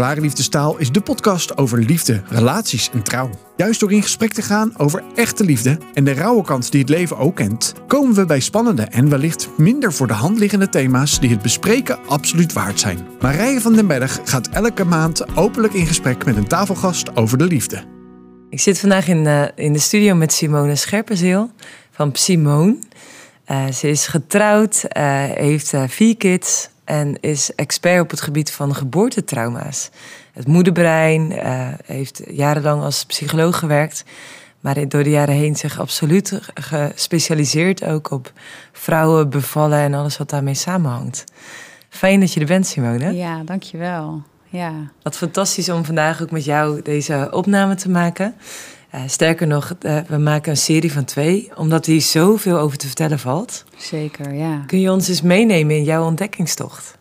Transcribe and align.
Klare 0.00 0.20
Liefdestaal 0.20 0.78
is 0.78 0.92
de 0.92 1.00
podcast 1.00 1.56
over 1.56 1.78
liefde, 1.78 2.22
relaties 2.28 2.90
en 2.90 3.02
trouw. 3.02 3.30
Juist 3.56 3.80
door 3.80 3.92
in 3.92 4.02
gesprek 4.02 4.32
te 4.32 4.42
gaan 4.42 4.78
over 4.78 5.02
echte 5.14 5.44
liefde 5.44 5.78
en 5.94 6.04
de 6.04 6.12
rauwe 6.12 6.42
kant 6.44 6.70
die 6.70 6.80
het 6.80 6.88
leven 6.88 7.18
ook 7.18 7.36
kent, 7.36 7.74
komen 7.86 8.14
we 8.14 8.24
bij 8.24 8.40
spannende 8.40 8.82
en 8.82 9.08
wellicht 9.08 9.48
minder 9.56 9.92
voor 9.92 10.06
de 10.06 10.12
hand 10.12 10.38
liggende 10.38 10.68
thema's 10.68 11.20
die 11.20 11.30
het 11.30 11.42
bespreken 11.42 11.98
absoluut 12.06 12.52
waard 12.52 12.80
zijn. 12.80 13.06
Marije 13.20 13.60
van 13.60 13.72
den 13.72 13.86
Berg 13.86 14.20
gaat 14.24 14.48
elke 14.48 14.84
maand 14.84 15.36
openlijk 15.36 15.72
in 15.72 15.86
gesprek 15.86 16.24
met 16.24 16.36
een 16.36 16.48
tafelgast 16.48 17.16
over 17.16 17.38
de 17.38 17.46
liefde. 17.46 17.84
Ik 18.50 18.60
zit 18.60 18.78
vandaag 18.78 19.08
in, 19.08 19.24
de, 19.24 19.52
in 19.54 19.72
de 19.72 19.78
studio 19.78 20.14
met 20.14 20.32
Simone 20.32 20.76
Scherpenzeel 20.76 21.50
van 21.90 22.10
Simone. 22.12 22.76
Uh, 23.50 23.66
ze 23.66 23.88
is 23.88 24.06
getrouwd, 24.06 24.84
uh, 24.96 25.24
heeft 25.24 25.72
vier 25.86 26.16
kids 26.16 26.68
en 26.84 27.20
is 27.20 27.54
expert 27.54 28.00
op 28.00 28.10
het 28.10 28.20
gebied 28.20 28.52
van 28.52 28.74
geboortetrauma's. 28.74 29.90
Het 30.32 30.46
moederbrein 30.46 31.32
heeft 31.84 32.22
jarenlang 32.26 32.82
als 32.82 33.04
psycholoog 33.04 33.58
gewerkt, 33.58 34.04
maar 34.60 34.88
door 34.88 35.02
de 35.02 35.10
jaren 35.10 35.34
heen 35.34 35.56
zich 35.56 35.80
absoluut 35.80 36.40
gespecialiseerd 36.54 37.84
ook 37.84 38.10
op 38.10 38.32
vrouwen 38.72 39.30
bevallen 39.30 39.78
en 39.78 39.94
alles 39.94 40.18
wat 40.18 40.30
daarmee 40.30 40.54
samenhangt. 40.54 41.24
Fijn 41.88 42.20
dat 42.20 42.32
je 42.32 42.40
er 42.40 42.46
bent, 42.46 42.66
Simone. 42.66 43.14
Ja, 43.14 43.42
dankjewel. 43.44 44.22
Ja. 44.48 44.72
Wat 45.02 45.16
fantastisch 45.16 45.68
om 45.68 45.84
vandaag 45.84 46.22
ook 46.22 46.30
met 46.30 46.44
jou 46.44 46.82
deze 46.82 47.28
opname 47.30 47.74
te 47.74 47.90
maken. 47.90 48.34
Uh, 48.94 49.02
sterker 49.06 49.46
nog, 49.46 49.74
uh, 49.80 49.98
we 50.08 50.18
maken 50.18 50.50
een 50.50 50.56
serie 50.56 50.92
van 50.92 51.04
twee, 51.04 51.50
omdat 51.56 51.86
hier 51.86 52.00
zoveel 52.00 52.58
over 52.58 52.78
te 52.78 52.86
vertellen 52.86 53.18
valt. 53.18 53.64
Zeker, 53.76 54.34
ja. 54.34 54.62
Kun 54.66 54.80
je 54.80 54.90
ons 54.90 55.08
eens 55.08 55.22
meenemen 55.22 55.76
in 55.76 55.84
jouw 55.84 56.04
ontdekkingstocht? 56.04 56.98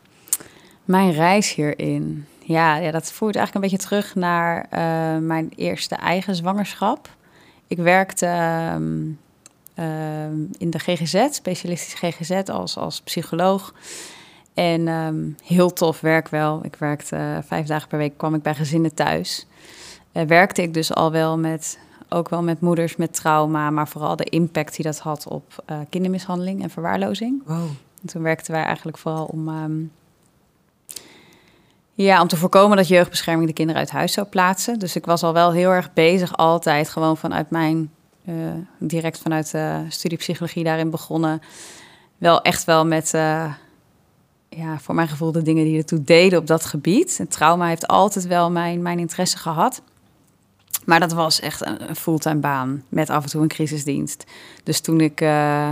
Mijn 0.86 1.12
reis 1.12 1.54
hierin. 1.54 2.26
Ja, 2.40 2.76
ja 2.76 2.92
dat 2.92 3.12
voert 3.12 3.36
eigenlijk 3.36 3.66
een 3.66 3.72
beetje 3.72 3.88
terug 3.88 4.16
naar 4.16 4.68
uh, 4.74 5.28
mijn 5.28 5.52
eerste 5.56 5.96
eigen 5.96 6.36
zwangerschap. 6.36 7.09
Ik 7.68 7.78
werkte 7.78 8.26
ehm, 8.26 9.08
in 10.58 10.70
de 10.70 10.80
GGZ, 10.80 11.28
specialistisch 11.31 11.94
GGZ, 11.94 12.31
als, 12.31 12.78
als 12.78 13.02
psycholoog. 13.02 13.74
En 14.53 14.88
um, 14.88 15.36
heel 15.44 15.74
tof 15.74 16.02
werk 16.02 16.28
wel. 16.28 16.59
Ik 16.64 16.76
werkte 16.76 17.42
vijf 17.46 17.66
dagen 17.66 17.88
per 17.88 17.98
week, 17.98 18.18
kwam 18.18 18.36
ik 18.36 18.42
bij 18.42 18.56
gezinnen 18.56 18.94
thuis 18.94 19.48
uh, 20.20 20.28
werkte 20.28 20.62
ik 20.62 20.73
dus 20.73 20.94
al 20.94 21.12
wel 21.12 21.38
met, 21.38 21.80
ook 22.09 22.30
wel 22.30 22.44
met 22.44 22.62
moeders 22.62 22.95
met 22.95 23.14
trauma, 23.14 23.70
maar 23.70 23.88
vooral 23.88 24.16
de 24.16 24.23
impact 24.23 24.75
die 24.75 24.86
dat 24.86 25.00
had 25.00 25.28
op 25.28 25.64
uh, 25.70 25.78
kindermishandeling 25.89 26.64
en 26.64 26.70
verwaarlozing. 26.70 27.42
Wow. 27.45 27.58
En 28.02 28.08
toen 28.08 28.22
werkten 28.22 28.52
wij 28.52 28.64
eigenlijk 28.64 28.97
vooral 28.97 29.25
om, 29.25 29.47
um, 29.47 29.92
ja, 31.94 32.22
om 32.22 32.28
te 32.28 32.38
voorkomen 32.38 32.78
dat 32.78 32.88
jeugdbescherming 32.88 33.47
de 33.47 33.53
kinderen 33.53 33.81
uit 33.81 33.92
huis 33.92 34.14
zou 34.14 34.28
plaatsen. 34.28 34.80
Dus 34.80 34.95
ik 34.95 35.06
was 35.06 35.23
al 35.23 35.34
wel 35.34 35.52
heel 35.52 35.72
erg 35.72 35.94
bezig, 35.94 36.38
altijd 36.38 36.90
gewoon 36.90 37.17
vanuit 37.17 37.50
mijn, 37.50 37.92
uh, 38.25 38.36
direct 38.78 39.20
vanuit 39.20 39.52
de 39.52 39.86
studie 39.90 40.17
psychologie 40.17 40.64
daarin 40.64 40.90
begonnen. 40.90 41.42
Wel 42.17 42.42
echt 42.42 42.64
wel 42.64 42.86
met 42.86 43.12
ja, 44.50 44.80
voor 44.80 44.95
mijn 44.95 45.08
gevoel 45.08 45.31
de 45.31 45.42
dingen 45.42 45.64
die 45.64 45.78
ertoe 45.78 46.03
deden 46.03 46.40
op 46.40 46.47
dat 46.47 46.66
gebied. 46.66 47.17
Het 47.17 47.31
trauma 47.31 47.67
heeft 47.67 47.88
altijd 47.88 48.28
wel 48.28 48.52
mijn, 48.52 48.81
mijn 48.81 49.00
interesse 49.00 49.38
gehad. 49.38 49.81
Maar 50.85 50.99
dat 50.99 51.11
was 51.11 51.39
echt 51.39 51.66
een, 51.66 51.95
fulltime 51.95 52.39
baan 52.39 52.83
met 52.89 53.09
af 53.09 53.23
en 53.23 53.30
toe 53.30 53.41
een 53.41 53.47
crisisdienst. 53.47 54.23
Dus 54.63 54.80
toen 54.81 55.02
ik 55.02 55.22
uh, 55.22 55.69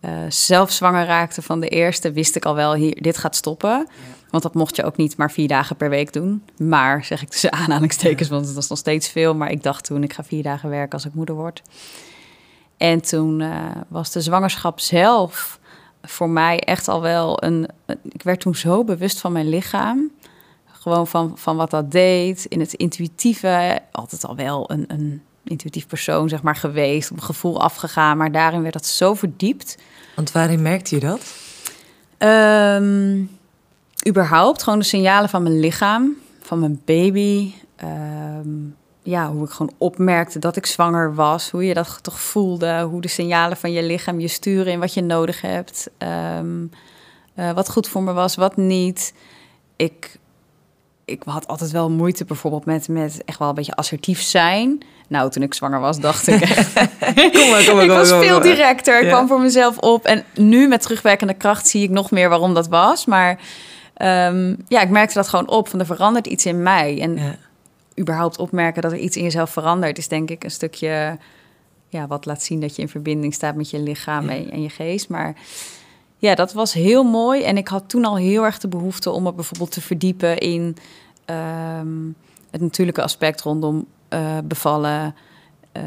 uh, 0.00 0.10
zelf 0.28 0.70
zwanger 0.70 1.06
raakte 1.06 1.42
van 1.42 1.60
de 1.60 1.68
eerste, 1.68 2.12
wist 2.12 2.36
ik 2.36 2.44
al 2.44 2.54
wel, 2.54 2.74
hier, 2.74 3.02
dit 3.02 3.18
gaat 3.18 3.36
stoppen. 3.36 3.88
Want 4.30 4.42
dat 4.42 4.54
mocht 4.54 4.76
je 4.76 4.84
ook 4.84 4.96
niet 4.96 5.16
maar 5.16 5.30
vier 5.30 5.48
dagen 5.48 5.76
per 5.76 5.90
week 5.90 6.12
doen. 6.12 6.42
Maar, 6.58 7.04
zeg 7.04 7.22
ik 7.22 7.28
tussen 7.28 7.52
aanhalingstekens, 7.62 8.28
want 8.28 8.46
het 8.46 8.54
was 8.54 8.68
nog 8.68 8.78
steeds 8.78 9.08
veel. 9.08 9.34
Maar 9.34 9.50
ik 9.50 9.62
dacht 9.62 9.84
toen, 9.84 10.02
ik 10.02 10.12
ga 10.12 10.24
vier 10.24 10.42
dagen 10.42 10.70
werken 10.70 10.92
als 10.92 11.04
ik 11.04 11.14
moeder 11.14 11.34
word. 11.34 11.62
En 12.76 13.00
toen 13.00 13.40
uh, 13.40 13.66
was 13.88 14.12
de 14.12 14.20
zwangerschap 14.20 14.80
zelf 14.80 15.58
voor 16.02 16.28
mij 16.28 16.58
echt 16.58 16.88
al 16.88 17.00
wel 17.00 17.42
een... 17.42 17.68
Ik 18.02 18.22
werd 18.22 18.40
toen 18.40 18.54
zo 18.54 18.84
bewust 18.84 19.20
van 19.20 19.32
mijn 19.32 19.48
lichaam 19.48 20.10
gewoon 20.80 21.06
van, 21.06 21.32
van 21.38 21.56
wat 21.56 21.70
dat 21.70 21.90
deed. 21.90 22.44
In 22.44 22.60
het 22.60 22.72
intuïtieve, 22.72 23.78
altijd 23.92 24.24
al 24.24 24.36
wel 24.36 24.70
een, 24.70 24.84
een 24.88 25.22
intuïtief 25.44 25.86
persoon 25.86 26.28
zeg 26.28 26.42
maar, 26.42 26.56
geweest. 26.56 27.10
Op 27.10 27.20
gevoel 27.20 27.62
afgegaan, 27.62 28.16
maar 28.16 28.32
daarin 28.32 28.62
werd 28.62 28.74
dat 28.74 28.86
zo 28.86 29.14
verdiept. 29.14 29.78
Want 30.16 30.32
waarin 30.32 30.62
merkte 30.62 30.94
je 30.94 31.00
dat? 31.00 31.34
Um, 32.78 33.30
überhaupt, 34.08 34.62
gewoon 34.62 34.78
de 34.78 34.84
signalen 34.84 35.28
van 35.28 35.42
mijn 35.42 35.60
lichaam, 35.60 36.16
van 36.40 36.58
mijn 36.58 36.82
baby. 36.84 37.52
Um, 37.84 38.76
ja, 39.02 39.30
hoe 39.30 39.44
ik 39.44 39.50
gewoon 39.50 39.72
opmerkte 39.78 40.38
dat 40.38 40.56
ik 40.56 40.66
zwanger 40.66 41.14
was. 41.14 41.50
Hoe 41.50 41.64
je 41.64 41.74
dat 41.74 41.98
toch 42.02 42.20
voelde. 42.20 42.82
Hoe 42.82 43.00
de 43.00 43.08
signalen 43.08 43.56
van 43.56 43.72
je 43.72 43.82
lichaam 43.82 44.20
je 44.20 44.28
sturen 44.28 44.72
in 44.72 44.80
wat 44.80 44.94
je 44.94 45.02
nodig 45.02 45.40
hebt. 45.40 45.90
Um, 46.38 46.70
uh, 47.36 47.52
wat 47.52 47.70
goed 47.70 47.88
voor 47.88 48.02
me 48.02 48.12
was, 48.12 48.34
wat 48.34 48.56
niet. 48.56 49.14
Ik 49.76 50.18
ik 51.10 51.22
had 51.24 51.46
altijd 51.46 51.70
wel 51.70 51.90
moeite 51.90 52.24
bijvoorbeeld 52.24 52.64
met, 52.64 52.88
met 52.88 53.22
echt 53.24 53.38
wel 53.38 53.48
een 53.48 53.54
beetje 53.54 53.74
assertief 53.74 54.22
zijn. 54.22 54.82
Nou, 55.08 55.30
toen 55.30 55.42
ik 55.42 55.54
zwanger 55.54 55.80
was, 55.80 56.00
dacht 56.00 56.26
ik 56.26 56.40
echt... 56.40 56.72
kom 57.32 57.50
maar, 57.50 57.64
kom 57.64 57.74
maar, 57.74 57.84
ik 57.88 57.90
was 57.90 58.08
veel 58.08 58.40
directer, 58.40 58.98
ik 58.98 59.04
ja. 59.04 59.10
kwam 59.10 59.28
voor 59.28 59.40
mezelf 59.40 59.78
op. 59.78 60.04
En 60.04 60.24
nu 60.34 60.68
met 60.68 60.82
terugwerkende 60.82 61.34
kracht 61.34 61.68
zie 61.68 61.82
ik 61.82 61.90
nog 61.90 62.10
meer 62.10 62.28
waarom 62.28 62.54
dat 62.54 62.68
was. 62.68 63.06
Maar 63.06 63.40
um, 64.02 64.56
ja, 64.68 64.80
ik 64.80 64.90
merkte 64.90 65.14
dat 65.14 65.28
gewoon 65.28 65.48
op, 65.48 65.68
van 65.68 65.80
er 65.80 65.86
verandert 65.86 66.26
iets 66.26 66.46
in 66.46 66.62
mij. 66.62 67.00
En 67.00 67.16
ja. 67.16 67.36
überhaupt 67.98 68.38
opmerken 68.38 68.82
dat 68.82 68.92
er 68.92 68.98
iets 68.98 69.16
in 69.16 69.22
jezelf 69.22 69.50
verandert... 69.50 69.98
is 69.98 70.08
denk 70.08 70.30
ik 70.30 70.44
een 70.44 70.50
stukje 70.50 71.18
ja, 71.88 72.06
wat 72.06 72.26
laat 72.26 72.42
zien 72.42 72.60
dat 72.60 72.76
je 72.76 72.82
in 72.82 72.88
verbinding 72.88 73.34
staat 73.34 73.54
met 73.54 73.70
je 73.70 73.78
lichaam 73.78 74.30
ja. 74.30 74.50
en 74.50 74.62
je 74.62 74.70
geest. 74.70 75.08
Maar 75.08 75.34
ja, 76.20 76.34
dat 76.34 76.52
was 76.52 76.72
heel 76.72 77.04
mooi. 77.04 77.42
En 77.42 77.56
ik 77.56 77.68
had 77.68 77.88
toen 77.88 78.04
al 78.04 78.16
heel 78.16 78.44
erg 78.44 78.58
de 78.58 78.68
behoefte 78.68 79.10
om 79.10 79.22
me 79.22 79.32
bijvoorbeeld 79.32 79.70
te 79.70 79.80
verdiepen 79.80 80.38
in 80.38 80.76
um, 81.26 82.14
het 82.50 82.60
natuurlijke 82.60 83.02
aspect 83.02 83.40
rondom 83.40 83.86
uh, 84.10 84.38
bevallen, 84.44 85.14
uh, 85.76 85.82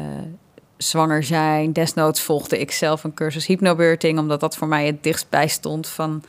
zwanger 0.76 1.22
zijn. 1.22 1.72
Desnoods 1.72 2.20
volgde 2.20 2.58
ik 2.58 2.70
zelf 2.70 3.04
een 3.04 3.14
cursus 3.14 3.46
hypnobirthing, 3.46 4.18
omdat 4.18 4.40
dat 4.40 4.56
voor 4.56 4.68
mij 4.68 4.86
het 4.86 5.02
dichtst 5.02 5.28
bij 5.28 5.48
stond 5.48 5.88
van 5.88 6.22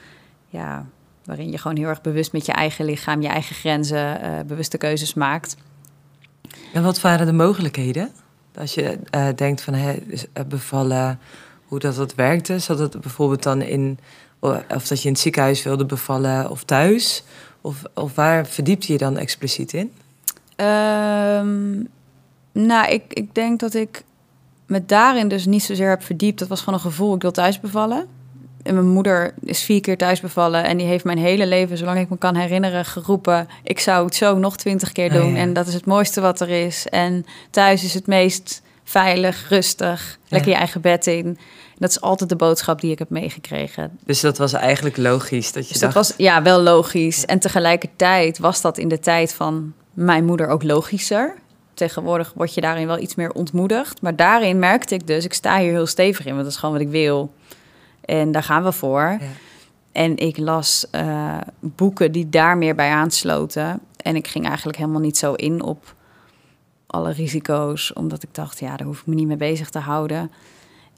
ja, 0.50 0.86
waarin 1.24 1.52
je 1.52 1.58
gewoon 1.58 1.78
heel 1.78 1.88
erg 1.88 2.02
bewust 2.02 2.32
met 2.32 2.46
je 2.46 2.52
eigen 2.52 2.86
lichaam, 2.86 3.22
je 3.22 3.28
eigen 3.28 3.56
grenzen, 3.56 4.22
uh, 4.24 4.40
bewuste 4.48 4.78
keuzes 4.78 5.14
maakt. 5.14 5.58
En 6.74 6.84
wat 6.84 7.02
waren 7.02 7.26
de 7.26 7.34
mogelijkheden? 7.34 8.12
Als 8.58 8.74
je 8.74 9.00
denkt 9.36 9.62
van 9.62 9.74
hè, 9.74 9.98
bevallen, 10.48 11.20
hoe 11.76 11.92
dat, 11.92 11.96
dat 11.96 12.16
werkte. 12.16 12.60
Zat 12.60 12.80
het 12.80 13.02
bijvoorbeeld 13.02 13.44
dan 13.44 13.62
in, 13.62 14.00
of 14.40 14.88
dat 14.88 15.02
je 15.02 15.08
in 15.08 15.14
het 15.14 15.22
ziekenhuis 15.22 15.64
wilde 15.64 15.86
bevallen 15.86 16.50
of 16.50 16.64
thuis? 16.64 17.24
Of, 17.62 17.82
of 17.94 18.16
waar 18.16 18.46
verdiepte 18.46 18.92
je 18.92 18.98
dan 18.98 19.18
expliciet 19.18 19.74
in? 19.74 19.92
Um, 20.66 21.88
nou, 22.52 22.92
ik, 22.92 23.04
ik 23.08 23.36
denk 23.36 23.60
dat 23.60 23.74
ik 23.74 24.04
me 24.66 24.86
daarin 24.86 25.28
dus 25.28 25.46
niet 25.46 25.64
zozeer 25.64 25.90
heb 25.90 26.04
verdiept. 26.04 26.40
Dat 26.40 26.48
was 26.48 26.60
gewoon 26.60 26.74
een 26.74 26.86
gevoel, 26.86 27.16
ik 27.16 27.22
wil 27.22 27.32
thuis 27.32 27.60
bevallen. 27.60 28.08
En 28.64 28.74
mijn 28.74 28.88
moeder 28.88 29.34
is 29.44 29.64
vier 29.64 29.82
keer 29.82 29.98
thuis 29.98 30.20
bevallen. 30.20 30.64
En 30.64 30.78
die 30.78 30.88
heeft 30.88 31.04
mijn 31.04 31.18
hele 31.18 31.48
leven, 31.48 31.78
zolang 31.78 32.00
ik 32.00 32.10
me 32.10 32.18
kan 32.18 32.36
herinneren, 32.36 32.86
geroepen... 32.86 33.48
ik 33.64 33.80
zou 33.80 34.06
het 34.06 34.16
zo 34.16 34.38
nog 34.38 34.58
twintig 34.58 34.92
keer 34.92 35.12
doen. 35.12 35.26
Oh, 35.26 35.32
ja. 35.32 35.38
En 35.38 35.54
dat 35.54 35.68
is 35.68 35.74
het 35.74 35.86
mooiste 35.86 36.22
wat 36.22 36.40
er 36.40 36.50
is. 36.50 36.88
En 36.88 37.26
thuis 37.50 37.84
is 37.84 37.94
het 37.94 38.08
meest 38.08 38.62
veilig, 38.84 39.50
rustig, 39.50 40.18
lekker 40.28 40.52
je 40.52 40.58
eigen 40.58 40.82
bed 40.82 41.08
in. 41.08 41.38
Dat 41.78 41.90
is 41.90 42.02
altijd 42.02 42.30
de 42.30 42.36
boodschap 42.36 42.82
die 42.82 42.92
ik 42.92 43.00
heb 43.00 43.10
meegekregen. 43.10 44.00
Dus 44.06 44.20
dat 44.20 44.38
was 44.38 44.54
eigenlijk 44.54 44.98
logisch 44.98 45.52
dat 45.52 45.68
je 45.68 45.72
dus 45.72 45.82
dacht... 45.82 45.94
dat 45.94 46.08
was 46.08 46.18
ja 46.18 46.42
wel 46.42 46.62
logisch. 46.62 47.26
En 47.26 47.40
tegelijkertijd 47.40 48.38
was 48.38 48.62
dat 48.62 48.78
in 48.78 48.88
de 48.88 49.00
tijd 49.00 49.34
van 49.34 49.74
mijn 49.94 50.26
moeder 50.26 50.48
ook 50.48 50.64
logischer. 50.64 51.36
Tegenwoordig 51.74 52.34
word 52.36 52.54
je 52.54 52.62
daarin 52.62 52.88
wel 52.88 53.00
iets 53.00 53.16
meer 53.16 53.32
ontmoedigd. 53.32 54.02
Maar 54.02 54.16
daarin 54.16 54.60
merkte 54.60 54.96
ik 54.96 55.08
dus, 55.08 55.26
ik 55.26 55.34
sta 55.34 55.60
hier 55.60 55.72
heel 55.72 55.86
stevig 55.86 56.26
in, 56.26 56.32
want 56.32 56.44
dat 56.44 56.54
is 56.54 56.60
gewoon 56.60 56.76
wat 56.76 56.84
ik 56.84 56.92
wil. 56.92 57.34
En 58.02 58.32
daar 58.32 58.44
gaan 58.44 58.64
we 58.64 58.72
voor. 58.72 59.02
Ja. 59.02 59.20
En 59.92 60.18
ik 60.18 60.38
las 60.38 60.86
uh, 60.92 61.38
boeken 61.60 62.12
die 62.12 62.30
daar 62.30 62.58
meer 62.58 62.76
bij 62.76 62.90
aansloten. 62.90 63.80
En 63.98 64.16
ik 64.16 64.28
ging 64.28 64.48
eigenlijk 64.48 64.78
helemaal 64.78 65.02
niet 65.02 65.18
zo 65.18 65.34
in 65.34 65.64
op 65.64 65.94
alle 66.88 67.12
risico's, 67.12 67.94
omdat 67.94 68.24
ik 68.24 68.30
dacht, 68.32 68.60
ja, 68.60 68.78
daar 68.78 68.88
hoef 68.88 69.00
ik 69.00 69.06
me 69.06 69.16
niet 69.16 69.28
mee 69.28 69.38
bezig 69.38 69.70
te 69.70 69.80
houden. 69.80 70.32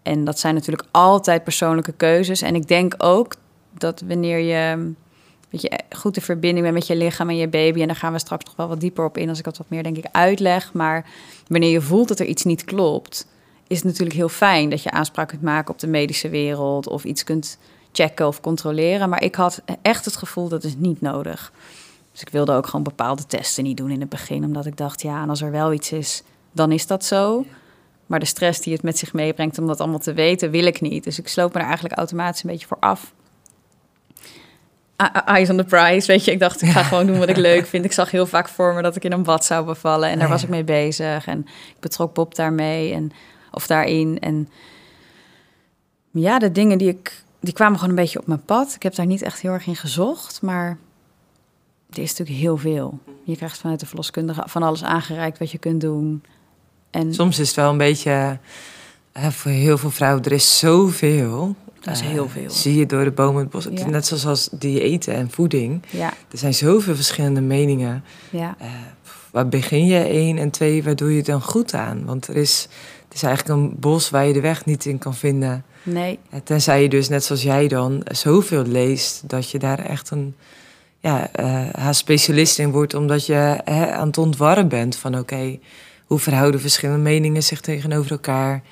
En 0.08 0.24
dat 0.24 0.40
zijn 0.40 0.54
natuurlijk 0.54 0.88
altijd 0.92 1.44
persoonlijke 1.44 1.92
keuzes. 1.92 2.42
En 2.42 2.56
ik 2.56 2.68
denk 2.68 2.94
ook 2.98 3.36
dat 3.72 4.04
wanneer 4.08 4.40
je, 4.40 4.92
weet 5.50 5.62
je 5.62 5.80
goed 5.96 6.16
in 6.16 6.22
verbinding 6.22 6.62
bent 6.62 6.78
met 6.78 6.88
je 6.88 6.96
lichaam 6.96 7.30
en 7.30 7.38
je 7.38 7.48
baby, 7.48 7.82
en 7.82 7.88
daar 7.88 7.96
gaan 7.96 8.14
we 8.14 8.20
straks 8.20 8.46
nog 8.46 8.56
wel 8.56 8.68
wat 8.68 8.80
dieper 8.80 9.06
op 9.06 9.18
in 9.18 9.30
als 9.30 9.38
ik 9.38 9.44
dat 9.44 9.58
wat 9.58 9.70
meer 9.70 9.84
denk 9.84 9.98
ik 9.98 10.06
uitleg. 10.12 10.74
Maar 10.74 11.06
wanneer 11.48 11.70
je 11.70 11.82
voelt 11.82 12.08
dat 12.08 12.20
er 12.20 12.26
iets 12.26 12.44
niet 12.44 12.64
klopt, 12.64 13.28
is 13.68 13.78
het 13.78 13.86
natuurlijk 13.86 14.16
heel 14.16 14.30
fijn 14.30 14.70
dat 14.70 14.84
je 14.84 14.92
aanspraak 14.92 15.28
kunt 15.28 15.42
maken 15.42 15.74
op 15.74 15.80
de 15.80 15.88
medische 15.88 16.30
wereld 16.30 16.88
of 16.88 17.04
iets 17.04 17.24
kunt 17.24 17.58
checken 17.92 18.28
of 18.28 18.42
controleren. 18.42 19.10
Maar 19.10 19.24
ik 19.24 19.36
had 19.36 19.62
echt 19.82 20.06
het 20.06 20.16
gevoel 20.16 20.48
dat 20.48 20.64
is 20.64 20.76
niet 20.78 21.02
nodig. 21.02 21.52
Dus 22.12 22.22
ik 22.22 22.30
wilde 22.30 22.52
ook 22.52 22.66
gewoon 22.66 22.84
bepaalde 22.84 23.26
testen 23.26 23.64
niet 23.64 23.78
doen 23.78 23.92
in 23.92 24.00
het 24.00 24.10
begin. 24.10 24.44
Omdat 24.44 24.66
ik 24.66 24.78
dacht, 24.78 25.02
ja, 25.02 25.22
en 25.22 25.30
als 25.30 25.42
er 25.42 25.52
wel 25.52 25.74
iets 25.74 25.92
is, 25.92 26.24
dan 26.52 26.72
is 26.72 26.88
dat 26.88 27.06
zo. 27.06 27.46
Maar 28.08 28.20
de 28.20 28.26
stress 28.26 28.62
die 28.62 28.74
het 28.74 28.84
met 28.84 28.98
zich 28.98 29.14
meebrengt 29.14 29.58
om 29.58 29.68
dat 29.68 29.80
allemaal 29.80 30.00
te 30.00 30.14
weten, 30.14 30.52
wil 30.52 30.66
ik 30.66 30.82
niet. 30.82 31.04
Dus 31.04 31.20
ik 31.20 31.28
sloop 31.28 31.54
me 31.54 31.60
er 31.60 31.66
eigenlijk 31.66 31.96
automatisch 31.96 32.44
een 32.44 32.50
beetje 32.50 32.68
voor 32.68 32.78
af. 32.80 33.14
Eyes 35.26 35.50
on 35.50 35.58
the 35.58 35.64
prize, 35.64 36.08
weet 36.08 36.26
je. 36.26 36.32
Ik 36.32 36.40
dacht, 36.40 36.62
ik 36.62 36.70
ga 36.70 36.84
gewoon 36.90 37.08
doen 37.08 37.20
wat 37.20 37.30
ik 37.30 37.38
leuk 37.38 37.66
vind. 37.66 37.86
Ik 37.86 37.92
zag 37.92 38.12
heel 38.12 38.26
vaak 38.26 38.50
voor 38.50 38.74
me 38.74 38.82
dat 38.82 38.96
ik 38.96 39.04
in 39.04 39.12
een 39.12 39.24
bad 39.24 39.46
zou 39.46 39.66
bevallen. 39.66 40.10
En 40.10 40.20
daar 40.20 40.30
was 40.30 40.44
ik 40.44 40.50
mee 40.50 40.64
bezig. 40.64 41.28
En 41.28 41.40
ik 41.50 41.80
betrok 41.80 42.14
Bob 42.14 42.36
daarmee. 42.36 42.94
En, 42.94 43.12
of 43.52 43.68
daarin. 43.68 44.20
En 44.20 44.50
ja, 46.12 46.40
de 46.40 46.52
dingen 46.52 46.78
die 46.78 46.90
ik... 46.90 47.26
Die 47.40 47.54
kwamen 47.54 47.80
gewoon 47.80 47.90
een 47.90 48.04
beetje 48.04 48.20
op 48.20 48.28
mijn 48.28 48.46
pad. 48.46 48.74
Ik 48.76 48.84
heb 48.84 48.96
daar 48.96 49.06
niet 49.06 49.22
echt 49.22 49.42
heel 49.42 49.52
erg 49.52 49.68
in 49.68 49.76
gezocht. 49.76 50.42
Maar 50.42 50.78
er 51.90 52.02
is 52.02 52.10
natuurlijk 52.10 52.40
heel 52.40 52.58
veel. 52.58 53.00
Je 53.24 53.36
krijgt 53.36 53.58
vanuit 53.58 53.80
de 53.80 53.86
verloskundige 53.86 54.44
van 54.46 54.64
alles 54.64 54.84
aangereikt 54.84 55.40
wat 55.40 55.52
je 55.52 55.58
kunt 55.58 55.82
doen. 55.82 56.24
En 56.92 57.14
Soms 57.14 57.40
is 57.40 57.48
het 57.48 57.56
wel 57.56 57.70
een 57.72 57.78
beetje... 57.78 58.40
voor 59.14 59.52
heel 59.52 59.78
veel 59.78 59.92
vrouwen, 59.92 60.24
er 60.24 60.32
is 60.32 60.60
zoveel. 60.60 61.56
Dat 61.80 61.96
is 61.96 62.02
heel 62.02 62.30
veel. 62.30 62.50
zie 62.50 62.76
je 62.76 62.86
door 62.86 63.04
de 63.04 63.12
bomen 63.12 63.42
het 63.42 63.50
bos. 63.50 63.68
Net 63.88 64.06
zoals 64.06 64.26
als 64.26 64.50
diëten 64.52 65.14
en 65.14 65.32
voeding. 65.32 65.84
Ja. 65.90 66.14
Er 66.32 66.38
zijn 66.38 66.54
zoveel 66.54 66.96
verschillende 66.96 67.42
meningen. 67.42 68.04
Ja. 68.30 68.56
Uh, 68.62 68.68
waar 69.32 69.48
begin 69.48 69.86
je 69.86 70.00
één 70.00 70.38
en 70.38 70.50
twee, 70.50 70.84
waar 70.84 70.96
doe 70.96 71.16
je 71.16 71.24
dan 71.24 71.42
goed 71.42 71.74
aan? 71.74 72.06
Want 72.06 72.28
er 72.28 72.36
is, 72.36 72.68
het 73.06 73.14
is 73.14 73.24
eigenlijk 73.24 73.60
een 73.60 73.76
bos 73.80 74.10
waar 74.10 74.26
je 74.26 74.34
de 74.34 74.42
weg 74.42 74.66
niet 74.66 74.86
in 74.86 74.98
kan 74.98 75.16
vinden. 75.16 75.66
Nee. 75.84 76.20
Tenzij 76.44 76.82
je 76.82 76.90
dus, 76.90 77.10
net 77.10 77.24
zoals 77.24 77.44
jij 77.44 77.68
dan, 77.68 78.02
zoveel 78.12 78.64
leest... 78.64 79.30
dat 79.30 79.52
je 79.52 79.60
daar 79.60 79.80
echt 79.80 80.10
een 80.10 80.36
ja, 81.00 81.30
uh, 81.40 81.88
specialist 81.92 82.60
in 82.60 82.72
wordt... 82.72 82.94
omdat 82.94 83.26
je 83.26 83.62
hè, 83.64 83.92
aan 83.92 84.08
het 84.08 84.18
ontwarren 84.18 84.68
bent 84.68 84.96
van... 84.96 85.18
oké, 85.18 85.60
hoe 86.08 86.20
verhouden 86.20 86.62
verschillende 86.62 87.02
meningen 87.02 87.44
zich 87.44 87.62
tegenover 87.62 88.12
elkaar... 88.12 88.64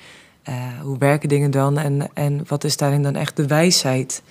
Uh, 0.48 0.80
hoe 0.82 0.98
werken 0.98 1.28
dingen 1.28 1.50
dan 1.50 1.78
en, 1.78 2.08
en 2.14 2.44
wat 2.46 2.64
is 2.64 2.76
daarin 2.76 3.02
dan 3.02 3.16
echt 3.16 3.36
de 3.36 3.46
wijsheid 3.46 4.22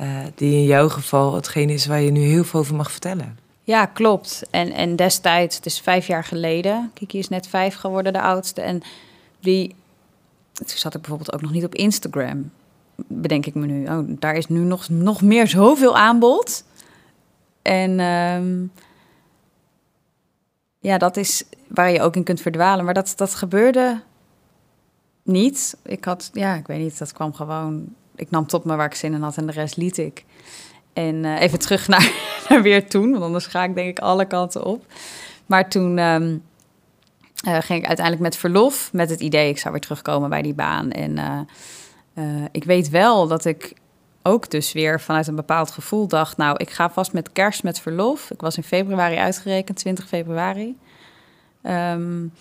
uh, 0.00 0.06
die 0.34 0.52
in 0.52 0.64
jouw 0.64 0.88
geval 0.88 1.34
hetgeen 1.34 1.70
is 1.70 1.86
waar 1.86 2.00
je 2.00 2.10
nu 2.10 2.20
heel 2.20 2.44
veel 2.44 2.60
over 2.60 2.74
mag 2.74 2.90
vertellen? 2.90 3.38
Ja, 3.62 3.86
klopt. 3.86 4.42
En, 4.50 4.72
en 4.72 4.96
destijds, 4.96 5.56
het 5.56 5.66
is 5.66 5.80
vijf 5.80 6.06
jaar 6.06 6.24
geleden, 6.24 6.90
Kiki 6.94 7.18
is 7.18 7.28
net 7.28 7.46
vijf 7.46 7.74
geworden, 7.74 8.12
de 8.12 8.20
oudste. 8.20 8.60
En 8.60 8.82
die, 9.40 9.74
toen 10.52 10.66
zat 10.68 10.94
ik 10.94 11.00
bijvoorbeeld 11.00 11.32
ook 11.32 11.42
nog 11.42 11.50
niet 11.50 11.64
op 11.64 11.74
Instagram, 11.74 12.50
bedenk 12.94 13.46
ik 13.46 13.54
me 13.54 13.66
nu. 13.66 13.86
Oh, 13.86 13.98
daar 14.06 14.34
is 14.34 14.46
nu 14.46 14.58
nog, 14.58 14.88
nog 14.88 15.22
meer 15.22 15.48
zoveel 15.48 15.96
aanbod. 15.96 16.64
En 17.62 18.00
um, 18.00 18.72
ja, 20.78 20.98
dat 20.98 21.16
is 21.16 21.44
waar 21.68 21.90
je 21.90 22.00
ook 22.00 22.16
in 22.16 22.24
kunt 22.24 22.40
verdwalen. 22.40 22.84
Maar 22.84 22.94
dat, 22.94 23.12
dat 23.16 23.34
gebeurde 23.34 24.02
niet. 25.22 25.76
Ik 25.82 26.04
had, 26.04 26.30
ja, 26.32 26.54
ik 26.54 26.66
weet 26.66 26.80
niet, 26.80 26.98
dat 26.98 27.12
kwam 27.12 27.34
gewoon. 27.34 27.94
Ik 28.14 28.30
nam 28.30 28.46
tot 28.46 28.64
me 28.64 28.76
waar 28.76 28.86
ik 28.86 28.94
zin 28.94 29.12
in 29.12 29.22
had 29.22 29.36
en 29.36 29.46
de 29.46 29.52
rest 29.52 29.76
liet 29.76 29.98
ik. 29.98 30.24
En 30.92 31.14
uh, 31.24 31.40
even 31.40 31.58
terug 31.58 31.88
naar, 31.92 32.12
naar, 32.48 32.62
weer 32.62 32.88
toen, 32.88 33.10
want 33.10 33.22
anders 33.22 33.46
ga 33.46 33.64
ik 33.64 33.74
denk 33.74 33.88
ik 33.88 33.98
alle 33.98 34.24
kanten 34.24 34.64
op. 34.64 34.84
Maar 35.46 35.68
toen 35.68 35.98
um, 35.98 36.42
uh, 37.46 37.58
ging 37.60 37.80
ik 37.80 37.86
uiteindelijk 37.86 38.20
met 38.20 38.36
verlof, 38.36 38.92
met 38.92 39.10
het 39.10 39.20
idee 39.20 39.48
ik 39.48 39.58
zou 39.58 39.72
weer 39.72 39.82
terugkomen 39.82 40.30
bij 40.30 40.42
die 40.42 40.54
baan. 40.54 40.90
En 40.90 41.16
uh, 42.14 42.44
ik 42.50 42.64
weet 42.64 42.88
wel 42.88 43.28
dat 43.28 43.44
ik 43.44 43.74
ook 44.28 44.50
dus 44.50 44.72
weer 44.72 45.00
vanuit 45.00 45.26
een 45.26 45.34
bepaald 45.34 45.70
gevoel 45.70 46.08
dacht, 46.08 46.36
nou, 46.36 46.56
ik 46.56 46.70
ga 46.70 46.90
vast 46.90 47.12
met 47.12 47.32
kerst 47.32 47.62
met 47.62 47.80
verlof. 47.80 48.30
Ik 48.30 48.40
was 48.40 48.56
in 48.56 48.62
februari 48.62 49.16
uitgerekend, 49.16 49.78
20 49.78 50.06
februari. 50.08 50.76
Um, 51.62 52.32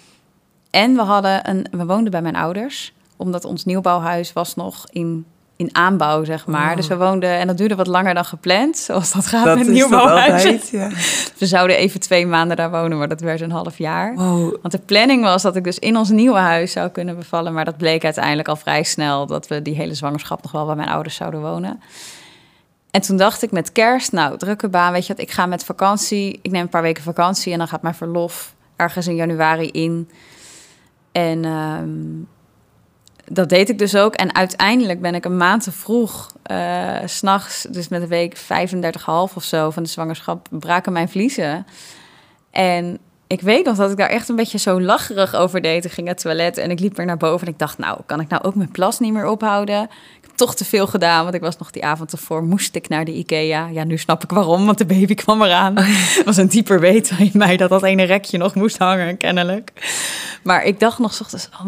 en 0.69 0.95
we, 0.95 1.01
hadden 1.01 1.49
een, 1.49 1.67
we 1.71 1.85
woonden 1.85 2.11
bij 2.11 2.21
mijn 2.21 2.35
ouders, 2.35 2.93
omdat 3.15 3.45
ons 3.45 3.65
nieuwbouwhuis 3.65 4.33
was 4.33 4.55
nog 4.55 4.85
in, 4.89 5.25
in 5.57 5.69
aanbouw, 5.75 6.23
zeg 6.23 6.47
maar. 6.47 6.75
Dus 6.75 6.87
we 6.87 6.93
oh. 6.93 6.99
woonden, 6.99 7.29
en 7.29 7.47
dat 7.47 7.57
duurde 7.57 7.75
wat 7.75 7.87
langer 7.87 8.13
dan 8.13 8.25
gepland, 8.25 8.77
zoals 8.87 9.11
dat 9.11 9.27
gaat 9.27 9.45
dat 9.45 9.57
met 9.57 9.67
nieuwbouwhuis. 9.67 10.69
Ja. 10.69 10.89
We 11.37 11.45
zouden 11.45 11.77
even 11.77 11.99
twee 11.99 12.25
maanden 12.25 12.57
daar 12.57 12.71
wonen, 12.71 12.97
maar 12.97 13.07
dat 13.07 13.21
werd 13.21 13.41
een 13.41 13.51
half 13.51 13.77
jaar. 13.77 14.15
Want 14.15 14.71
de 14.71 14.79
planning 14.85 15.23
was 15.23 15.41
dat 15.41 15.55
ik 15.55 15.63
dus 15.63 15.79
in 15.79 15.97
ons 15.97 16.09
nieuwe 16.09 16.37
huis 16.37 16.71
zou 16.71 16.89
kunnen 16.89 17.15
bevallen, 17.15 17.53
maar 17.53 17.65
dat 17.65 17.77
bleek 17.77 18.03
uiteindelijk 18.03 18.47
al 18.47 18.55
vrij 18.55 18.83
snel 18.83 19.25
dat 19.25 19.47
we 19.47 19.61
die 19.61 19.75
hele 19.75 19.93
zwangerschap 19.93 20.43
nog 20.43 20.51
wel 20.51 20.65
bij 20.65 20.75
mijn 20.75 20.89
ouders 20.89 21.15
zouden 21.15 21.41
wonen. 21.41 21.79
En 22.91 23.01
toen 23.01 23.17
dacht 23.17 23.43
ik 23.43 23.51
met 23.51 23.71
kerst, 23.71 24.11
nou, 24.11 24.37
drukke 24.37 24.69
baan, 24.69 24.91
weet 24.91 25.07
je 25.07 25.13
wat, 25.13 25.21
ik 25.21 25.31
ga 25.31 25.45
met 25.45 25.63
vakantie, 25.63 26.39
ik 26.41 26.51
neem 26.51 26.61
een 26.61 26.69
paar 26.69 26.81
weken 26.81 27.03
vakantie 27.03 27.51
en 27.51 27.57
dan 27.57 27.67
gaat 27.67 27.81
mijn 27.81 27.95
verlof 27.95 28.53
ergens 28.75 29.07
in 29.07 29.15
januari 29.15 29.69
in. 29.69 30.09
En 31.11 31.45
ehm, 31.45 31.89
dat 33.31 33.49
deed 33.49 33.69
ik 33.69 33.79
dus 33.79 33.95
ook. 33.95 34.15
En 34.15 34.35
uiteindelijk 34.35 35.01
ben 35.01 35.15
ik 35.15 35.25
een 35.25 35.37
maand 35.37 35.63
te 35.63 35.71
vroeg, 35.71 36.31
uh, 36.51 36.95
s'nachts, 37.05 37.67
dus 37.69 37.87
met 37.87 38.01
een 38.01 38.07
week 38.07 38.37
35,5 38.37 38.45
of 39.35 39.43
zo 39.43 39.69
van 39.69 39.83
de 39.83 39.89
zwangerschap, 39.89 40.47
braken 40.49 40.91
mijn 40.91 41.09
vliezen. 41.09 41.65
En 42.51 42.99
ik 43.27 43.41
weet 43.41 43.65
nog 43.65 43.75
dat 43.75 43.91
ik 43.91 43.97
daar 43.97 44.09
echt 44.09 44.29
een 44.29 44.35
beetje 44.35 44.57
zo 44.57 44.81
lacherig 44.81 45.35
over 45.35 45.61
deed. 45.61 45.85
Ik 45.85 45.91
ging 45.91 46.07
het 46.07 46.21
toilet 46.21 46.57
en 46.57 46.71
ik 46.71 46.79
liep 46.79 46.97
weer 46.97 47.05
naar 47.05 47.17
boven 47.17 47.47
en 47.47 47.53
ik 47.53 47.59
dacht, 47.59 47.77
nou, 47.77 47.99
kan 48.05 48.19
ik 48.19 48.29
nou 48.29 48.43
ook 48.43 48.55
mijn 48.55 48.71
plas 48.71 48.99
niet 48.99 49.13
meer 49.13 49.27
ophouden? 49.27 49.89
Toch 50.37 50.55
te 50.55 50.65
veel 50.65 50.87
gedaan. 50.87 51.23
Want 51.23 51.35
ik 51.35 51.41
was 51.41 51.57
nog 51.57 51.71
die 51.71 51.85
avond 51.85 52.11
ervoor, 52.11 52.43
moest 52.43 52.75
ik 52.75 52.89
naar 52.89 53.05
de 53.05 53.13
IKEA. 53.13 53.67
Ja, 53.67 53.83
nu 53.83 53.97
snap 53.97 54.23
ik 54.23 54.29
waarom, 54.29 54.65
want 54.65 54.77
de 54.77 54.85
baby 54.85 55.15
kwam 55.15 55.41
eraan. 55.41 55.77
Het 55.77 56.25
was 56.25 56.37
een 56.37 56.47
dieper 56.47 56.79
weten 56.79 57.19
in 57.19 57.31
mij 57.33 57.57
dat 57.57 57.69
dat 57.69 57.83
ene 57.83 58.03
rekje 58.03 58.37
nog 58.37 58.55
moest 58.55 58.77
hangen, 58.77 59.17
kennelijk. 59.17 59.71
Maar 60.43 60.63
ik 60.63 60.79
dacht 60.79 60.99
nog 60.99 61.13
s 61.13 61.21
ochtends, 61.21 61.49
oh, 61.49 61.67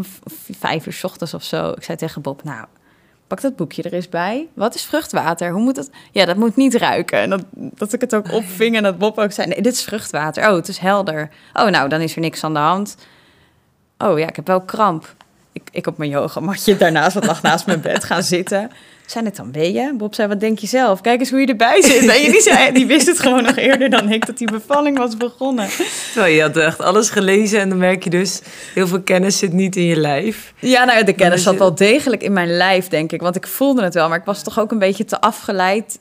vijf 0.59 0.85
uur 0.85 0.93
s 0.93 1.03
ochtends 1.03 1.33
of 1.33 1.43
zo. 1.43 1.69
Ik 1.69 1.83
zei 1.83 1.97
tegen 1.97 2.21
Bob, 2.21 2.43
nou, 2.43 2.65
pak 3.27 3.41
dat 3.41 3.55
boekje 3.55 3.83
er 3.83 3.93
eens 3.93 4.09
bij. 4.09 4.47
Wat 4.53 4.75
is 4.75 4.83
vruchtwater? 4.83 5.51
Hoe 5.51 5.61
moet 5.61 5.75
dat? 5.75 5.89
Ja, 6.11 6.25
dat 6.25 6.35
moet 6.35 6.55
niet 6.55 6.75
ruiken. 6.75 7.19
En 7.19 7.29
dat, 7.29 7.43
dat 7.51 7.93
ik 7.93 8.01
het 8.01 8.15
ook 8.15 8.31
opving 8.31 8.75
en 8.75 8.83
dat 8.83 8.97
Bob 8.97 9.17
ook 9.17 9.31
zei, 9.31 9.47
nee, 9.47 9.61
dit 9.61 9.73
is 9.73 9.83
vruchtwater. 9.83 10.49
Oh, 10.49 10.55
het 10.55 10.67
is 10.67 10.77
helder. 10.77 11.29
Oh, 11.53 11.67
nou, 11.67 11.89
dan 11.89 12.01
is 12.01 12.15
er 12.15 12.21
niks 12.21 12.43
aan 12.43 12.53
de 12.53 12.59
hand. 12.59 12.95
Oh 13.97 14.19
ja, 14.19 14.27
ik 14.27 14.35
heb 14.35 14.47
wel 14.47 14.61
kramp 14.61 15.15
ik, 15.51 15.61
ik 15.71 15.87
op 15.87 15.97
mijn 15.97 16.09
yogamatje 16.09 16.77
daarnaast, 16.77 17.13
wat 17.13 17.25
lag 17.25 17.41
naast 17.41 17.65
mijn 17.65 17.81
bed, 17.81 18.03
gaan 18.03 18.23
zitten. 18.23 18.71
Zijn 19.09 19.25
het 19.25 19.35
dan 19.35 19.51
weeën? 19.51 19.97
Bob 19.97 20.15
zei, 20.15 20.27
wat 20.27 20.39
denk 20.39 20.59
je 20.59 20.67
zelf? 20.67 21.01
Kijk 21.01 21.19
eens 21.19 21.29
hoe 21.29 21.39
je 21.39 21.47
erbij 21.47 21.81
zit. 21.81 22.07
En 22.07 22.31
die, 22.31 22.41
zei, 22.41 22.71
die 22.71 22.85
wist 22.85 23.07
het 23.07 23.19
gewoon 23.19 23.43
nog 23.43 23.55
eerder 23.55 23.89
dan 23.89 24.11
ik 24.11 24.25
dat 24.25 24.37
die 24.37 24.51
bevalling 24.51 24.97
was 24.97 25.17
begonnen. 25.17 25.67
Terwijl 26.13 26.33
je 26.33 26.41
had 26.41 26.57
echt 26.57 26.81
alles 26.81 27.09
gelezen 27.09 27.59
en 27.59 27.69
dan 27.69 27.77
merk 27.77 28.03
je 28.03 28.09
dus... 28.09 28.41
heel 28.73 28.87
veel 28.87 29.01
kennis 29.01 29.37
zit 29.37 29.53
niet 29.53 29.75
in 29.75 29.83
je 29.83 29.95
lijf. 29.95 30.53
Ja, 30.59 30.83
nou 30.83 31.03
de 31.03 31.13
kennis 31.13 31.43
zat 31.43 31.57
wel 31.57 31.75
degelijk 31.75 32.23
in 32.23 32.33
mijn 32.33 32.57
lijf, 32.57 32.87
denk 32.87 33.11
ik. 33.11 33.21
Want 33.21 33.35
ik 33.35 33.47
voelde 33.47 33.83
het 33.83 33.93
wel, 33.93 34.09
maar 34.09 34.17
ik 34.17 34.25
was 34.25 34.43
toch 34.43 34.59
ook 34.59 34.71
een 34.71 34.79
beetje 34.79 35.05
te 35.05 35.21
afgeleid... 35.21 35.99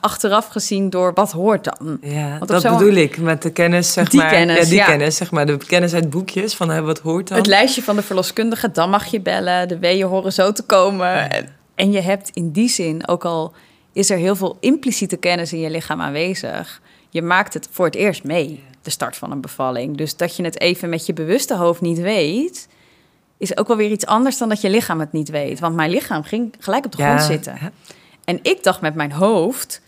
achteraf 0.00 0.46
gezien 0.46 0.90
door 0.90 1.12
wat 1.14 1.32
hoort 1.32 1.64
dan. 1.64 1.98
Ja, 2.00 2.38
Want 2.38 2.50
dat 2.50 2.62
bedoel 2.62 2.94
ik, 2.94 3.18
met 3.18 3.42
de 3.42 3.50
kennis, 3.50 3.92
zeg 3.92 4.08
die 4.08 4.20
maar. 4.20 4.30
Kennis, 4.30 4.56
ja, 4.56 4.64
die 4.64 4.84
kennis, 4.84 5.16
zeg 5.16 5.30
maar. 5.30 5.46
De 5.46 5.56
kennis 5.56 5.94
uit 5.94 6.10
boekjes, 6.10 6.54
van 6.54 6.84
wat 6.84 6.98
hoort 6.98 7.28
dan. 7.28 7.38
Het 7.38 7.46
lijstje 7.46 7.82
van 7.82 7.96
de 7.96 8.02
verloskundige, 8.02 8.70
dan 8.70 8.90
mag 8.90 9.06
je 9.06 9.20
bellen. 9.20 9.68
De 9.68 9.78
weeën 9.78 10.06
horen 10.06 10.32
zo 10.32 10.52
te 10.52 10.62
komen. 10.62 11.30
En, 11.30 11.55
en 11.76 11.92
je 11.92 12.00
hebt 12.00 12.30
in 12.30 12.50
die 12.50 12.68
zin, 12.68 13.08
ook 13.08 13.24
al 13.24 13.52
is 13.92 14.10
er 14.10 14.18
heel 14.18 14.36
veel 14.36 14.56
impliciete 14.60 15.16
kennis 15.16 15.52
in 15.52 15.60
je 15.60 15.70
lichaam 15.70 16.00
aanwezig, 16.00 16.80
je 17.10 17.22
maakt 17.22 17.54
het 17.54 17.68
voor 17.70 17.84
het 17.84 17.94
eerst 17.94 18.24
mee, 18.24 18.64
de 18.82 18.90
start 18.90 19.16
van 19.16 19.30
een 19.30 19.40
bevalling. 19.40 19.96
Dus 19.96 20.16
dat 20.16 20.36
je 20.36 20.44
het 20.44 20.60
even 20.60 20.88
met 20.88 21.06
je 21.06 21.12
bewuste 21.12 21.54
hoofd 21.54 21.80
niet 21.80 21.98
weet, 21.98 22.68
is 23.38 23.56
ook 23.56 23.68
wel 23.68 23.76
weer 23.76 23.90
iets 23.90 24.06
anders 24.06 24.38
dan 24.38 24.48
dat 24.48 24.60
je 24.60 24.70
lichaam 24.70 25.00
het 25.00 25.12
niet 25.12 25.28
weet. 25.28 25.60
Want 25.60 25.74
mijn 25.74 25.90
lichaam 25.90 26.22
ging 26.22 26.54
gelijk 26.58 26.84
op 26.84 26.92
de 26.92 27.02
grond 27.02 27.22
zitten. 27.22 27.72
En 28.24 28.38
ik 28.42 28.62
dacht 28.62 28.80
met 28.80 28.94
mijn 28.94 29.12
hoofd, 29.12 29.82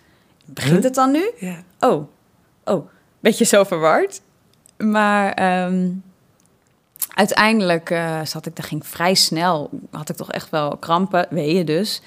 begint 0.45 0.85
het 0.85 0.95
dan 0.95 1.11
nu? 1.11 1.31
Ja. 1.37 1.63
Oh, 1.81 2.09
oh, 2.65 2.89
beetje 3.21 3.45
zo 3.45 3.65
verward. 3.65 4.21
Maar 4.77 5.33
ehm, 5.33 5.91
uiteindelijk 7.19 7.91
uh, 7.91 8.21
zat 8.25 8.47
ik, 8.47 8.57
dat 8.57 8.67
ging 8.67 8.87
vrij 8.87 9.15
snel, 9.15 9.71
had 9.91 10.09
ik 10.09 10.17
toch 10.17 10.33
echt 10.33 10.51
wel 10.51 10.77
krampen, 10.77 11.27
weeën 11.31 11.67
dus. 11.67 12.03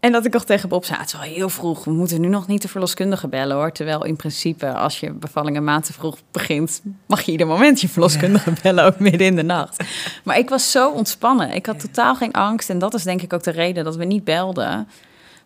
En 0.00 0.12
dat 0.12 0.24
ik 0.24 0.32
nog 0.32 0.44
tegen 0.44 0.68
Bob 0.68 0.84
zei, 0.84 0.98
het 0.98 1.06
is 1.06 1.12
wel 1.12 1.22
heel 1.22 1.48
vroeg, 1.48 1.84
we 1.84 1.90
moeten 1.90 2.20
nu 2.20 2.28
nog 2.28 2.46
niet 2.46 2.62
de 2.62 2.68
verloskundige 2.68 3.28
bellen 3.28 3.56
hoor. 3.56 3.72
Terwijl 3.72 4.04
in 4.04 4.16
principe, 4.16 4.72
als 4.72 5.00
je 5.00 5.12
bevalling 5.12 5.56
een 5.56 5.64
maand 5.64 5.84
te 5.84 5.92
vroeg 5.92 6.16
begint, 6.30 6.82
mag 7.06 7.20
je 7.20 7.32
ieder 7.32 7.46
moment 7.46 7.80
je 7.80 7.88
verloskundige 7.88 8.52
bellen, 8.62 8.84
ook 8.84 8.98
midden 8.98 9.26
in 9.26 9.36
de 9.36 9.42
nacht. 9.42 9.84
Maar 10.24 10.38
ik 10.38 10.48
was 10.48 10.70
zo 10.70 10.90
ontspannen, 10.90 11.52
ik 11.52 11.66
had 11.66 11.80
totaal 11.80 12.14
geen 12.14 12.32
angst. 12.32 12.70
En 12.70 12.78
dat 12.78 12.94
is 12.94 13.02
denk 13.02 13.22
ik 13.22 13.32
ook 13.32 13.42
de 13.42 13.50
reden 13.50 13.84
dat 13.84 13.96
we 13.96 14.04
niet 14.04 14.24
belden. 14.24 14.88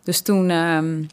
Dus 0.02 0.20
toen... 0.20 0.50
Um, 0.50 1.06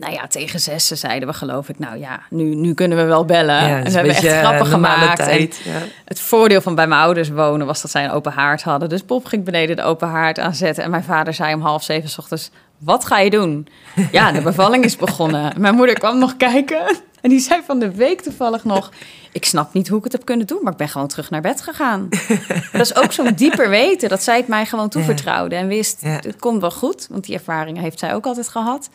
nou 0.00 0.12
ja, 0.12 0.26
tegen 0.26 0.60
zessen 0.60 0.96
zeiden 0.96 1.28
we 1.28 1.34
geloof 1.34 1.68
ik, 1.68 1.78
nou 1.78 1.98
ja, 1.98 2.20
nu, 2.30 2.54
nu 2.54 2.74
kunnen 2.74 2.98
we 2.98 3.04
wel 3.04 3.24
bellen. 3.24 3.58
en 3.58 3.84
we 3.84 3.90
hebben 3.90 4.14
echt 4.14 4.26
grappen 4.38 4.66
gemaakt. 4.66 5.16
Tijd, 5.16 5.60
ja. 5.64 5.78
Het 6.04 6.20
voordeel 6.20 6.60
van 6.60 6.74
bij 6.74 6.86
mijn 6.86 7.00
ouders 7.00 7.28
wonen 7.28 7.66
was 7.66 7.82
dat 7.82 7.90
zij 7.90 8.04
een 8.04 8.10
open 8.10 8.32
haard 8.32 8.62
hadden. 8.62 8.88
Dus 8.88 9.04
Bob 9.06 9.24
ging 9.24 9.44
beneden 9.44 9.76
de 9.76 9.82
open 9.82 10.08
haard 10.08 10.38
aanzetten. 10.38 10.84
En 10.84 10.90
mijn 10.90 11.04
vader 11.04 11.34
zei 11.34 11.54
om 11.54 11.60
half 11.60 11.82
zeven 11.82 12.08
s 12.08 12.18
ochtends, 12.18 12.50
wat 12.78 13.04
ga 13.06 13.18
je 13.18 13.30
doen? 13.30 13.68
Ja, 14.12 14.32
de 14.32 14.40
bevalling 14.42 14.84
is 14.84 14.96
begonnen. 14.96 15.52
Mijn 15.60 15.74
moeder 15.74 15.94
kwam 15.98 16.18
nog 16.18 16.36
kijken. 16.36 16.96
En 17.20 17.30
die 17.30 17.40
zei 17.40 17.60
van 17.66 17.78
de 17.78 17.90
week 17.94 18.20
toevallig 18.20 18.64
nog... 18.64 18.90
ik 19.32 19.44
snap 19.44 19.72
niet 19.72 19.88
hoe 19.88 19.98
ik 19.98 20.04
het 20.04 20.12
heb 20.12 20.24
kunnen 20.24 20.46
doen, 20.46 20.58
maar 20.62 20.72
ik 20.72 20.78
ben 20.78 20.88
gewoon 20.88 21.08
terug 21.08 21.30
naar 21.30 21.40
bed 21.40 21.60
gegaan. 21.62 22.08
dat 22.72 22.80
is 22.80 22.94
ook 22.96 23.12
zo'n 23.12 23.32
dieper 23.34 23.68
weten 23.68 24.08
dat 24.08 24.22
zij 24.22 24.36
het 24.36 24.48
mij 24.48 24.66
gewoon 24.66 24.88
toevertrouwde... 24.88 25.54
en 25.56 25.66
wist, 25.66 25.98
Ja. 26.00 26.08
het 26.08 26.36
komt 26.38 26.60
wel 26.60 26.70
goed, 26.70 27.06
want 27.10 27.24
die 27.24 27.34
ervaringen 27.34 27.82
heeft 27.82 27.98
zij 27.98 28.14
ook 28.14 28.26
altijd 28.26 28.48
gehad. 28.48 28.88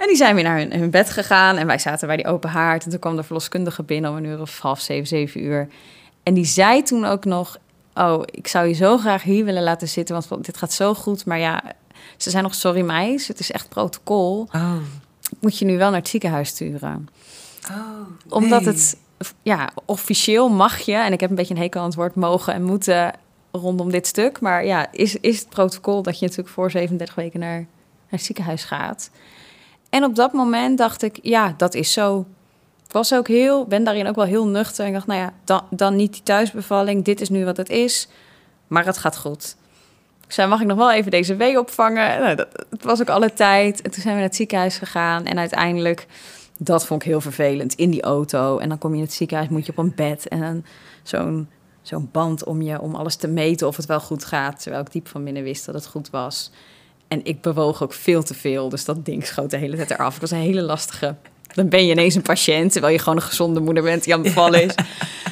En 0.00 0.06
die 0.06 0.16
zijn 0.16 0.34
weer 0.34 0.44
naar 0.44 0.58
hun, 0.58 0.72
hun 0.72 0.90
bed 0.90 1.10
gegaan 1.10 1.56
en 1.56 1.66
wij 1.66 1.78
zaten 1.78 2.06
bij 2.06 2.16
die 2.16 2.26
open 2.26 2.50
haard... 2.50 2.84
en 2.84 2.90
toen 2.90 2.98
kwam 2.98 3.16
de 3.16 3.22
verloskundige 3.22 3.82
binnen 3.82 4.10
om 4.10 4.16
een 4.16 4.24
uur 4.24 4.40
of 4.40 4.58
half 4.58 4.80
zeven, 4.80 5.06
zeven 5.06 5.42
uur... 5.42 5.68
En 6.22 6.34
die 6.34 6.44
zei 6.44 6.82
toen 6.82 7.04
ook 7.04 7.24
nog: 7.24 7.58
Oh, 7.94 8.22
ik 8.24 8.46
zou 8.46 8.66
je 8.66 8.74
zo 8.74 8.98
graag 8.98 9.22
hier 9.22 9.44
willen 9.44 9.62
laten 9.62 9.88
zitten, 9.88 10.22
want 10.28 10.44
dit 10.44 10.56
gaat 10.56 10.72
zo 10.72 10.94
goed. 10.94 11.24
Maar 11.24 11.38
ja, 11.38 11.62
ze 12.16 12.30
zijn 12.30 12.42
nog 12.42 12.54
sorry, 12.54 12.80
meis. 12.80 13.28
Het 13.28 13.40
is 13.40 13.50
echt 13.50 13.68
protocol. 13.68 14.48
Oh. 14.52 14.72
Moet 15.40 15.58
je 15.58 15.64
nu 15.64 15.78
wel 15.78 15.90
naar 15.90 15.98
het 15.98 16.08
ziekenhuis 16.08 16.48
sturen. 16.48 17.08
Oh, 17.70 17.78
Omdat 18.28 18.64
het, 18.64 18.96
ja, 19.42 19.70
officieel 19.84 20.48
mag 20.48 20.78
je, 20.78 20.94
en 20.94 21.12
ik 21.12 21.20
heb 21.20 21.30
een 21.30 21.36
beetje 21.36 21.54
een 21.54 21.60
hekel 21.60 21.80
aan 21.80 21.86
het 21.86 21.94
woord 21.94 22.14
mogen 22.14 22.54
en 22.54 22.62
moeten 22.62 23.12
rondom 23.52 23.90
dit 23.90 24.06
stuk. 24.06 24.40
Maar 24.40 24.64
ja, 24.64 24.92
is, 24.92 25.16
is 25.16 25.38
het 25.38 25.48
protocol 25.48 26.02
dat 26.02 26.18
je 26.18 26.26
natuurlijk 26.26 26.54
voor 26.54 26.70
37 26.70 27.16
weken 27.16 27.40
naar, 27.40 27.58
naar 27.58 27.66
het 28.06 28.24
ziekenhuis 28.24 28.64
gaat. 28.64 29.10
En 29.90 30.04
op 30.04 30.14
dat 30.14 30.32
moment 30.32 30.78
dacht 30.78 31.02
ik, 31.02 31.18
ja, 31.22 31.54
dat 31.56 31.74
is 31.74 31.92
zo. 31.92 32.26
Ik 32.86 32.92
was 32.92 33.14
ook 33.14 33.28
heel, 33.28 33.66
ben 33.66 33.84
daarin 33.84 34.06
ook 34.06 34.14
wel 34.14 34.24
heel 34.24 34.46
nuchter. 34.46 34.86
Ik 34.86 34.92
dacht, 34.92 35.06
nou 35.06 35.20
ja, 35.20 35.32
dan, 35.44 35.62
dan 35.70 35.96
niet 35.96 36.12
die 36.12 36.22
thuisbevalling. 36.22 37.04
Dit 37.04 37.20
is 37.20 37.28
nu 37.28 37.44
wat 37.44 37.56
het 37.56 37.68
is. 37.68 38.08
Maar 38.66 38.86
het 38.86 38.98
gaat 38.98 39.18
goed. 39.18 39.56
Ik 40.26 40.32
zei, 40.32 40.48
mag 40.48 40.60
ik 40.60 40.66
nog 40.66 40.76
wel 40.76 40.92
even 40.92 41.10
deze 41.10 41.36
wee 41.36 41.58
opvangen? 41.58 42.20
Nou, 42.20 42.36
dat, 42.36 42.48
was 42.82 43.00
ook 43.00 43.08
alle 43.08 43.32
tijd. 43.32 43.82
En 43.82 43.90
toen 43.90 44.02
zijn 44.02 44.14
we 44.14 44.20
naar 44.20 44.28
het 44.28 44.36
ziekenhuis 44.36 44.78
gegaan. 44.78 45.24
En 45.24 45.38
uiteindelijk, 45.38 46.06
dat 46.58 46.86
vond 46.86 47.02
ik 47.02 47.08
heel 47.08 47.20
vervelend, 47.20 47.74
in 47.74 47.90
die 47.90 48.02
auto. 48.02 48.58
En 48.58 48.68
dan 48.68 48.78
kom 48.78 48.90
je 48.90 48.96
in 48.96 49.02
het 49.02 49.12
ziekenhuis, 49.12 49.48
moet 49.48 49.66
je 49.66 49.72
op 49.72 49.78
een 49.78 49.94
bed. 49.94 50.28
En 50.28 50.64
zo'n 51.02 51.48
zo'n 51.82 52.08
band 52.12 52.44
om 52.44 52.62
je, 52.62 52.80
om 52.80 52.94
alles 52.94 53.16
te 53.16 53.28
meten 53.28 53.66
of 53.66 53.76
het 53.76 53.86
wel 53.86 54.00
goed 54.00 54.24
gaat. 54.24 54.62
Terwijl 54.62 54.82
ik 54.82 54.92
diep 54.92 55.08
van 55.08 55.24
binnen 55.24 55.42
wist 55.42 55.66
dat 55.66 55.74
het 55.74 55.86
goed 55.86 56.10
was. 56.10 56.50
En 57.10 57.20
ik 57.24 57.40
bewoog 57.40 57.82
ook 57.82 57.92
veel 57.92 58.22
te 58.22 58.34
veel. 58.34 58.68
Dus 58.68 58.84
dat 58.84 59.04
ding 59.04 59.26
schoot 59.26 59.50
de 59.50 59.56
hele 59.56 59.76
tijd 59.76 59.90
eraf. 59.90 60.12
Het 60.12 60.20
was 60.20 60.30
een 60.30 60.38
hele 60.38 60.62
lastige. 60.62 61.14
Dan 61.54 61.68
ben 61.68 61.86
je 61.86 61.92
ineens 61.92 62.14
een 62.14 62.22
patiënt, 62.22 62.72
terwijl 62.72 62.92
je 62.92 62.98
gewoon 62.98 63.16
een 63.16 63.22
gezonde 63.22 63.60
moeder 63.60 63.82
bent 63.82 64.04
die 64.04 64.14
aan 64.14 64.20
het 64.20 64.34
bevallen 64.34 64.64
is. 64.64 64.74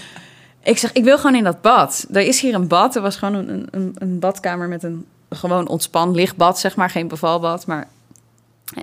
ik 0.73 0.79
zeg, 0.79 0.93
ik 0.93 1.05
wil 1.05 1.17
gewoon 1.17 1.35
in 1.35 1.45
dat 1.45 1.61
bad. 1.61 2.07
Er 2.13 2.23
is 2.23 2.41
hier 2.41 2.55
een 2.55 2.69
bad. 2.69 2.97
Er 2.97 3.03
was 3.03 3.17
gewoon 3.17 3.35
een, 3.35 3.67
een, 3.71 3.95
een 3.99 4.19
badkamer 4.19 4.69
met 4.69 4.83
een 4.83 5.07
gewoon 5.31 5.69
ontspan 5.69 6.15
lichtbad, 6.15 6.59
zeg 6.59 6.77
maar. 6.77 6.91
Geen 6.91 7.09
bevalbad, 7.09 7.67
maar... 7.67 7.89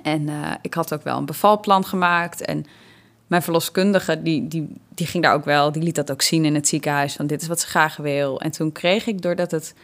En 0.02 0.28
eh, 0.28 0.50
ik 0.62 0.74
had 0.74 0.94
ook 0.94 1.02
wel 1.02 1.18
een 1.18 1.26
bevalplan 1.26 1.84
gemaakt. 1.84 2.40
En 2.40 2.66
mijn 3.26 3.42
verloskundige, 3.42 4.22
die, 4.22 4.48
die, 4.48 4.68
die 4.88 5.06
ging 5.06 5.22
daar 5.24 5.34
ook 5.34 5.44
wel... 5.44 5.72
die 5.72 5.82
liet 5.82 5.94
dat 5.94 6.10
ook 6.10 6.22
zien 6.22 6.44
in 6.44 6.54
het 6.54 6.68
ziekenhuis, 6.68 7.14
van 7.14 7.26
dit 7.26 7.42
is 7.42 7.48
wat 7.48 7.60
ze 7.60 7.66
graag 7.66 7.96
wil. 7.96 8.40
En 8.40 8.50
toen 8.50 8.72
kreeg 8.72 9.06
ik, 9.06 9.22
doordat 9.22 9.50
het... 9.50 9.74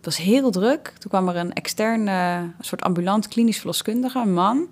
Het 0.00 0.04
was 0.04 0.16
heel 0.16 0.50
druk. 0.50 0.92
Toen 0.98 1.10
kwam 1.10 1.28
er 1.28 1.36
een 1.36 1.52
extern, 1.52 2.08
eh, 2.08 2.36
een 2.36 2.54
soort 2.60 2.82
ambulant 2.82 3.28
klinisch 3.28 3.58
verloskundige, 3.58 4.18
een 4.18 4.34
man... 4.34 4.68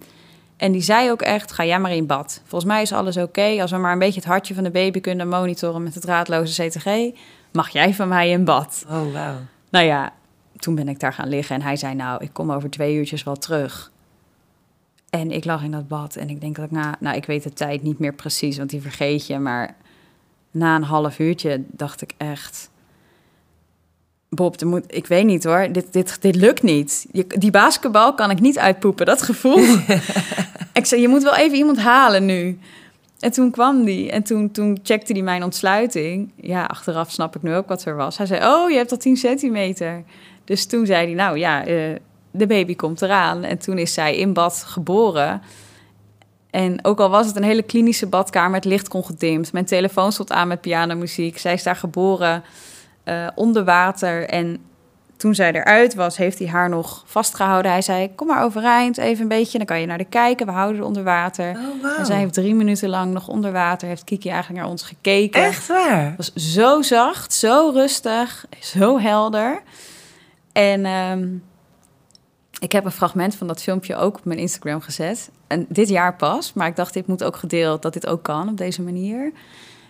En 0.58 0.72
die 0.72 0.80
zei 0.80 1.10
ook 1.10 1.22
echt, 1.22 1.52
ga 1.52 1.64
jij 1.64 1.80
maar 1.80 1.94
in 1.94 2.06
bad. 2.06 2.40
Volgens 2.44 2.70
mij 2.70 2.82
is 2.82 2.92
alles 2.92 3.16
oké. 3.16 3.60
Als 3.60 3.70
we 3.70 3.76
maar 3.76 3.92
een 3.92 3.98
beetje 3.98 4.20
het 4.20 4.28
hartje 4.28 4.54
van 4.54 4.64
de 4.64 4.70
baby 4.70 5.00
kunnen 5.00 5.28
monitoren 5.28 5.82
met 5.82 5.94
het 5.94 6.02
draadloze 6.02 6.66
CTG, 6.66 7.18
mag 7.52 7.68
jij 7.68 7.94
van 7.94 8.08
mij 8.08 8.30
in 8.30 8.44
bad. 8.44 8.84
Oh, 8.88 9.12
wauw. 9.12 9.36
Nou 9.70 9.84
ja, 9.84 10.12
toen 10.56 10.74
ben 10.74 10.88
ik 10.88 11.00
daar 11.00 11.12
gaan 11.12 11.28
liggen 11.28 11.56
en 11.56 11.62
hij 11.62 11.76
zei, 11.76 11.94
nou, 11.94 12.24
ik 12.24 12.32
kom 12.32 12.52
over 12.52 12.70
twee 12.70 12.94
uurtjes 12.94 13.22
wel 13.22 13.36
terug. 13.36 13.92
En 15.10 15.30
ik 15.30 15.44
lag 15.44 15.62
in 15.62 15.70
dat 15.70 15.88
bad 15.88 16.16
en 16.16 16.30
ik 16.30 16.40
denk 16.40 16.56
dat 16.56 16.64
ik 16.64 16.70
na, 16.70 16.96
nou, 17.00 17.16
ik 17.16 17.24
weet 17.24 17.42
de 17.42 17.52
tijd 17.52 17.82
niet 17.82 17.98
meer 17.98 18.14
precies, 18.14 18.56
want 18.56 18.70
die 18.70 18.80
vergeet 18.80 19.26
je. 19.26 19.38
Maar 19.38 19.76
na 20.50 20.76
een 20.76 20.82
half 20.82 21.18
uurtje 21.18 21.64
dacht 21.66 22.02
ik 22.02 22.12
echt, 22.16 22.70
Bob, 24.30 24.62
moet, 24.64 24.84
ik 24.86 25.06
weet 25.06 25.24
niet 25.24 25.44
hoor, 25.44 25.68
dit, 25.72 25.92
dit, 25.92 26.16
dit 26.20 26.36
lukt 26.36 26.62
niet. 26.62 27.06
Je, 27.12 27.26
die 27.26 27.50
basketbal 27.50 28.14
kan 28.14 28.30
ik 28.30 28.40
niet 28.40 28.58
uitpoepen, 28.58 29.06
dat 29.06 29.22
gevoel. 29.22 29.64
ik 30.72 30.86
zei, 30.86 31.00
je 31.00 31.08
moet 31.08 31.22
wel 31.22 31.36
even 31.36 31.56
iemand 31.56 31.78
halen 31.78 32.24
nu. 32.24 32.58
En 33.18 33.32
toen 33.32 33.50
kwam 33.50 33.84
die 33.84 34.10
en 34.10 34.22
toen, 34.22 34.50
toen 34.50 34.78
checkte 34.82 35.12
hij 35.12 35.22
mijn 35.22 35.44
ontsluiting. 35.44 36.32
Ja, 36.36 36.64
achteraf 36.64 37.10
snap 37.10 37.36
ik 37.36 37.42
nu 37.42 37.54
ook 37.54 37.68
wat 37.68 37.84
er 37.84 37.96
was. 37.96 38.16
Hij 38.16 38.26
zei, 38.26 38.46
oh, 38.46 38.70
je 38.70 38.76
hebt 38.76 38.90
al 38.90 38.96
10 38.96 39.16
centimeter. 39.16 40.04
Dus 40.44 40.66
toen 40.66 40.86
zei 40.86 41.06
hij, 41.06 41.14
nou 41.14 41.38
ja, 41.38 41.66
eh, 41.66 41.96
de 42.30 42.46
baby 42.46 42.76
komt 42.76 43.02
eraan. 43.02 43.44
En 43.44 43.58
toen 43.58 43.78
is 43.78 43.94
zij 43.94 44.16
in 44.16 44.32
bad 44.32 44.64
geboren. 44.66 45.42
En 46.50 46.84
ook 46.84 47.00
al 47.00 47.10
was 47.10 47.26
het 47.26 47.36
een 47.36 47.42
hele 47.42 47.62
klinische 47.62 48.06
badkamer, 48.06 48.54
het 48.54 48.64
licht 48.64 48.88
kon 48.88 49.04
gedimd. 49.04 49.52
Mijn 49.52 49.64
telefoon 49.64 50.12
stond 50.12 50.32
aan 50.32 50.48
met 50.48 50.60
pianomuziek. 50.60 51.38
Zij 51.38 51.52
is 51.52 51.62
daar 51.62 51.76
geboren 51.76 52.42
eh, 53.08 53.26
onder 53.34 53.64
water. 53.64 54.28
En 54.28 54.58
toen 55.16 55.34
zij 55.34 55.52
eruit 55.52 55.94
was, 55.94 56.16
heeft 56.16 56.38
hij 56.38 56.48
haar 56.48 56.68
nog 56.68 57.02
vastgehouden. 57.06 57.70
Hij 57.70 57.82
zei, 57.82 58.14
kom 58.14 58.26
maar 58.26 58.42
overeind, 58.42 58.98
even 58.98 59.22
een 59.22 59.28
beetje. 59.28 59.58
Dan 59.58 59.66
kan 59.66 59.80
je 59.80 59.86
naar 59.86 59.98
de 59.98 60.04
kijken, 60.04 60.46
we 60.46 60.52
houden 60.52 60.80
er 60.80 60.86
onder 60.86 61.04
water. 61.04 61.58
Oh. 61.82 61.98
En 61.98 62.06
zij 62.06 62.18
heeft 62.18 62.34
drie 62.34 62.54
minuten 62.54 62.88
lang 62.88 63.12
nog 63.12 63.28
onder 63.28 63.52
water, 63.52 63.88
heeft 63.88 64.04
Kiki 64.04 64.28
eigenlijk 64.28 64.60
naar 64.62 64.70
ons 64.70 64.82
gekeken. 64.82 65.44
Echt 65.44 65.66
waar? 65.66 66.04
Het 66.04 66.16
was 66.16 66.32
zo 66.34 66.82
zacht, 66.82 67.32
zo 67.32 67.70
rustig, 67.74 68.46
zo 68.60 68.98
helder. 68.98 69.62
En 70.52 70.84
ehm, 70.84 71.28
ik 72.58 72.72
heb 72.72 72.84
een 72.84 72.90
fragment 72.90 73.34
van 73.34 73.46
dat 73.46 73.62
filmpje 73.62 73.96
ook 73.96 74.16
op 74.16 74.24
mijn 74.24 74.38
Instagram 74.38 74.80
gezet. 74.80 75.30
En 75.46 75.66
dit 75.68 75.88
jaar 75.88 76.16
pas, 76.16 76.52
maar 76.52 76.66
ik 76.66 76.76
dacht, 76.76 76.94
dit 76.94 77.06
moet 77.06 77.24
ook 77.24 77.36
gedeeld, 77.36 77.82
dat 77.82 77.92
dit 77.92 78.06
ook 78.06 78.22
kan 78.22 78.48
op 78.48 78.56
deze 78.56 78.82
manier. 78.82 79.32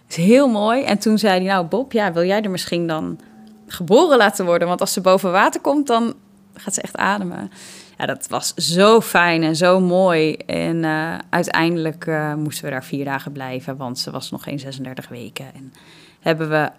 Is 0.09 0.17
heel 0.17 0.49
mooi. 0.49 0.83
En 0.83 0.99
toen 0.99 1.19
zei 1.19 1.39
hij, 1.39 1.53
nou 1.55 1.67
Bob, 1.67 1.93
ja, 1.93 2.13
wil 2.13 2.25
jij 2.25 2.43
er 2.43 2.51
misschien 2.51 2.87
dan 2.87 3.21
geboren 3.67 4.17
laten 4.17 4.45
worden? 4.45 4.69
Want 4.69 4.81
als 4.81 4.93
ze 4.93 5.01
boven 5.01 5.33
water 5.33 5.61
komt, 5.61 5.87
dan 5.87 6.15
gaat 6.55 6.75
ze 6.75 6.83
echt 6.83 6.97
ademen. 6.97 7.51
Ja, 7.99 8.07
dat 8.07 8.27
was 8.29 8.55
zo 8.55 9.01
fijn 9.01 9.43
en 9.43 9.57
zo 9.57 9.81
mooi. 9.81 10.33
En 10.35 10.85
eh, 10.85 11.19
uiteindelijk 11.31 12.07
eh, 12.07 12.35
moesten 12.35 12.65
we 12.65 12.71
daar 12.71 12.85
vier 12.85 13.05
dagen 13.05 13.33
blijven, 13.33 13.77
want 13.77 13.99
ze 13.99 14.11
was 14.11 14.31
nog 14.31 14.43
geen 14.43 14.59
36 14.59 15.09
weken. 15.09 15.55
En 15.55 15.73
hebben 16.21 16.49
we, 16.49 16.71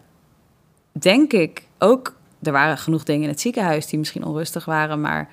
denk 0.91 1.33
ik, 1.33 1.63
ook... 1.77 2.17
Er 2.41 2.51
waren 2.51 2.77
genoeg 2.77 3.03
dingen 3.03 3.23
in 3.23 3.29
het 3.29 3.41
ziekenhuis 3.41 3.87
die 3.87 3.99
misschien 3.99 4.25
onrustig 4.25 4.65
waren, 4.65 5.01
maar 5.01 5.29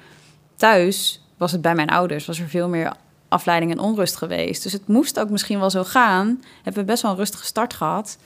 thuis 0.56 1.24
was 1.36 1.52
het 1.52 1.60
bij 1.60 1.74
mijn 1.74 1.88
ouders, 1.88 2.26
was 2.26 2.40
er 2.40 2.48
veel 2.48 2.68
meer 2.68 2.92
afleiding 3.36 3.72
en 3.72 3.78
onrust 3.78 4.16
geweest. 4.16 4.62
Dus 4.62 4.72
het 4.72 4.88
moest 4.88 5.20
ook 5.20 5.30
misschien 5.30 5.58
wel 5.58 5.70
zo 5.70 5.84
gaan. 5.84 6.42
Hebben 6.62 6.82
we 6.82 6.90
best 6.90 7.02
wel 7.02 7.10
een 7.10 7.16
rustige 7.16 7.44
start 7.44 7.74
gehad. 7.74 8.18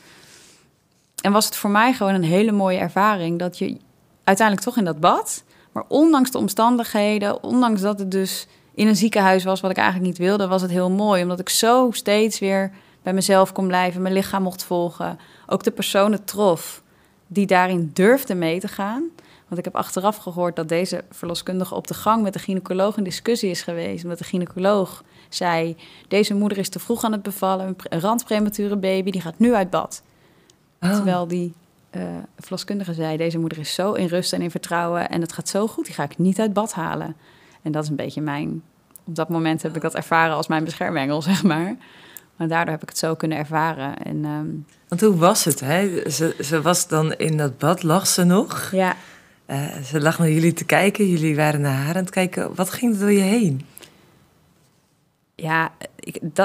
En 1.21 1.31
was 1.31 1.45
het 1.45 1.55
voor 1.55 1.69
mij 1.69 1.93
gewoon 1.93 2.13
een 2.13 2.23
hele 2.23 2.51
mooie 2.51 2.77
ervaring 2.77 3.39
dat 3.39 3.57
je 3.57 3.77
uiteindelijk 4.23 4.67
toch 4.67 4.77
in 4.77 4.85
dat 4.85 4.99
bad, 4.99 5.43
maar 5.71 5.83
ondanks 5.87 6.31
de 6.31 6.37
omstandigheden, 6.37 7.43
ondanks 7.43 7.81
dat 7.81 7.99
het 7.99 8.11
dus 8.11 8.47
in 8.73 8.87
een 8.87 8.95
ziekenhuis 8.95 9.43
was 9.43 9.61
wat 9.61 9.71
ik 9.71 9.77
eigenlijk 9.77 10.07
niet 10.07 10.17
wilde, 10.17 10.47
was 10.47 10.61
het 10.61 10.71
heel 10.71 10.89
mooi 10.89 11.21
omdat 11.21 11.39
ik 11.39 11.49
zo 11.49 11.89
steeds 11.91 12.39
weer 12.39 12.71
bij 13.03 13.13
mezelf 13.13 13.51
kon 13.51 13.67
blijven, 13.67 14.01
mijn 14.01 14.13
lichaam 14.13 14.43
mocht 14.43 14.63
volgen, 14.63 15.19
ook 15.47 15.63
de 15.63 15.71
personen 15.71 16.23
trof 16.23 16.81
die 17.27 17.45
daarin 17.45 17.91
durfden 17.93 18.37
mee 18.37 18.59
te 18.59 18.67
gaan. 18.67 19.03
Want 19.51 19.65
ik 19.65 19.71
heb 19.73 19.81
achteraf 19.83 20.17
gehoord 20.17 20.55
dat 20.55 20.69
deze 20.69 21.03
verloskundige 21.09 21.75
op 21.75 21.87
de 21.87 21.93
gang 21.93 22.23
met 22.23 22.33
de 22.33 22.39
gynaecoloog 22.39 22.97
in 22.97 23.03
discussie 23.03 23.49
is 23.49 23.61
geweest. 23.61 24.03
Omdat 24.03 24.17
de 24.17 24.23
gynaecoloog 24.23 25.03
zei: 25.29 25.77
Deze 26.07 26.33
moeder 26.33 26.57
is 26.57 26.69
te 26.69 26.79
vroeg 26.79 27.03
aan 27.03 27.11
het 27.11 27.23
bevallen, 27.23 27.67
een 27.67 27.75
pre- 27.75 27.89
een 27.89 27.99
randpremature 27.99 28.75
baby, 28.75 29.11
die 29.11 29.21
gaat 29.21 29.39
nu 29.39 29.53
uit 29.53 29.69
bad. 29.69 30.01
Oh. 30.81 30.93
Terwijl 30.93 31.27
die 31.27 31.53
eh, 31.89 32.01
verloskundige 32.39 32.93
zei: 32.93 33.17
Deze 33.17 33.37
moeder 33.37 33.57
is 33.57 33.73
zo 33.73 33.93
in 33.93 34.05
rust 34.05 34.33
en 34.33 34.41
in 34.41 34.51
vertrouwen 34.51 35.09
en 35.09 35.21
het 35.21 35.33
gaat 35.33 35.49
zo 35.49 35.67
goed, 35.67 35.85
die 35.85 35.93
ga 35.93 36.03
ik 36.03 36.17
niet 36.17 36.39
uit 36.39 36.53
bad 36.53 36.73
halen. 36.73 37.15
En 37.61 37.71
dat 37.71 37.83
is 37.83 37.89
een 37.89 37.95
beetje 37.95 38.21
mijn. 38.21 38.63
Op 39.03 39.15
dat 39.15 39.29
moment 39.29 39.61
heb 39.61 39.75
ik 39.75 39.81
dat 39.81 39.95
ervaren 39.95 40.35
als 40.35 40.47
mijn 40.47 40.63
beschermengel, 40.63 41.21
zeg 41.31 41.43
maar. 41.43 41.75
Maar 42.35 42.47
daardoor 42.47 42.73
heb 42.73 42.81
ik 42.81 42.89
het 42.89 42.97
zo 42.97 43.15
kunnen 43.15 43.37
ervaren. 43.37 43.97
En 43.97 44.25
ehm, 44.25 44.47
Want 44.87 45.01
hoe 45.01 45.15
was 45.15 45.43
het? 45.43 45.59
Hè? 45.59 46.09
Ze, 46.09 46.35
ze 46.41 46.61
was 46.61 46.87
dan 46.87 47.13
in 47.13 47.37
dat 47.37 47.57
bad, 47.57 47.83
lag 47.83 48.07
ze 48.07 48.23
nog? 48.23 48.71
ja, 48.71 48.95
Eh, 49.51 49.81
ze 49.85 50.01
lag 50.01 50.19
naar 50.19 50.29
jullie 50.29 50.53
te 50.53 50.65
kijken, 50.65 51.09
jullie 51.09 51.35
waren 51.35 51.61
naar 51.61 51.75
haar 51.75 51.95
aan 51.95 52.01
het 52.01 52.09
kijken. 52.09 52.55
Wat 52.55 52.69
ging 52.69 52.93
er 52.93 52.99
door 52.99 53.11
je 53.11 53.19
heen? 53.19 53.65
Ja, 55.35 55.71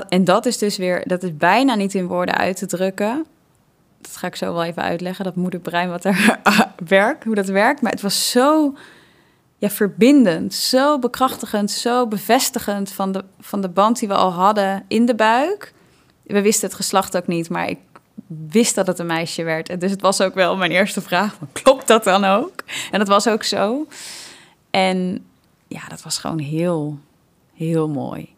en 0.09 0.25
dat 0.25 0.47
is 0.47 0.59
dus 0.59 0.77
weer, 0.77 1.09
dat 1.09 1.23
is 1.23 1.37
bijna 1.37 1.75
niet 1.75 1.95
in 1.95 2.07
woorden 2.07 2.35
uit 2.35 2.57
te 2.57 2.67
drukken. 2.67 3.27
Dat 4.01 4.17
ga 4.17 4.27
ik 4.27 4.37
zo 4.37 4.53
wel 4.53 4.65
even 4.65 4.83
uitleggen, 4.83 5.25
dat 5.25 5.37
moederbrein 5.37 5.89
wat 5.89 6.05
er 6.05 6.41
werkt, 6.89 7.25
hoe 7.25 7.35
dat 7.35 7.47
werkt. 7.47 7.81
Maar 7.81 7.93
het 7.93 8.01
was 8.01 8.31
zo 8.31 8.77
ja, 9.59 9.71
verbindend, 9.71 10.55
zo 10.55 10.99
bekrachtigend, 10.99 11.71
zo 11.71 12.07
bevestigend 12.07 12.93
van 12.93 13.13
de, 13.13 13.25
van 13.41 13.61
de 13.61 13.69
band 13.69 13.99
die 13.99 14.09
we 14.09 14.15
al 14.15 14.33
hadden 14.33 14.85
in 14.89 15.07
de 15.07 15.15
buik. 15.15 15.73
We 16.23 16.43
wisten 16.43 16.69
het 16.69 16.77
geslacht 16.77 17.17
ook 17.17 17.27
niet, 17.27 17.51
maar 17.51 17.69
ik 17.69 17.79
wist 18.27 18.75
dat 18.75 18.87
het 18.87 18.99
een 18.99 19.07
meisje 19.07 19.43
werd. 19.43 19.69
En 19.69 19.79
dus 19.79 19.91
het 19.91 20.01
was 20.01 20.21
ook 20.21 20.35
wel 20.35 20.57
mijn 20.57 20.71
eerste 20.71 21.01
vraag, 21.01 21.39
klopt 21.53 21.87
dat 21.87 22.05
dan 22.05 22.25
ook? 22.25 22.65
En 22.91 22.99
dat 22.99 23.09
was 23.09 23.29
ook 23.29 23.43
zo. 23.43 23.87
En 24.71 25.25
ja, 25.69 25.81
dat 25.89 26.03
was 26.03 26.19
gewoon 26.19 26.39
heel, 26.39 26.99
heel 27.55 27.89
mooi. 27.89 28.35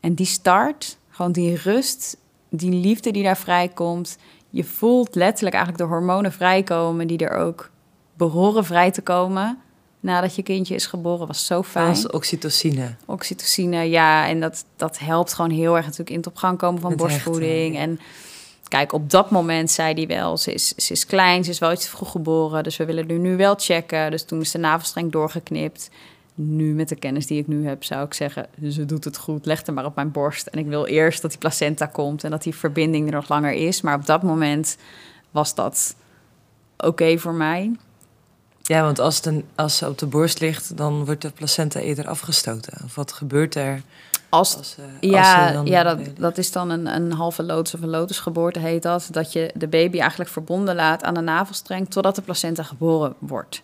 En 0.00 0.14
die 0.14 0.26
start, 0.26 0.96
gewoon 1.10 1.32
die 1.32 1.56
rust 1.56 2.16
die 2.50 2.72
liefde 2.72 3.10
die 3.10 3.22
daar 3.22 3.36
vrijkomt. 3.36 4.18
Je 4.50 4.64
voelt 4.64 5.14
letterlijk 5.14 5.54
eigenlijk 5.54 5.84
de 5.84 5.96
hormonen 5.96 6.32
vrijkomen 6.32 7.06
die 7.06 7.18
er 7.18 7.36
ook 7.36 7.70
behoren 8.14 8.64
vrij 8.64 8.90
te 8.90 9.02
komen 9.02 9.58
nadat 10.00 10.34
je 10.34 10.42
kindje 10.42 10.74
is 10.74 10.86
geboren. 10.86 11.26
Was 11.26 11.46
zo 11.46 11.62
fijn. 11.62 11.88
Als 11.88 12.10
oxytocine. 12.10 12.94
Oxytocine, 13.04 13.82
ja. 13.82 14.28
En 14.28 14.40
dat, 14.40 14.64
dat 14.76 14.98
helpt 14.98 15.32
gewoon 15.32 15.50
heel 15.50 15.74
erg 15.76 15.84
natuurlijk 15.84 16.10
in 16.10 16.16
het 16.16 16.26
op 16.26 16.36
gang 16.36 16.58
komen 16.58 16.80
van 16.80 16.96
borstvoeding. 16.96 17.76
hechten, 17.76 17.90
En 17.90 18.00
kijk, 18.68 18.92
op 18.92 19.10
dat 19.10 19.30
moment 19.30 19.70
zei 19.70 19.94
hij 19.94 20.06
wel, 20.06 20.36
ze 20.36 20.52
is, 20.52 20.68
ze 20.74 20.92
is 20.92 21.06
klein, 21.06 21.44
ze 21.44 21.50
is 21.50 21.58
wel 21.58 21.72
iets 21.72 21.84
te 21.84 21.90
vroeg 21.90 22.10
geboren. 22.10 22.62
Dus 22.62 22.76
we 22.76 22.84
willen 22.84 23.08
er 23.08 23.18
nu 23.18 23.36
wel 23.36 23.54
checken. 23.58 24.10
Dus 24.10 24.24
toen 24.24 24.40
is 24.40 24.50
de 24.50 24.58
navelstreng 24.58 25.12
doorgeknipt. 25.12 25.90
Nu, 26.34 26.74
met 26.74 26.88
de 26.88 26.96
kennis 26.96 27.26
die 27.26 27.38
ik 27.38 27.46
nu 27.46 27.66
heb, 27.66 27.84
zou 27.84 28.04
ik 28.06 28.14
zeggen... 28.14 28.46
ze 28.70 28.84
doet 28.84 29.04
het 29.04 29.18
goed, 29.18 29.46
leg 29.46 29.66
hem 29.66 29.74
maar 29.74 29.84
op 29.84 29.94
mijn 29.94 30.10
borst. 30.10 30.46
En 30.46 30.58
ik 30.58 30.66
wil 30.66 30.86
eerst 30.86 31.22
dat 31.22 31.30
die 31.30 31.40
placenta 31.40 31.86
komt... 31.86 32.24
en 32.24 32.30
dat 32.30 32.42
die 32.42 32.54
verbinding 32.54 33.06
er 33.06 33.14
nog 33.14 33.28
langer 33.28 33.52
is. 33.52 33.80
Maar 33.80 33.94
op 33.94 34.06
dat 34.06 34.22
moment 34.22 34.76
was 35.30 35.54
dat 35.54 35.94
oké 36.76 37.18
voor 37.18 37.34
mij. 37.34 37.72
Ja, 38.62 38.82
want 38.82 38.98
als, 38.98 39.22
als 39.54 39.76
ze 39.76 39.88
op 39.88 39.98
de 39.98 40.06
borst 40.06 40.40
ligt, 40.40 40.76
dan 40.76 41.04
wordt 41.04 41.22
de 41.22 41.30
placenta 41.30 41.80
eerder 41.80 42.08
afgestoten. 42.08 42.80
Of 42.84 42.94
wat 42.94 43.12
gebeurt 43.12 43.54
er 43.54 43.82
Als, 44.28 44.56
als, 44.56 44.76
eh, 44.78 45.10
ja, 45.10 45.52
dan- 45.52 45.66
ja 45.66 45.82
dat, 45.82 45.98
dat 46.18 46.38
is 46.38 46.52
dan 46.52 46.70
een, 46.70 46.86
een 46.86 47.12
halve 47.12 47.42
loods 47.42 47.74
of 47.74 47.82
een 47.82 47.88
lotusgeboorte 47.88 48.58
heet 48.58 48.82
dat. 48.82 49.08
Dat 49.10 49.32
je 49.32 49.50
de 49.54 49.68
baby 49.68 49.98
eigenlijk 50.00 50.30
verbonden 50.30 50.74
laat 50.74 51.02
aan 51.02 51.14
de 51.14 51.20
navelstreng... 51.20 51.90
totdat 51.90 52.14
de 52.14 52.22
placenta 52.22 52.62
geboren 52.62 53.14
wordt. 53.18 53.62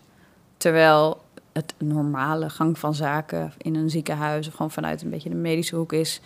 Terwijl 0.57 1.23
het 1.53 1.75
normale 1.79 2.51
gang 2.51 2.79
van 2.79 2.95
zaken 2.95 3.53
in 3.59 3.75
een 3.75 3.91
ziekenhuis... 3.91 4.47
of 4.47 4.55
gewoon 4.55 4.71
vanuit 4.71 5.03
een 5.03 5.11
beetje 5.11 5.29
de 5.29 5.35
medische 5.35 5.77
hoek 5.77 5.93
is... 5.93 6.21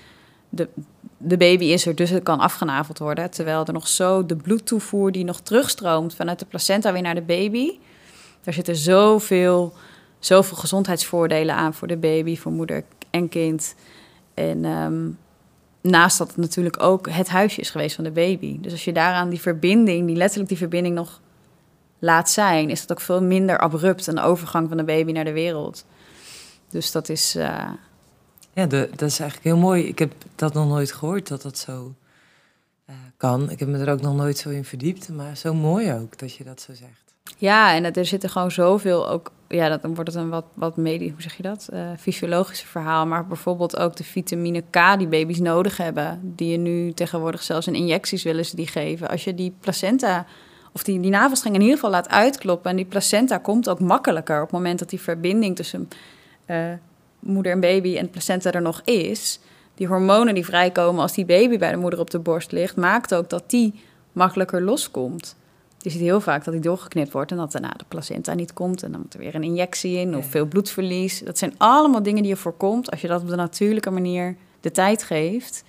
De, 0.49 0.69
de 1.17 1.37
baby 1.37 1.65
is 1.65 1.87
er, 1.87 1.95
dus 1.95 2.11
het 2.11 2.23
kan 2.23 2.41
afgenaveld 2.41 2.99
worden. 2.99 3.31
Terwijl 3.31 3.65
er 3.65 3.73
nog 3.73 3.89
zo 3.89 4.27
de 4.27 4.37
bloedtoevoer 4.37 5.13
die 5.13 5.25
nog 5.25 5.41
terugstroomt... 5.41 6.15
vanuit 6.15 6.39
de 6.39 6.47
placenta 6.47 6.93
weer 6.93 7.03
naar 7.03 7.15
de 7.15 7.23
baby... 7.23 7.79
daar 8.43 8.55
zitten 8.55 8.77
zoveel, 8.77 9.73
zoveel 10.19 10.57
gezondheidsvoordelen 10.57 11.55
aan 11.55 11.75
voor 11.75 11.89
de 11.89 11.97
baby... 11.97 12.37
voor 12.37 12.53
moeder 12.53 12.85
en 13.11 13.29
kind... 13.29 13.75
En 14.39 14.65
ehm, 14.65 15.09
naast 15.81 16.19
dat 16.19 16.29
het 16.29 16.37
natuurlijk 16.37 16.83
ook 16.83 17.11
het 17.11 17.29
huisje 17.29 17.61
is 17.61 17.71
geweest 17.71 17.95
van 17.95 18.05
de 18.05 18.11
baby. 18.11 18.61
Dus 18.61 18.73
als 18.73 18.85
je 18.85 18.93
daaraan 18.93 19.29
die 19.29 19.41
verbinding, 19.41 20.07
die 20.07 20.17
letterlijk 20.17 20.49
die 20.49 20.59
verbinding 20.59 20.95
nog 20.95 21.21
laat 21.99 22.31
zijn, 22.31 22.71
is 22.71 22.81
dat 22.81 22.91
ook 22.91 23.01
veel 23.05 23.23
minder 23.23 23.59
abrupt 23.59 24.07
een 24.07 24.19
overgang 24.19 24.69
van 24.69 24.77
de 24.77 24.85
baby 24.85 25.13
naar 25.13 25.25
de 25.25 25.33
wereld. 25.33 25.85
Dus 26.69 26.93
dat 26.93 27.09
is. 27.09 27.35
eh, 27.35 27.71
Ja, 28.53 28.67
de, 28.67 28.89
dat 28.97 29.09
is 29.09 29.21
eigenlijk 29.21 29.45
heel 29.49 29.57
mooi. 29.57 29.85
Ik 29.87 29.99
heb 29.99 30.13
dat 30.35 30.55
nog 30.55 30.69
nooit 30.69 30.93
gehoord, 30.93 31.29
dat 31.29 31.43
dat 31.43 31.59
zo 31.59 31.95
eh, 32.85 32.95
kan. 33.17 33.51
Ik 33.51 33.59
heb 33.59 33.69
me 33.69 33.79
er 33.79 33.93
ook 33.93 34.01
nog 34.01 34.17
nooit 34.17 34.39
zo 34.39 34.49
in 34.51 34.65
verdiept. 34.65 35.09
Maar 35.09 35.37
zo 35.37 35.55
mooi 35.55 35.93
ook 35.93 36.19
dat 36.19 36.35
je 36.35 36.45
dat 36.45 36.61
zo 36.61 36.75
zegt. 36.75 37.08
Ja, 37.37 37.75
en 37.75 37.95
er 37.95 38.07
zitten 38.07 38.31
gewoon 38.31 38.51
zoveel 38.51 39.09
ook. 39.09 39.31
Ja, 39.49 39.77
dan 39.77 39.95
wordt 39.95 40.13
het 40.13 40.23
een 40.23 40.29
wat, 40.29 40.45
wat 40.55 40.77
medie, 40.77 41.11
hoe 41.11 41.23
zeg 41.23 41.37
je 41.37 41.43
dat? 41.43 41.69
Eh 41.73 41.81
fysiologische 41.99 42.67
verhaal. 42.67 43.07
Maar 43.07 43.27
bijvoorbeeld 43.27 43.77
ook 43.79 43.97
de 43.97 44.05
vitamine 44.05 44.63
K 44.71 44.99
die 44.99 45.07
baby's 45.07 45.39
nodig 45.39 45.77
hebben. 45.77 46.21
Die 46.23 46.51
je 46.51 46.57
nu 46.57 46.93
tegenwoordig 46.93 47.43
zelfs 47.43 47.67
in 47.67 47.75
injecties 47.75 48.23
willen 48.23 48.45
ze 48.45 48.57
die 48.57 48.67
geven. 48.67 49.09
Als 49.09 49.25
je 49.25 49.35
die 49.35 49.55
placenta 49.61 50.27
of 50.73 50.83
die, 50.83 51.01
die 51.01 51.11
navelstreng 51.11 51.55
in 51.55 51.61
ieder 51.61 51.77
geval 51.77 51.91
laat 51.91 52.09
uitkloppen. 52.09 52.71
En 52.71 52.77
die 52.77 52.85
placenta 52.85 53.39
komt 53.39 53.69
ook 53.69 53.81
makkelijker 53.81 54.37
op 54.37 54.43
het 54.43 54.53
moment 54.53 54.79
dat 54.79 54.91
die 54.91 55.01
verbinding 55.01 55.57
tussen 55.57 55.89
eh, 56.45 56.73
moeder 57.19 57.53
en 57.53 57.61
baby 57.61 57.97
en 57.97 58.11
placenta 58.11 58.53
er 58.53 58.63
nog 58.63 58.81
is. 58.85 59.41
Die 59.75 59.87
hormonen 59.87 60.35
die 60.35 60.45
vrijkomen 60.45 61.03
als 61.03 61.13
die 61.13 61.25
baby 61.25 61.59
bij 61.59 61.71
de 61.71 61.77
moeder 61.77 62.01
op 62.01 62.11
de 62.11 62.19
borst 62.19 62.53
ligt, 62.53 62.77
maakt 62.77 63.15
ook 63.15 63.31
dat 63.31 63.51
die 63.51 63.75
makkelijker 64.13 64.63
loskomt. 64.63 65.37
Je 65.89 65.95
ziet 65.95 66.03
heel 66.03 66.21
vaak 66.21 66.45
dat 66.45 66.55
die 66.55 66.63
doorgeknipt 66.63 67.13
wordt 67.13 67.31
en 67.31 67.37
dat 67.37 67.53
daarna 67.53 67.75
de 67.77 67.85
placenta 67.89 68.35
niet 68.35 68.53
komt. 68.53 68.83
En 68.83 68.93
dan 68.93 69.01
moet 69.01 69.15
er 69.15 69.21
weer 69.21 69.35
een 69.35 69.43
injectie 69.43 69.97
in 69.99 70.17
of 70.17 70.27
veel 70.27 70.47
bloedverlies. 70.47 71.21
Dat 71.21 71.39
zijn 71.39 71.55
allemaal 71.57 72.03
dingen 72.03 72.23
die 72.23 72.31
je 72.31 72.37
voorkomt 72.39 72.91
als 72.91 73.01
je 73.01 73.09
dat 73.09 73.23
op 73.23 73.29
de 73.29 73.37
natuurlijke 73.37 73.91
manier 73.91 74.37
de 74.61 74.71
tijd 74.71 75.03
geeft. 75.03 75.65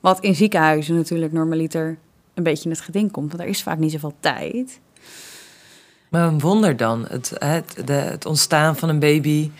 Wat 0.00 0.20
in 0.20 0.34
ziekenhuizen 0.34 0.94
natuurlijk 0.94 1.32
normaliter 1.32 1.98
een 2.34 2.42
beetje 2.42 2.64
in 2.64 2.70
het 2.70 2.80
geding 2.80 3.10
komt. 3.10 3.30
Want 3.30 3.42
er 3.42 3.48
is 3.48 3.62
vaak 3.62 3.78
niet 3.78 3.92
zoveel 3.92 4.14
tijd. 4.20 4.80
Maar 6.08 6.26
een 6.26 6.40
wonder 6.40 6.76
dan. 6.76 7.06
Het, 7.08 7.32
het, 7.38 7.82
de, 7.84 7.92
het 7.92 8.26
ontstaan 8.26 8.76
van 8.76 8.88
een 8.88 8.98
baby. 8.98 9.50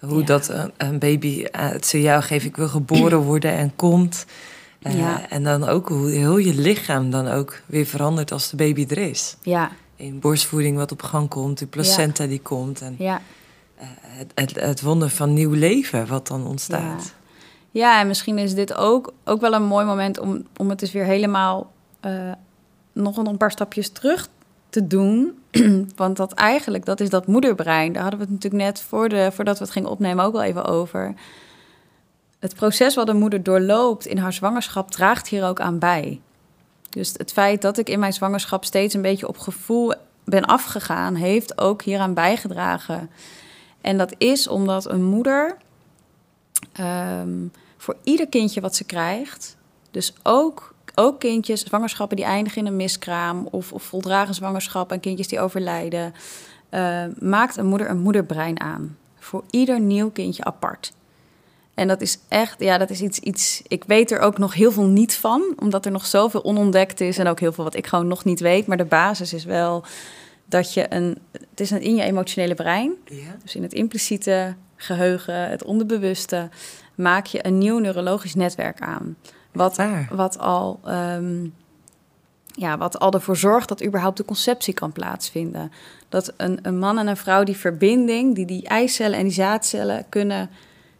Hoe 0.00 0.18
Ja. 0.18 0.24
dat 0.24 0.48
een, 0.48 0.72
een 0.76 0.98
baby 0.98 1.44
eh, 1.44 1.68
het 1.68 1.86
signaal 1.86 2.22
geeft, 2.22 2.44
ik 2.44 2.56
wil 2.56 2.68
geboren 2.68 3.18
worden 3.18 3.52
en 3.52 3.76
komt. 3.76 4.26
Eh, 4.86 4.98
Ja. 4.98 5.28
En 5.28 5.44
dan 5.44 5.64
ook 5.68 5.88
hoe 5.88 6.10
heel 6.10 6.36
je 6.36 6.54
lichaam 6.54 7.10
dan 7.10 7.28
ook 7.28 7.60
weer 7.66 7.86
verandert 7.86 8.32
als 8.32 8.50
de 8.50 8.56
baby 8.56 8.86
er 8.88 8.98
is. 8.98 9.36
Ja, 9.42 9.70
In 9.96 10.18
borstvoeding 10.20 10.76
wat 10.76 10.92
op 10.92 11.02
gang 11.02 11.28
komt, 11.28 11.58
de 11.58 11.66
placenta 11.66 12.26
die 12.26 12.40
komt. 12.40 12.80
En 12.80 12.94
ja. 12.98 13.20
eh, 13.76 13.86
het, 14.00 14.32
het, 14.34 14.60
het 14.60 14.80
wonder 14.80 15.10
van 15.10 15.32
nieuw 15.32 15.52
leven 15.52 16.06
wat 16.06 16.26
dan 16.26 16.46
ontstaat. 16.46 17.14
Ja, 17.70 18.00
en 18.00 18.06
misschien 18.06 18.38
is 18.38 18.54
dit 18.54 18.74
ook, 18.74 19.12
ook 19.24 19.40
wel 19.40 19.52
een 19.52 19.64
mooi 19.64 19.84
moment 19.86 20.18
om, 20.18 20.46
om 20.56 20.68
het 20.68 20.78
dus 20.78 20.92
weer 20.92 21.04
helemaal 21.04 21.72
eh, 22.00 22.32
nog 22.92 23.16
een 23.16 23.36
paar 23.36 23.50
stapjes 23.50 23.88
terug 23.88 24.28
te 24.68 24.86
doen. 24.86 25.38
Want 25.96 26.16
dat 26.16 26.32
eigenlijk, 26.32 26.84
dat 26.84 27.00
is 27.00 27.10
dat 27.10 27.26
moederbrein. 27.26 27.92
Daar 27.92 28.02
hadden 28.02 28.20
we 28.20 28.24
het 28.24 28.34
natuurlijk 28.34 28.64
net 28.64 28.80
voor 28.80 29.08
de, 29.08 29.30
voordat 29.32 29.58
we 29.58 29.64
het 29.64 29.72
gingen 29.72 29.90
opnemen 29.90 30.24
ook 30.24 30.32
wel 30.32 30.42
even 30.42 30.64
over. 30.64 31.14
Het 32.38 32.54
proces 32.54 32.94
wat 32.94 33.06
de 33.06 33.14
moeder 33.14 33.42
doorloopt 33.42 34.06
in 34.06 34.18
haar 34.18 34.32
zwangerschap 34.32 34.90
draagt 34.90 35.28
hier 35.28 35.44
ook 35.44 35.60
aan 35.60 35.78
bij. 35.78 36.20
Dus 36.90 37.14
het 37.16 37.32
feit 37.32 37.62
dat 37.62 37.78
ik 37.78 37.88
in 37.88 37.98
mijn 37.98 38.12
zwangerschap 38.12 38.64
steeds 38.64 38.94
een 38.94 39.02
beetje 39.02 39.28
op 39.28 39.38
gevoel 39.38 39.92
ben 40.24 40.44
afgegaan, 40.44 41.14
heeft 41.14 41.60
ook 41.60 41.82
hieraan 41.82 42.14
bijgedragen. 42.14 43.10
En 43.80 43.98
dat 43.98 44.14
is 44.18 44.48
omdat 44.48 44.90
een 44.90 45.04
moeder 45.04 45.56
ehm, 46.72 47.46
voor 47.76 47.96
ieder 48.02 48.28
kindje 48.28 48.60
wat 48.60 48.76
ze 48.76 48.84
krijgt, 48.84 49.56
dus 49.90 50.14
ook, 50.22 50.74
ook 50.94 51.20
kindjes, 51.20 51.60
zwangerschappen 51.60 52.16
die 52.16 52.26
eindigen 52.26 52.60
in 52.60 52.66
een 52.66 52.76
miskraam 52.76 53.48
of, 53.50 53.72
of 53.72 53.82
voldragen 53.82 54.34
zwangerschap 54.34 54.92
en 54.92 55.00
kindjes 55.00 55.28
die 55.28 55.40
overlijden, 55.40 56.14
eh, 56.68 57.04
maakt 57.18 57.56
een 57.56 57.66
moeder 57.66 57.90
een 57.90 58.00
moederbrein 58.00 58.60
aan. 58.60 58.96
Voor 59.18 59.44
ieder 59.50 59.80
nieuw 59.80 60.10
kindje 60.10 60.44
apart. 60.44 60.92
En 61.76 61.88
dat 61.88 62.00
is 62.00 62.18
echt, 62.28 62.60
ja, 62.60 62.78
dat 62.78 62.90
is 62.90 63.00
iets, 63.00 63.18
iets. 63.18 63.62
Ik 63.66 63.84
weet 63.84 64.10
er 64.10 64.18
ook 64.18 64.38
nog 64.38 64.54
heel 64.54 64.72
veel 64.72 64.86
niet 64.86 65.14
van, 65.14 65.42
omdat 65.58 65.84
er 65.84 65.90
nog 65.90 66.06
zoveel 66.06 66.44
onontdekt 66.44 67.00
is 67.00 67.18
en 67.18 67.26
ook 67.26 67.40
heel 67.40 67.52
veel 67.52 67.64
wat 67.64 67.76
ik 67.76 67.86
gewoon 67.86 68.06
nog 68.06 68.24
niet 68.24 68.40
weet. 68.40 68.66
Maar 68.66 68.76
de 68.76 68.84
basis 68.84 69.32
is 69.32 69.44
wel 69.44 69.84
dat 70.44 70.74
je 70.74 70.86
een. 70.94 71.18
Het 71.32 71.60
is 71.60 71.70
een 71.70 71.80
in 71.80 71.94
je 71.94 72.02
emotionele 72.02 72.54
brein. 72.54 72.92
Ja? 73.04 73.36
Dus 73.42 73.54
in 73.54 73.62
het 73.62 73.72
impliciete 73.72 74.54
geheugen, 74.76 75.48
het 75.48 75.64
onderbewuste, 75.64 76.48
maak 76.94 77.26
je 77.26 77.46
een 77.46 77.58
nieuw 77.58 77.78
neurologisch 77.78 78.34
netwerk 78.34 78.80
aan. 78.80 79.16
Wat, 79.52 79.82
wat, 80.10 80.38
al, 80.38 80.80
ehm, 80.84 81.46
ja, 82.52 82.78
wat 82.78 82.98
al 82.98 83.12
ervoor 83.12 83.36
zorgt 83.36 83.68
dat 83.68 83.84
überhaupt 83.84 84.16
de 84.16 84.24
conceptie 84.24 84.74
kan 84.74 84.92
plaatsvinden. 84.92 85.72
Dat 86.08 86.32
een, 86.36 86.58
een 86.62 86.78
man 86.78 86.98
en 86.98 87.06
een 87.06 87.16
vrouw 87.16 87.44
die 87.44 87.56
verbinding, 87.56 88.34
die 88.34 88.46
die 88.46 88.66
eicellen 88.68 89.18
en 89.18 89.24
die 89.24 89.32
zaadcellen 89.32 90.04
kunnen, 90.08 90.50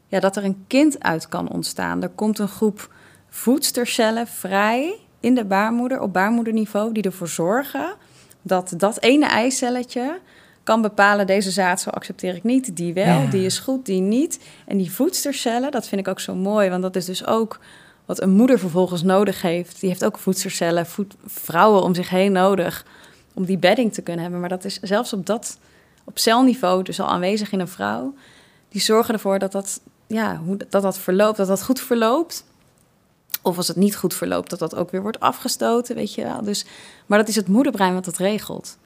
ja, 0.08 0.20
dat 0.20 0.36
er 0.36 0.44
een 0.44 0.64
kind 0.66 1.02
uit 1.02 1.28
kan 1.28 1.48
ontstaan. 1.50 2.02
Er 2.02 2.08
komt 2.08 2.38
een 2.38 2.48
groep 2.48 2.94
voedstercellen 3.28 4.26
vrij 4.26 4.98
in 5.20 5.34
de 5.34 5.44
baarmoeder, 5.44 6.00
op 6.00 6.12
baarmoederniveau, 6.12 6.92
die 6.92 7.02
ervoor 7.02 7.28
zorgen 7.28 7.94
dat 8.42 8.74
dat 8.76 9.00
ene 9.02 9.26
eicelletje 9.26 10.18
kan 10.62 10.82
bepalen, 10.82 11.26
deze 11.26 11.50
zaadcel 11.50 11.92
accepteer 11.92 12.34
ik 12.34 12.42
niet, 12.44 12.76
die 12.76 12.94
wel, 12.94 13.04
Ja. 13.20 13.26
die 13.26 13.44
is 13.44 13.58
goed, 13.58 13.86
die 13.86 14.00
niet. 14.00 14.40
En 14.66 14.76
die 14.76 14.92
voedstercellen, 14.92 15.70
dat 15.70 15.88
vind 15.88 16.00
ik 16.00 16.08
ook 16.08 16.20
zo 16.20 16.34
mooi, 16.34 16.70
want 16.70 16.82
dat 16.82 16.96
is 16.96 17.04
dus 17.04 17.26
ook 17.26 17.58
wat 18.04 18.20
een 18.22 18.30
moeder 18.30 18.58
vervolgens 18.58 19.02
nodig 19.02 19.42
heeft. 19.42 19.80
Die 19.80 19.88
heeft 19.88 20.04
ook 20.04 20.18
voedstercellen, 20.18 20.86
voed, 20.86 21.14
vrouwen 21.26 21.82
om 21.82 21.94
zich 21.94 22.08
heen 22.08 22.32
nodig 22.32 22.84
om 23.34 23.44
die 23.44 23.58
bedding 23.58 23.92
te 23.92 24.02
kunnen 24.02 24.22
hebben. 24.22 24.40
Maar 24.40 24.48
dat 24.48 24.64
is 24.64 24.78
zelfs 24.80 25.12
op 25.12 25.26
dat, 25.26 25.58
op 26.04 26.18
celniveau, 26.18 26.82
dus 26.82 27.00
al 27.00 27.08
aanwezig 27.08 27.52
in 27.52 27.60
een 27.60 27.68
vrouw, 27.68 28.14
die 28.68 28.80
zorgen 28.80 29.14
ervoor 29.14 29.38
dat 29.38 29.52
dat, 29.52 29.80
ja, 30.06 30.40
hoe, 30.44 30.56
dat, 30.68 30.82
dat 30.82 30.98
verloopt, 30.98 31.36
dat 31.36 31.46
dat 31.46 31.62
goed 31.62 31.80
verloopt. 31.80 32.44
Of 33.42 33.56
als 33.56 33.68
het 33.68 33.76
niet 33.76 33.96
goed 33.96 34.14
verloopt, 34.14 34.50
dat 34.50 34.58
dat 34.58 34.74
ook 34.74 34.90
weer 34.90 35.02
wordt 35.02 35.20
afgestoten, 35.20 35.94
weet 35.94 36.14
je 36.14 36.22
wel. 36.22 36.42
Dus, 36.42 36.66
maar 37.06 37.18
dat 37.18 37.28
is 37.28 37.36
het 37.36 37.48
moederbrein 37.48 37.94
wat 37.94 38.04
dat 38.04 38.16
regelt. 38.16 38.78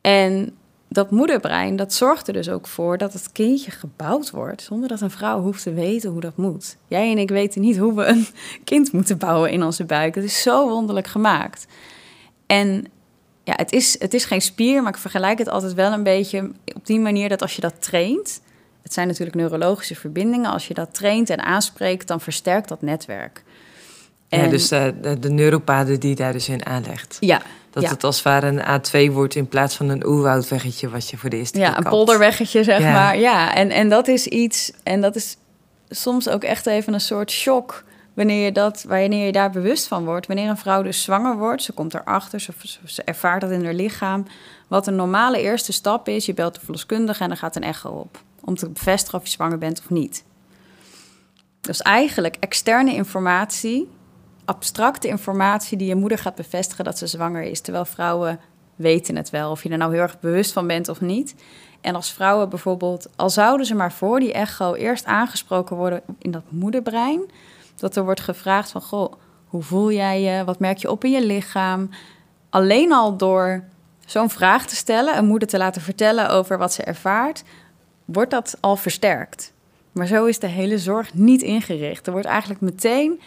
En 0.00 0.56
dat 0.88 1.10
moederbrein, 1.10 1.76
dat 1.76 1.92
zorgt 1.92 2.26
er 2.26 2.32
dus 2.32 2.48
ook 2.48 2.66
voor 2.66 2.98
dat 2.98 3.12
het 3.12 3.32
kindje 3.32 3.70
gebouwd 3.70 4.30
wordt... 4.30 4.62
zonder 4.62 4.88
dat 4.88 5.00
een 5.00 5.10
vrouw 5.10 5.40
hoeft 5.40 5.62
te 5.62 5.72
weten 5.72 6.10
hoe 6.10 6.20
dat 6.20 6.36
moet. 6.36 6.76
Jij 6.88 7.10
en 7.10 7.18
ik 7.18 7.28
weten 7.28 7.60
niet 7.60 7.76
hoe 7.76 7.94
we 7.94 8.04
een 8.04 8.26
kind 8.64 8.92
moeten 8.92 9.18
bouwen 9.18 9.50
in 9.50 9.62
onze 9.62 9.84
buik. 9.84 10.14
Het 10.14 10.24
is 10.24 10.42
zo 10.42 10.68
wonderlijk 10.68 11.06
gemaakt. 11.06 11.66
En 12.46 12.84
ja, 13.44 13.52
het 13.56 13.72
is, 13.72 14.00
het 14.00 14.14
is 14.14 14.24
geen 14.24 14.42
spier, 14.42 14.82
maar 14.82 14.92
ik 14.92 14.98
vergelijk 14.98 15.38
het 15.38 15.48
altijd 15.48 15.74
wel 15.74 15.92
een 15.92 16.02
beetje 16.02 16.50
op 16.74 16.86
die 16.86 17.00
manier... 17.00 17.28
dat 17.28 17.42
als 17.42 17.54
je 17.54 17.60
dat 17.60 17.82
traint... 17.82 18.40
Het 18.86 18.94
zijn 18.94 19.06
natuurlijk 19.06 19.36
neurologische 19.36 19.94
verbindingen. 19.94 20.50
Als 20.50 20.68
je 20.68 20.74
dat 20.74 20.94
traint 20.94 21.30
en 21.30 21.42
aanspreekt, 21.42 22.06
dan 22.08 22.20
versterkt 22.20 22.68
dat 22.68 22.82
netwerk. 22.82 23.42
En, 24.28 24.42
ja, 24.42 24.48
dus 24.48 24.68
de, 24.68 24.94
de, 25.00 25.18
de 25.18 25.30
neuropaden 25.30 26.00
die 26.00 26.14
daar 26.14 26.32
dus 26.32 26.48
in 26.48 26.66
aanlegt. 26.66 27.16
Ja, 27.20 27.42
Dat 27.70 27.88
het 27.88 28.04
als 28.04 28.14
het 28.16 28.24
ware 28.24 28.46
een 28.46 28.80
A2 29.10 29.12
wordt 29.12 29.34
in 29.34 29.48
plaats 29.48 29.76
van 29.76 29.88
een 29.88 30.06
oerwoudweggetje 30.06 30.88
wat 30.88 31.10
je 31.10 31.16
voor 31.16 31.30
de 31.30 31.36
eerste 31.36 31.58
ja, 31.58 31.66
keer 31.66 31.76
een 31.76 31.82
kapt. 31.82 31.94
polderweggetje, 31.94 32.64
zeg 32.64 32.78
Ja. 32.80 32.92
maar. 32.92 33.18
Ja, 33.18 33.54
en, 33.54 33.70
en 33.70 33.88
dat 33.88 34.08
is 34.08 34.26
iets, 34.26 34.72
en 34.82 35.00
dat 35.00 35.16
is 35.16 35.36
soms 35.88 36.28
ook 36.28 36.42
echt 36.44 36.66
even 36.66 36.92
een 36.94 37.00
soort 37.00 37.30
shock 37.30 37.84
wanneer 38.14 38.44
je, 38.44 38.52
dat, 38.52 38.84
wanneer 38.88 39.26
je 39.26 39.32
daar 39.32 39.50
bewust 39.50 39.86
van 39.86 40.04
wordt. 40.04 40.26
Wanneer 40.26 40.48
een 40.48 40.56
vrouw 40.56 40.82
dus 40.82 41.02
zwanger 41.02 41.36
wordt, 41.36 41.62
ze 41.62 41.72
komt 41.72 41.94
erachter, 41.94 42.40
ze, 42.40 42.52
ze, 42.62 42.78
ze 42.84 43.02
ervaart 43.02 43.40
dat 43.40 43.50
in 43.50 43.64
haar 43.64 43.74
lichaam. 43.74 44.26
Wat 44.68 44.86
een 44.86 44.96
normale 44.96 45.40
eerste 45.40 45.72
stap 45.72 46.08
is, 46.08 46.26
je 46.26 46.34
belt 46.34 46.54
de 46.54 46.60
verloskundige 46.60 47.22
en 47.22 47.28
dan 47.28 47.38
gaat 47.38 47.56
een 47.56 47.62
echo 47.62 47.88
op. 47.90 48.18
Om 48.46 48.54
te 48.54 48.68
bevestigen 48.68 49.18
of 49.18 49.24
je 49.24 49.30
zwanger 49.30 49.58
bent 49.58 49.78
of 49.78 49.90
niet. 49.90 50.24
Dus 51.60 51.82
eigenlijk 51.82 52.36
externe 52.40 52.94
informatie, 52.94 53.90
abstracte 54.44 55.08
informatie 55.08 55.78
die 55.78 55.88
je 55.88 55.94
moeder 55.94 56.18
gaat 56.18 56.34
bevestigen 56.34 56.84
dat 56.84 56.98
ze 56.98 57.06
zwanger 57.06 57.42
is. 57.42 57.60
Terwijl 57.60 57.84
vrouwen 57.84 58.40
weten 58.76 59.16
het 59.16 59.30
wel, 59.30 59.50
of 59.50 59.62
je 59.62 59.68
er 59.68 59.78
nou 59.78 59.92
heel 59.92 60.02
erg 60.02 60.20
bewust 60.20 60.52
van 60.52 60.66
bent 60.66 60.88
of 60.88 61.00
niet. 61.00 61.34
En 61.80 61.94
als 61.94 62.12
vrouwen 62.12 62.48
bijvoorbeeld, 62.48 63.08
al 63.16 63.30
zouden 63.30 63.66
ze 63.66 63.74
maar 63.74 63.92
voor 63.92 64.20
die 64.20 64.32
echo 64.32 64.74
eerst 64.74 65.04
aangesproken 65.04 65.76
worden 65.76 66.02
in 66.18 66.30
dat 66.30 66.42
moederbrein, 66.48 67.20
dat 67.76 67.96
er 67.96 68.04
wordt 68.04 68.20
gevraagd 68.20 68.70
van, 68.70 68.82
goh, 68.82 69.12
hoe 69.46 69.62
voel 69.62 69.92
jij 69.92 70.20
je? 70.20 70.44
Wat 70.44 70.58
merk 70.58 70.78
je 70.78 70.90
op 70.90 71.04
in 71.04 71.10
je 71.10 71.26
lichaam? 71.26 71.90
Alleen 72.50 72.92
al 72.92 73.16
door 73.16 73.64
zo'n 74.06 74.30
vraag 74.30 74.66
te 74.66 74.76
stellen, 74.76 75.16
een 75.16 75.26
moeder 75.26 75.48
te 75.48 75.58
laten 75.58 75.82
vertellen 75.82 76.30
over 76.30 76.58
wat 76.58 76.72
ze 76.72 76.82
ervaart, 76.82 77.42
wordt 78.06 78.30
dat 78.30 78.56
al 78.60 78.76
versterkt. 78.76 79.52
Maar 79.92 80.06
zo 80.06 80.24
is 80.24 80.38
de 80.38 80.46
hele 80.46 80.78
zorg 80.78 81.14
niet 81.14 81.42
ingericht. 81.42 82.06
Er 82.06 82.12
wordt 82.12 82.26
eigenlijk 82.26 82.60
meteen 82.60 83.20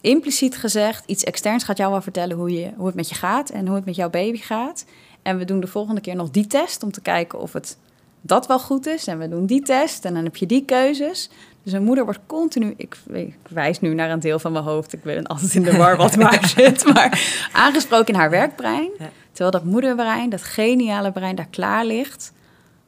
impliciet 0.00 0.56
gezegd, 0.56 1.04
iets 1.06 1.24
externs 1.24 1.64
gaat 1.64 1.76
jou 1.76 1.90
wel 1.90 2.02
vertellen 2.02 2.36
hoe, 2.36 2.50
je, 2.50 2.70
hoe 2.76 2.86
het 2.86 2.94
met 2.94 3.08
je 3.08 3.14
gaat 3.14 3.50
en 3.50 3.66
hoe 3.66 3.76
het 3.76 3.84
met 3.84 3.96
jouw 3.96 4.10
baby 4.10 4.38
gaat. 4.38 4.84
En 5.22 5.38
we 5.38 5.44
doen 5.44 5.60
de 5.60 5.66
volgende 5.66 6.00
keer 6.00 6.16
nog 6.16 6.30
die 6.30 6.46
test 6.46 6.82
om 6.82 6.92
te 6.92 7.00
kijken 7.00 7.40
of 7.40 7.52
het 7.52 7.76
dat 8.20 8.46
wel 8.46 8.58
goed 8.58 8.86
is. 8.86 9.06
En 9.06 9.18
we 9.18 9.28
doen 9.28 9.46
die 9.46 9.62
test 9.62 10.04
en 10.04 10.14
dan 10.14 10.24
heb 10.24 10.36
je 10.36 10.46
die 10.46 10.64
keuzes. 10.64 11.30
Dus 11.62 11.72
een 11.72 11.84
moeder 11.84 12.04
wordt 12.04 12.20
continu, 12.26 12.74
ik, 12.76 12.96
ik 13.12 13.34
wijs 13.48 13.80
nu 13.80 13.94
naar 13.94 14.10
een 14.10 14.20
deel 14.20 14.38
van 14.38 14.52
mijn 14.52 14.64
hoofd, 14.64 14.92
ik 14.92 15.02
ben 15.02 15.26
altijd 15.26 15.54
in 15.54 15.62
de 15.62 15.76
war 15.76 15.96
wat 15.96 16.14
waar 16.14 16.48
zit, 16.56 16.94
maar 16.94 17.48
aangesproken 17.52 18.14
in 18.14 18.20
haar 18.20 18.30
werkbrein. 18.30 18.90
Terwijl 19.32 19.50
dat 19.50 19.64
moederbrein, 19.64 20.30
dat 20.30 20.42
geniale 20.42 21.12
brein, 21.12 21.36
daar 21.36 21.48
klaar 21.50 21.84
ligt 21.84 22.32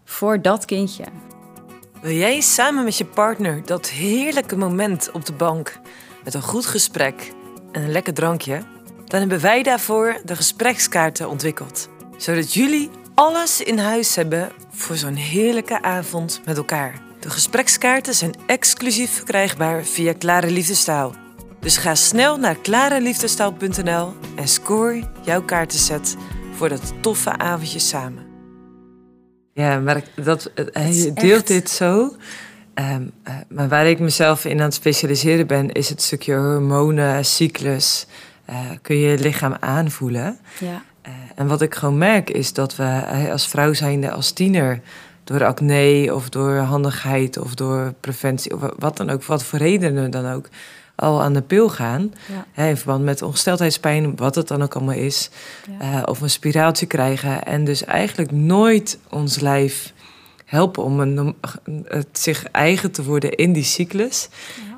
voor 0.07 0.42
dat 0.42 0.64
kindje. 0.64 1.05
Wil 2.01 2.14
jij 2.14 2.40
samen 2.40 2.85
met 2.85 2.97
je 2.99 3.05
partner 3.05 3.62
dat 3.64 3.88
heerlijke 3.88 4.57
moment 4.57 5.11
op 5.12 5.27
de 5.27 5.33
bank 5.33 5.79
met 6.25 6.35
een 6.35 6.42
goed 6.42 6.66
gesprek 6.66 7.33
en 7.73 7.83
een 7.83 7.92
lekker 7.92 8.14
drankje? 8.14 8.62
Dan 9.05 9.21
hebben 9.21 9.40
wij 9.40 9.62
daarvoor 9.62 10.21
de 10.25 10.37
gesprekskaarten 10.37 11.29
ontwikkeld. 11.29 11.88
Zodat 12.16 12.53
jullie 12.53 12.90
alles 13.14 13.61
in 13.61 13.79
huis 13.79 14.16
hebben 14.16 14.53
voor 14.71 14.97
zo'n 14.97 15.14
heerlijke 15.14 15.83
avond 15.83 16.40
met 16.45 16.57
elkaar. 16.57 17.03
De 17.21 17.31
gesprekskaarten 17.31 18.14
zijn 18.14 18.35
exclusief 18.47 19.11
verkrijgbaar 19.11 19.85
via 19.85 20.12
Klare 20.12 20.51
Liefdestaal. 20.51 21.14
Dus 21.61 21.77
ga 21.77 21.95
snel 21.95 22.37
naar 22.37 22.57
klareliefdestaal.nl 22.57 24.12
en 24.37 24.49
score 24.49 25.11
jouw 25.23 25.42
kaartenset 25.42 26.16
voor 26.57 26.69
dat 26.69 26.92
toffe 27.01 27.38
avondje 27.38 27.79
samen. 27.79 28.25
Ja, 29.57 29.79
maar 29.81 30.03
dat, 30.14 30.51
eh, 30.73 30.88
is 30.88 31.03
deelt 31.03 31.19
echt- 31.19 31.47
dit 31.47 31.71
zo. 31.71 32.16
Ehm, 32.75 33.03
eh, 33.23 33.35
maar 33.49 33.69
waar 33.69 33.87
ik 33.87 33.99
mezelf 33.99 34.45
in 34.45 34.59
aan 34.59 34.64
het 34.64 34.75
specialiseren 34.75 35.47
ben, 35.47 35.73
is 35.73 35.88
het 35.88 36.03
stukje 36.03 36.35
hormonen, 36.37 37.25
cyclus. 37.25 38.07
eh, 38.45 38.57
kun 38.83 38.97
je 38.97 39.09
je 39.11 39.19
lichaam 39.19 39.57
aanvoelen. 39.61 40.38
Ja. 40.61 40.83
En 41.35 41.47
wat 41.47 41.62
ik 41.62 41.75
gewoon 41.75 41.99
merk 41.99 42.31
is 42.31 42.53
dat 42.53 42.77
we 42.77 43.03
als 43.31 43.49
vrouw 43.49 43.73
zijnde, 43.73 44.11
als 44.11 44.31
tiener, 44.33 44.81
door 45.25 45.45
acne 45.45 46.11
of 46.14 46.29
door 46.29 46.57
handigheid 46.57 47.38
of 47.38 47.55
door 47.55 47.95
preventie 48.01 48.55
of 48.55 48.61
wat 48.79 48.97
dan 48.97 49.11
ook, 49.11 49.25
wat 49.25 49.45
voor 49.45 49.59
redenen 49.59 50.11
dan 50.11 50.33
ook, 50.33 50.49
al 50.96 51.22
aan 51.22 51.32
de 51.32 51.42
pil 51.42 51.68
gaan. 51.68 52.12
Ja. 52.32 52.46
Hè, 52.52 52.68
in 52.68 52.76
verband 52.76 53.04
met 53.04 53.22
ongesteldheidspijn, 53.22 54.16
wat 54.16 54.35
het 54.35 54.48
dan 54.48 54.62
ook 54.62 54.74
allemaal 54.74 54.94
is. 54.94 55.30
Ja. 55.78 55.98
eh, 55.98 56.02
of 56.06 56.20
een 56.20 56.30
spiraaltje 56.30 56.87
krijgen. 56.87 57.44
En 57.44 57.64
dus 57.64 57.85
eigenlijk 57.85 58.30
nooit 58.30 58.98
ons 59.11 59.40
lijf 59.40 59.92
helpen 60.44 60.82
om 60.82 61.00
een, 61.00 61.37
het 61.85 62.06
zich 62.12 62.44
eigen 62.44 62.90
te 62.92 63.04
worden 63.04 63.32
in 63.35 63.52
die 63.52 63.64
cyclus. 63.64 64.28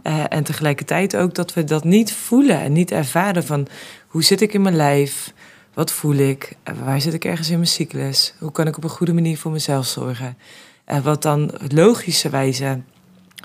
Eh, 0.02 0.24
en 0.28 0.44
tegelijkertijd 0.44 1.16
ook 1.16 1.34
dat 1.34 1.54
we 1.54 1.64
dat 1.64 1.84
niet 1.84 2.12
voelen 2.12 2.60
en 2.60 2.72
niet 2.72 2.90
ervaren 2.90 3.44
van 3.44 3.66
hoe 4.06 4.22
zit 4.24 4.40
ik 4.40 4.52
in 4.54 4.62
mijn 4.62 4.76
lijf? 4.76 5.32
Wat 5.74 5.92
voel 5.92 6.14
ik? 6.14 6.52
Eh, 6.62 6.74
Waar 6.84 7.00
zit 7.00 7.14
ik 7.14 7.24
ergens 7.24 7.48
in 7.50 7.56
mijn 7.56 7.68
cyclus? 7.68 8.34
Hoe 8.38 8.52
kan 8.52 8.66
ik 8.66 8.76
op 8.76 8.84
een 8.84 8.90
goede 8.90 9.12
manier 9.12 9.38
voor 9.38 9.50
mezelf 9.52 9.86
zorgen? 9.86 10.36
En 10.84 11.02
wat 11.02 11.22
dan 11.22 11.50
logischerwijze 11.68 12.80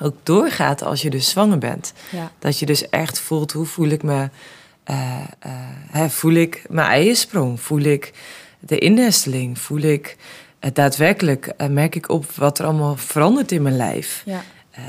ook 0.02 0.16
doorgaat 0.24 0.84
als 0.84 1.02
je 1.02 1.10
dus 1.10 1.30
zwanger 1.30 1.58
bent. 1.58 1.94
Ja. 2.12 2.32
Dat 2.40 2.60
je 2.60 2.66
dus 2.66 2.90
echt 2.90 3.20
voelt, 3.20 3.52
hoe 3.52 3.66
voel 3.66 3.88
ik 3.88 4.04
me? 4.04 4.30
eh, 4.84 5.20
eh, 5.40 5.52
hè, 5.90 6.10
voel 6.10 6.34
ik 6.34 6.66
mijn 6.70 6.88
eiensprong? 6.88 7.62
Voel 7.62 7.82
ik 7.82 8.12
de 8.60 8.78
innesteling? 8.78 9.60
Voel 9.60 9.82
ik 9.82 10.18
eh, 10.60 10.70
daadwerkelijk, 10.74 11.54
merk 11.70 11.96
ik 11.96 12.10
op 12.10 12.32
wat 12.32 12.60
er 12.60 12.66
allemaal 12.66 12.96
verandert 12.96 13.52
in 13.52 13.62
mijn 13.62 13.76
lijf? 13.78 14.24
Ja. 14.26 14.44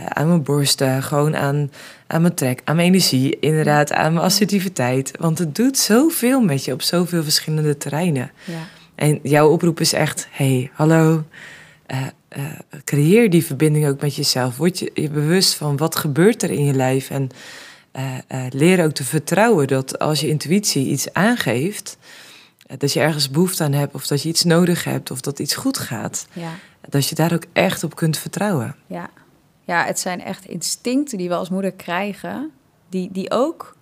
Aan 0.09 0.29
mijn 0.29 0.43
borsten, 0.43 1.03
gewoon 1.03 1.37
aan, 1.37 1.71
aan 2.07 2.23
mijn 2.23 2.35
trek, 2.35 2.61
aan 2.65 2.77
mijn 2.77 2.89
energie, 2.89 3.39
inderdaad, 3.39 3.93
aan 3.93 4.13
mijn 4.13 4.25
assertiviteit. 4.25 5.11
Want 5.19 5.39
het 5.39 5.55
doet 5.55 5.79
zoveel 5.79 6.41
met 6.41 6.65
je 6.65 6.73
op 6.73 6.83
zoveel 6.83 7.23
verschillende 7.23 7.77
terreinen. 7.77 8.31
Ja. 8.45 8.69
En 8.95 9.19
jouw 9.23 9.51
oproep 9.51 9.81
is 9.81 9.93
echt: 9.93 10.29
hey, 10.31 10.71
hallo. 10.73 11.25
Eh, 11.87 12.07
eh, 12.29 12.45
creëer 12.85 13.31
die 13.31 13.45
verbinding 13.45 13.87
ook 13.89 14.01
met 14.01 14.15
jezelf. 14.15 14.57
Word 14.57 14.79
je, 14.79 14.91
je 14.95 15.11
bewust 15.11 15.55
van 15.55 15.77
wat 15.77 15.97
gebeurt 15.97 16.43
er 16.43 16.51
in 16.51 16.65
je 16.65 16.75
lijf. 16.75 17.11
En 17.11 17.29
eh, 17.93 18.47
leer 18.51 18.85
ook 18.85 18.93
te 18.93 19.05
vertrouwen 19.05 19.67
dat 19.67 19.99
als 19.99 20.21
je 20.21 20.29
intuïtie 20.29 20.87
iets 20.87 21.13
aangeeft, 21.13 21.97
dat 22.79 22.93
je 22.93 23.01
ergens 23.01 23.31
behoefte 23.31 23.65
aan 23.65 23.73
hebt, 23.73 23.95
of 23.95 24.07
dat 24.07 24.23
je 24.23 24.29
iets 24.29 24.45
nodig 24.45 24.85
hebt, 24.85 25.11
of 25.11 25.21
dat 25.21 25.39
iets 25.39 25.55
goed 25.55 25.79
gaat, 25.79 26.27
Ja. 26.33 26.51
dat 26.89 27.09
je 27.09 27.15
daar 27.15 27.33
ook 27.33 27.45
echt 27.53 27.85
op 27.85 27.97
kunt 27.97 28.19
vertrouwen. 28.19 28.77
Ja. 28.87 29.11
ja, 29.65 29.85
het 29.85 29.99
zijn 29.99 30.23
echt 30.23 30.45
instincten 30.47 31.19
die 31.19 31.29
we 31.29 31.35
als 31.35 31.49
moeder 31.51 31.73
krijgen, 31.73 32.51
die, 32.89 33.09
die 33.13 33.31
ook, 33.31 33.77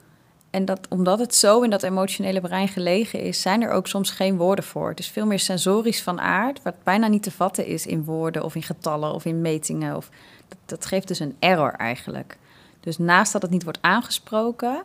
en 0.52 0.64
dat, 0.64 0.86
omdat 0.88 1.18
het 1.18 1.34
zo 1.34 1.60
in 1.60 1.70
dat 1.70 1.82
emotionele 1.82 2.40
brein 2.40 2.68
gelegen 2.68 3.20
is, 3.20 3.42
zijn 3.42 3.62
er 3.62 3.70
ook 3.70 3.86
soms 3.86 4.10
geen 4.10 4.36
woorden 4.36 4.64
voor. 4.64 4.88
Het 4.88 4.98
is 4.98 5.08
veel 5.08 5.26
meer 5.26 5.38
sensorisch 5.38 6.02
van 6.02 6.20
aard, 6.20 6.62
wat 6.62 6.82
bijna 6.82 7.06
niet 7.06 7.22
te 7.22 7.30
vatten 7.30 7.66
is 7.66 7.86
in 7.86 8.04
woorden 8.04 8.44
of 8.44 8.54
in 8.54 8.62
getallen 8.62 9.14
of 9.14 9.24
in 9.24 9.40
metingen. 9.40 9.96
Of, 9.96 10.10
dat, 10.48 10.58
dat 10.66 10.86
geeft 10.86 11.08
dus 11.08 11.18
een 11.18 11.36
error 11.38 11.72
eigenlijk. 11.72 12.36
Dus 12.80 12.98
naast 12.98 13.32
dat 13.32 13.42
het 13.42 13.50
niet 13.50 13.62
wordt 13.62 13.78
aangesproken, 13.80 14.82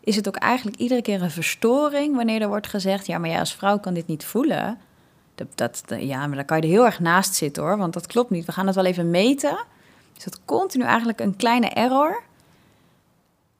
is 0.00 0.16
het 0.16 0.28
ook 0.28 0.36
eigenlijk 0.36 0.76
iedere 0.76 1.02
keer 1.02 1.22
een 1.22 1.30
verstoring 1.30 2.16
wanneer 2.16 2.42
er 2.42 2.48
wordt 2.48 2.68
gezegd: 2.68 3.06
ja, 3.06 3.18
maar 3.18 3.30
jij 3.30 3.38
als 3.38 3.54
vrouw 3.54 3.78
kan 3.78 3.94
dit 3.94 4.06
niet 4.06 4.24
voelen. 4.24 4.78
Dat, 5.34 5.48
dat, 5.54 5.82
ja, 5.98 6.26
maar 6.26 6.36
dan 6.36 6.44
kan 6.44 6.56
je 6.56 6.62
er 6.62 6.68
heel 6.68 6.84
erg 6.84 7.00
naast 7.00 7.34
zitten 7.34 7.62
hoor, 7.62 7.76
want 7.76 7.92
dat 7.92 8.06
klopt 8.06 8.30
niet. 8.30 8.44
We 8.44 8.52
gaan 8.52 8.66
het 8.66 8.74
wel 8.74 8.84
even 8.84 9.10
meten. 9.10 9.64
Dus 10.14 10.24
dat 10.24 10.40
continu 10.44 10.84
eigenlijk 10.84 11.20
een 11.20 11.36
kleine 11.36 11.68
error. 11.68 12.22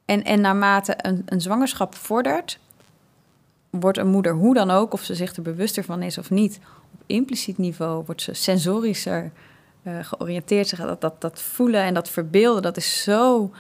En, 0.05 0.25
en 0.25 0.41
naarmate 0.41 0.95
een, 0.97 1.23
een 1.27 1.41
zwangerschap 1.41 1.95
vordert, 1.95 2.59
wordt 3.71 3.99
een 3.99 4.11
moeder 4.11 4.33
hoe 4.33 4.55
dan 4.55 4.71
ook, 4.71 4.93
of 4.93 5.03
ze 5.03 5.15
zich 5.15 5.37
er 5.37 5.43
bewuster 5.43 5.85
van 5.85 6.03
is 6.03 6.19
of 6.19 6.31
niet, 6.31 6.61
op 6.95 7.03
impliciet 7.07 7.59
niveau 7.59 8.05
wordt 8.05 8.23
ze 8.23 8.35
sensorischer 8.35 9.31
eh, 9.83 9.99
georiënteerd. 10.03 10.69
Ze 10.69 10.77
dat, 10.77 11.01
dat, 11.01 11.21
dat 11.21 11.43
voelen 11.43 11.83
en 11.83 11.95
dat 11.95 12.09
verbeelden, 12.09 12.63
dat 12.63 12.77
is 12.77 13.03
zo 13.03 13.51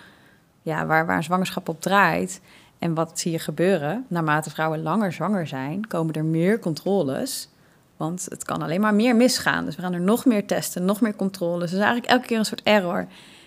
ja, 0.62 0.86
waar, 0.86 1.06
waar 1.06 1.16
een 1.16 1.22
zwangerschap 1.22 1.68
op 1.68 1.80
draait. 1.80 2.40
En 2.78 2.94
wat 2.94 3.20
zie 3.20 3.32
je 3.32 3.38
gebeuren? 3.38 4.06
Naarmate 4.08 4.50
vrouwen 4.50 4.82
langer 4.82 5.12
zwanger 5.12 5.46
zijn, 5.46 5.86
komen 5.86 6.14
er 6.14 6.24
meer 6.24 6.58
controles. 6.58 7.48
Want 7.96 8.26
het 8.28 8.44
kan 8.44 8.62
alleen 8.62 8.80
maar 8.80 8.94
meer 8.94 9.16
misgaan. 9.16 9.64
Dus 9.64 9.76
we 9.76 9.82
gaan 9.82 9.92
er 9.92 10.00
nog 10.00 10.24
meer 10.24 10.46
testen, 10.46 10.84
nog 10.84 11.00
meer 11.00 11.16
controles. 11.16 11.70
Dus 11.70 11.78
eigenlijk 11.78 12.10
elke 12.10 12.26
keer 12.26 12.38
een 12.38 12.44
soort 12.44 12.62
error. 12.62 13.06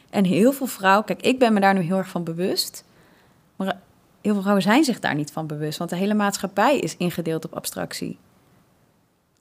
En 0.10 0.24
heel 0.24 0.52
veel 0.52 0.68
vrouwen, 0.68 1.06
kijk, 1.06 1.22
ik 1.22 1.40
ben 1.40 1.54
me 1.54 1.60
daar 1.60 1.74
nu 1.74 1.82
heel 1.82 1.98
erg 1.98 2.10
van 2.10 2.24
bewust. 2.24 2.84
Maar 3.58 3.66
heel 4.22 4.34
veel 4.34 4.42
vrouwen 4.42 4.64
zijn 4.64 4.84
zich 4.84 5.00
daar 5.00 5.16
niet 5.16 5.32
van 5.32 5.48
bewust. 5.48 5.78
Want 5.78 5.90
de 5.90 5.96
hele 5.96 6.14
maatschappij 6.14 6.80
is 6.80 6.98
ingedeeld 6.98 7.46
op 7.46 7.54
abstractie. 7.54 8.18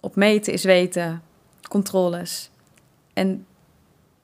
Op 0.00 0.16
meten 0.16 0.52
is 0.52 0.64
weten, 0.64 1.22
controles. 1.68 2.50
En 3.12 3.46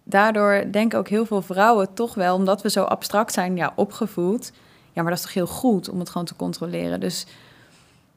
daardoor 0.03 0.65
denken 0.71 0.99
ook 0.99 1.09
heel 1.09 1.27
veel 1.27 1.43
vrouwen 1.43 1.95
toch 1.95 2.15
wel, 2.15 2.35
omdat 2.35 2.63
we 2.63 2.71
zo 2.71 2.83
abstract 2.83 3.33
zijn, 3.33 3.57
ja, 3.57 3.73
opgevoed. 3.77 4.53
Ja, 4.93 5.03
maar 5.03 5.11
dat 5.11 5.21
is 5.21 5.25
toch 5.25 5.35
heel 5.35 5.47
goed 5.47 5.89
om 5.89 5.99
het 5.99 6.11
gewoon 6.11 6.27
te 6.27 6.37
controleren. 6.37 7.01
Dus 7.01 7.27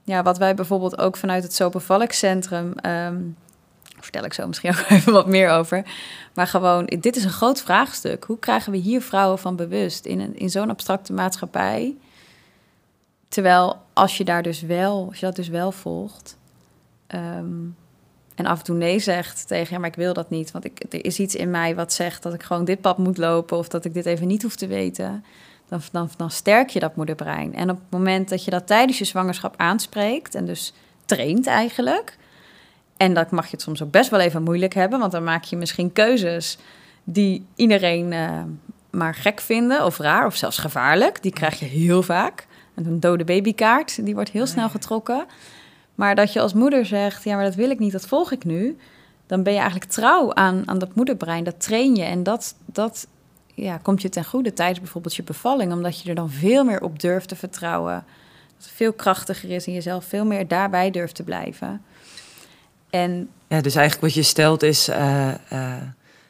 ja, 0.03 0.23
wat 0.23 0.37
wij 0.37 0.55
bijvoorbeeld 0.55 0.97
ook 0.97 1.17
vanuit 1.17 1.43
het 1.43 1.53
Sopenvalkcentrum, 1.53 2.73
ehm 3.95 4.03
vertel 4.03 4.23
ik 4.23 4.33
zo 4.33 4.47
misschien 4.47 4.71
ook 4.71 4.89
even 4.97 5.13
wat 5.13 5.27
meer 5.27 5.49
over. 5.49 5.85
Maar 6.33 6.47
gewoon, 6.47 6.85
dit 6.85 7.15
is 7.15 7.23
een 7.23 7.29
groot 7.29 7.61
vraagstuk. 7.61 8.23
Hoe 8.23 8.39
krijgen 8.39 8.71
we 8.71 8.77
hier 8.77 9.01
vrouwen 9.01 9.39
van 9.39 9.55
bewust 9.55 10.05
in, 10.05 10.37
in 10.37 10.49
zo'n 10.49 10.69
abstracte 10.69 11.13
maatschappij? 11.13 11.95
Terwijl 13.27 13.81
als 13.93 14.17
je 14.17 14.23
daar 14.23 14.43
dus 14.43 14.61
wel, 14.61 15.05
als 15.07 15.19
je 15.19 15.25
dat 15.25 15.35
dus 15.35 15.47
wel 15.47 15.71
volgt. 15.71 16.37
ehm, 17.07 17.63
en 18.35 18.45
af 18.45 18.57
en 18.57 18.63
toe 18.63 18.75
nee 18.75 18.99
zegt 18.99 19.47
tegen 19.47 19.73
ja, 19.73 19.79
maar 19.79 19.89
ik 19.89 19.95
wil 19.95 20.13
dat 20.13 20.29
niet. 20.29 20.51
Want 20.51 20.65
ik, 20.65 20.83
er 20.89 21.05
is 21.05 21.19
iets 21.19 21.35
in 21.35 21.49
mij 21.49 21.75
wat 21.75 21.93
zegt 21.93 22.23
dat 22.23 22.33
ik 22.33 22.43
gewoon 22.43 22.65
dit 22.65 22.81
pad 22.81 22.97
moet 22.97 23.17
lopen 23.17 23.57
of 23.57 23.67
dat 23.67 23.85
ik 23.85 23.93
dit 23.93 24.05
even 24.05 24.27
niet 24.27 24.41
hoef 24.41 24.55
te 24.55 24.67
weten. 24.67 25.25
Dan, 25.67 25.81
dan, 25.91 26.09
dan 26.17 26.31
sterk 26.31 26.69
je 26.69 26.79
dat 26.79 26.95
moederbrein. 26.95 27.55
En 27.55 27.69
op 27.69 27.77
het 27.77 27.89
moment 27.89 28.29
dat 28.29 28.43
je 28.43 28.51
dat 28.51 28.67
tijdens 28.67 28.97
je 28.97 29.05
zwangerschap 29.05 29.53
aanspreekt 29.57 30.35
en 30.35 30.45
dus 30.45 30.73
traint 31.05 31.47
eigenlijk. 31.47 32.17
En 32.97 33.13
dat 33.13 33.31
mag 33.31 33.45
je 33.45 33.51
het 33.51 33.61
soms 33.61 33.83
ook 33.83 33.91
best 33.91 34.09
wel 34.09 34.19
even 34.19 34.43
moeilijk 34.43 34.73
hebben, 34.73 34.99
want 34.99 35.11
dan 35.11 35.23
maak 35.23 35.43
je 35.43 35.55
misschien 35.55 35.93
keuzes 35.93 36.57
die 37.03 37.45
iedereen 37.55 38.13
eh, 38.13 38.41
maar 38.89 39.15
gek 39.15 39.41
vinden 39.41 39.85
of 39.85 39.97
raar 39.97 40.25
of 40.25 40.35
zelfs 40.35 40.57
gevaarlijk. 40.57 41.21
Die 41.21 41.31
krijg 41.31 41.59
je 41.59 41.65
heel 41.65 42.03
vaak. 42.03 42.47
En 42.75 42.85
een 42.85 42.99
dode 42.99 43.23
babykaart, 43.23 44.05
die 44.05 44.13
wordt 44.13 44.29
heel 44.29 44.45
snel 44.45 44.69
getrokken. 44.69 45.25
Maar 45.95 46.15
dat 46.15 46.33
je 46.33 46.39
als 46.39 46.53
moeder 46.53 46.85
zegt, 46.85 47.23
ja, 47.23 47.35
maar 47.35 47.43
dat 47.43 47.55
wil 47.55 47.69
ik 47.69 47.79
niet, 47.79 47.91
dat 47.91 48.07
volg 48.07 48.31
ik 48.31 48.43
nu. 48.43 48.77
Dan 49.27 49.43
ben 49.43 49.53
je 49.53 49.59
eigenlijk 49.59 49.91
trouw 49.91 50.33
aan, 50.33 50.63
aan 50.65 50.79
dat 50.79 50.95
moederbrein, 50.95 51.43
dat 51.43 51.61
train 51.61 51.95
je. 51.95 52.03
En 52.03 52.23
dat, 52.23 52.55
dat 52.65 53.07
ja, 53.53 53.77
komt 53.77 54.01
je 54.01 54.09
ten 54.09 54.25
goede 54.25 54.53
tijdens 54.53 54.79
bijvoorbeeld 54.79 55.15
je 55.15 55.23
bevalling. 55.23 55.71
Omdat 55.71 56.01
je 56.01 56.09
er 56.09 56.15
dan 56.15 56.29
veel 56.29 56.63
meer 56.63 56.81
op 56.81 56.99
durft 56.99 57.27
te 57.27 57.35
vertrouwen. 57.35 58.03
Dat 58.55 58.65
het 58.65 58.75
veel 58.75 58.93
krachtiger 58.93 59.49
is 59.49 59.67
en 59.67 59.73
jezelf 59.73 60.05
veel 60.05 60.25
meer 60.25 60.47
daarbij 60.47 60.91
durft 60.91 61.15
te 61.15 61.23
blijven. 61.23 61.81
En 62.95 63.29
Ja, 63.47 63.61
dus 63.61 63.75
eigenlijk 63.75 64.05
wat 64.05 64.13
je 64.13 64.23
stelt 64.29 64.63
is... 64.63 64.87
eh, 64.87 65.27
eh, 65.49 65.73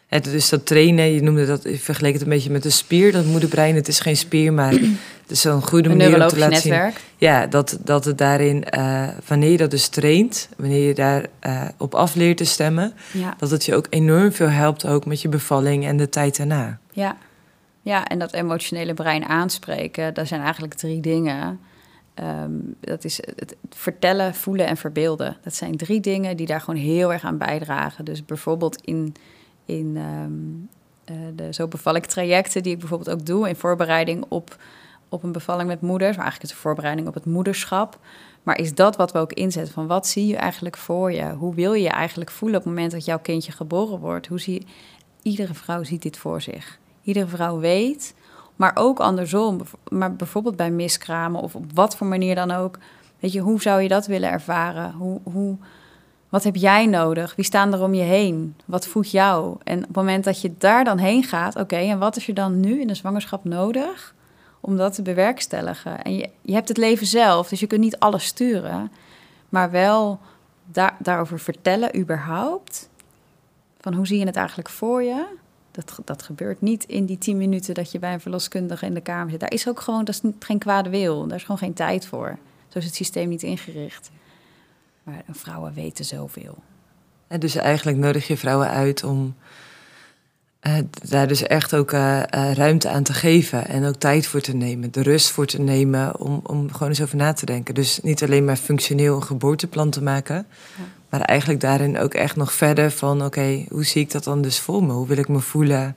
het, 0.08 0.24
dus 0.24 0.50
dat 0.50 0.66
trainen, 0.66 1.12
je 1.14 1.22
noemde 1.22 1.46
dat, 1.46 1.64
je 1.64 1.78
vergeleek 1.80 2.14
het 2.14 2.22
een 2.22 2.30
beetje 2.30 2.50
met 2.52 2.66
een 2.66 2.72
spier, 2.72 3.12
dat 3.12 3.26
moederbrein. 3.26 3.76
Het 3.76 3.88
is 3.88 4.00
geen 4.00 4.18
spier, 4.18 4.54
maar 4.54 4.72
het 4.72 5.28
is 5.28 5.42
zo'n 5.42 5.62
goede 5.68 5.90
een 5.90 5.98
manier 5.98 6.22
om 6.22 6.28
te 6.28 6.38
laten 6.38 6.58
zien. 6.62 6.72
netwerk. 6.72 7.02
Ja, 7.18 7.48
dat, 7.48 7.78
dat 7.84 8.06
het 8.06 8.18
daarin, 8.18 8.64
eh, 8.64 9.08
wanneer 9.28 9.52
je 9.52 9.58
dat 9.58 9.72
dus 9.72 9.88
traint, 9.88 10.50
wanneer 10.58 10.88
je 10.88 10.94
daar 10.94 11.26
eh, 11.40 11.62
op 11.78 11.96
af 11.96 12.16
leert 12.16 12.38
te 12.38 12.44
stemmen, 12.46 12.94
Ja. 13.12 13.34
dat 13.38 13.50
het 13.50 13.66
je 13.66 13.76
ook 13.76 13.88
enorm 13.90 14.32
veel 14.32 14.50
helpt 14.50 14.86
ook 14.86 15.06
met 15.06 15.22
je 15.22 15.30
bevalling 15.30 15.86
en 15.86 15.98
de 15.98 16.10
tijd 16.10 16.38
daarna. 16.38 16.78
Ja. 16.92 17.18
ja, 17.82 18.06
en 18.06 18.20
dat 18.20 18.34
emotionele 18.34 18.94
brein 18.94 19.26
aanspreken, 19.26 20.14
dat 20.14 20.28
zijn 20.28 20.42
eigenlijk 20.42 20.74
drie 20.74 21.02
dingen. 21.02 21.60
Ehm, 22.16 22.52
dat 22.80 23.04
is 23.04 23.18
het 23.36 23.56
vertellen, 23.70 24.36
voelen 24.36 24.68
en 24.68 24.78
verbeelden. 24.78 25.38
Dat 25.44 25.56
zijn 25.56 25.78
drie 25.78 26.00
dingen 26.00 26.38
die 26.38 26.46
daar 26.46 26.62
gewoon 26.62 26.80
heel 26.80 27.14
erg 27.14 27.24
aan 27.24 27.38
bijdragen. 27.38 28.06
Dus 28.06 28.26
bijvoorbeeld 28.26 28.82
in, 28.82 29.16
in 29.66 29.98
eh, 31.06 31.16
de 31.36 31.54
Zo 31.54 31.68
beval 31.68 31.96
ik 31.96 32.06
trajecten 32.06 32.64
die 32.64 32.74
ik 32.74 32.80
bijvoorbeeld 32.80 33.10
ook 33.10 33.26
doe 33.26 33.50
in 33.50 33.56
voorbereiding 33.56 34.26
op, 34.30 34.58
op 35.10 35.24
een 35.24 35.32
bevalling 35.32 35.68
met 35.68 35.82
moeders. 35.82 36.16
Maar 36.16 36.26
eigenlijk 36.26 36.52
is 36.52 36.58
een 36.58 36.64
voorbereiding 36.64 37.08
op 37.08 37.14
het 37.14 37.26
moederschap. 37.26 38.00
Maar 38.44 38.58
is 38.58 38.76
dat 38.76 38.96
wat 38.96 39.12
we 39.12 39.20
ook 39.20 39.34
inzetten? 39.34 39.74
Van 39.74 39.88
wat 39.88 40.08
zie 40.08 40.28
je 40.28 40.36
eigenlijk 40.36 40.78
voor 40.78 41.12
je? 41.12 41.34
Hoe 41.34 41.56
wil 41.56 41.74
je 41.74 41.84
je 41.84 41.90
eigenlijk 41.90 42.32
voelen 42.32 42.58
op 42.58 42.64
het 42.66 42.74
moment 42.74 42.92
dat 42.92 43.06
jouw 43.06 43.20
kindje 43.20 43.52
geboren 43.52 44.00
wordt? 44.00 44.28
Hoe 44.28 44.40
zie 44.40 44.66
Iedere 45.26 45.54
vrouw 45.54 45.84
ziet 45.84 46.02
dit 46.02 46.18
voor 46.18 46.42
zich. 46.42 46.80
Iedere 47.02 47.28
vrouw 47.28 47.60
weet, 47.60 48.14
maar 48.56 48.72
ook 48.76 49.00
andersom. 49.00 49.62
Maar 49.90 50.16
bijvoorbeeld 50.16 50.56
bij 50.56 50.72
miskramen 50.72 51.42
of 51.42 51.56
op 51.56 51.66
wat 51.74 51.96
voor 51.96 52.08
manier 52.08 52.36
dan 52.36 52.52
ook. 52.52 52.78
Weet 53.20 53.32
je, 53.32 53.40
hoe 53.40 53.62
zou 53.62 53.82
je 53.82 53.88
dat 53.88 54.06
willen 54.06 54.30
ervaren? 54.30 54.92
Hoe, 54.92 55.20
hoe, 55.24 55.58
wat 56.30 56.44
heb 56.44 56.56
jij 56.56 56.86
nodig? 56.86 57.36
Wie 57.36 57.46
staan 57.46 57.74
er 57.74 57.82
om 57.82 57.94
je 57.94 58.04
heen? 58.04 58.56
Wat 58.66 58.88
voedt 58.88 59.12
jou? 59.12 59.58
En 59.64 59.78
op 59.78 59.88
het 59.88 59.96
moment 59.96 60.24
dat 60.24 60.42
je 60.42 60.54
daar 60.58 60.84
dan 60.84 60.98
heen 60.98 61.24
gaat, 61.24 61.56
oké, 61.56 61.76
en 61.76 62.00
wat 62.00 62.16
is 62.16 62.28
er 62.28 62.34
dan 62.34 62.60
nu 62.60 62.82
in 62.82 62.88
de 62.88 62.96
zwangerschap 62.96 63.44
nodig 63.44 64.14
om 64.60 64.78
dat 64.78 64.94
te 64.94 65.02
bewerkstelligen? 65.02 66.02
En 66.04 66.16
je, 66.16 66.30
je 66.42 66.54
hebt 66.54 66.68
het 66.68 66.78
leven 66.78 67.08
zelf, 67.08 67.50
dus 67.50 67.60
je 67.60 67.68
kunt 67.68 67.82
niet 67.82 68.00
alles 68.00 68.26
sturen, 68.26 68.92
maar 69.50 69.72
wel 69.72 70.20
daar, 70.66 70.96
daarover 71.00 71.40
vertellen 71.40 71.98
überhaupt. 71.98 72.90
Van 73.80 73.94
hoe 73.94 74.08
zie 74.08 74.20
je 74.20 74.26
het 74.26 74.36
eigenlijk 74.36 74.70
voor 74.70 75.04
je? 75.04 75.26
Dat, 75.76 76.00
dat 76.06 76.24
gebeurt 76.24 76.62
niet 76.62 76.84
in 76.84 77.06
die 77.06 77.18
tien 77.18 77.38
minuten 77.38 77.74
dat 77.74 77.92
je 77.92 78.00
bij 78.00 78.14
een 78.14 78.20
verloskundige 78.22 78.86
in 78.86 78.94
de 78.94 79.02
kamer 79.02 79.30
zit. 79.32 79.40
Daar 79.40 79.52
is 79.54 79.68
ook 79.68 79.80
gewoon, 79.80 80.06
dat 80.06 80.16
is 80.16 80.22
niet- 80.22 80.36
geen 80.44 80.58
kwade 80.60 80.90
wil. 80.90 81.28
Daar 81.28 81.38
is 81.38 81.42
gewoon 81.42 81.58
geen 81.58 81.74
tijd 81.74 82.06
voor. 82.06 82.38
Zo 82.68 82.78
is 82.78 82.86
het 82.86 82.96
systeem 82.96 83.30
niet 83.30 83.44
ingericht. 83.44 84.10
Maar 85.04 85.24
vrouwen 85.32 85.74
weten 85.74 86.06
zoveel. 86.06 86.58
En 87.28 87.40
dus 87.40 87.56
eigenlijk 87.56 87.98
nodig 87.98 88.28
je 88.28 88.38
vrouwen 88.38 88.70
uit 88.70 89.04
om 89.04 89.36
eh, 90.60 90.78
daar 91.10 91.28
dus 91.28 91.44
echt 91.44 91.74
ook 91.76 91.92
eh, 91.92 92.22
eh, 92.22 92.54
ruimte 92.54 92.90
aan 92.90 93.04
te 93.04 93.14
geven 93.14 93.68
en 93.68 93.86
ook 93.86 93.96
tijd 93.96 94.28
voor 94.28 94.42
te 94.42 94.56
nemen, 94.56 94.92
de 94.92 95.02
rust 95.02 95.30
voor 95.30 95.46
te 95.46 95.62
nemen 95.62 96.20
om, 96.20 96.40
om 96.44 96.72
gewoon 96.72 96.88
eens 96.90 97.02
over 97.02 97.16
na 97.18 97.34
te 97.34 97.46
denken. 97.46 97.74
Dus 97.74 98.00
niet 98.02 98.24
alleen 98.24 98.46
maar 98.46 98.56
functioneel 98.56 99.16
een 99.16 99.24
geboorteplan 99.24 99.90
te 99.90 100.04
maken, 100.04 100.36
Ja. 100.36 100.84
Maar 101.10 101.22
eigenlijk 101.22 101.60
daarin 101.62 102.00
ook 102.00 102.14
echt 102.14 102.36
nog 102.36 102.54
verder 102.54 102.92
van, 102.92 103.26
oké, 103.26 103.66
hoe 103.70 103.86
zie 103.86 104.02
ik 104.02 104.12
dat 104.12 104.24
dan 104.24 104.42
dus 104.42 104.60
voor 104.60 104.84
me? 104.84 104.94
Hoe 104.94 105.08
wil 105.08 105.18
ik 105.18 105.28
me 105.28 105.40
voelen? 105.40 105.96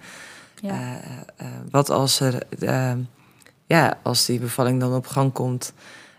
Ja. 0.60 0.70
Eh, 0.70 0.94
eh, 1.36 1.46
wat 1.70 1.90
als 1.90 2.20
er, 2.20 2.42
eh, 2.58 2.92
ja, 3.66 3.98
als 4.02 4.26
die 4.26 4.40
bevalling 4.40 4.80
dan 4.80 4.94
op 4.94 5.06
gang 5.06 5.32
komt, 5.32 5.72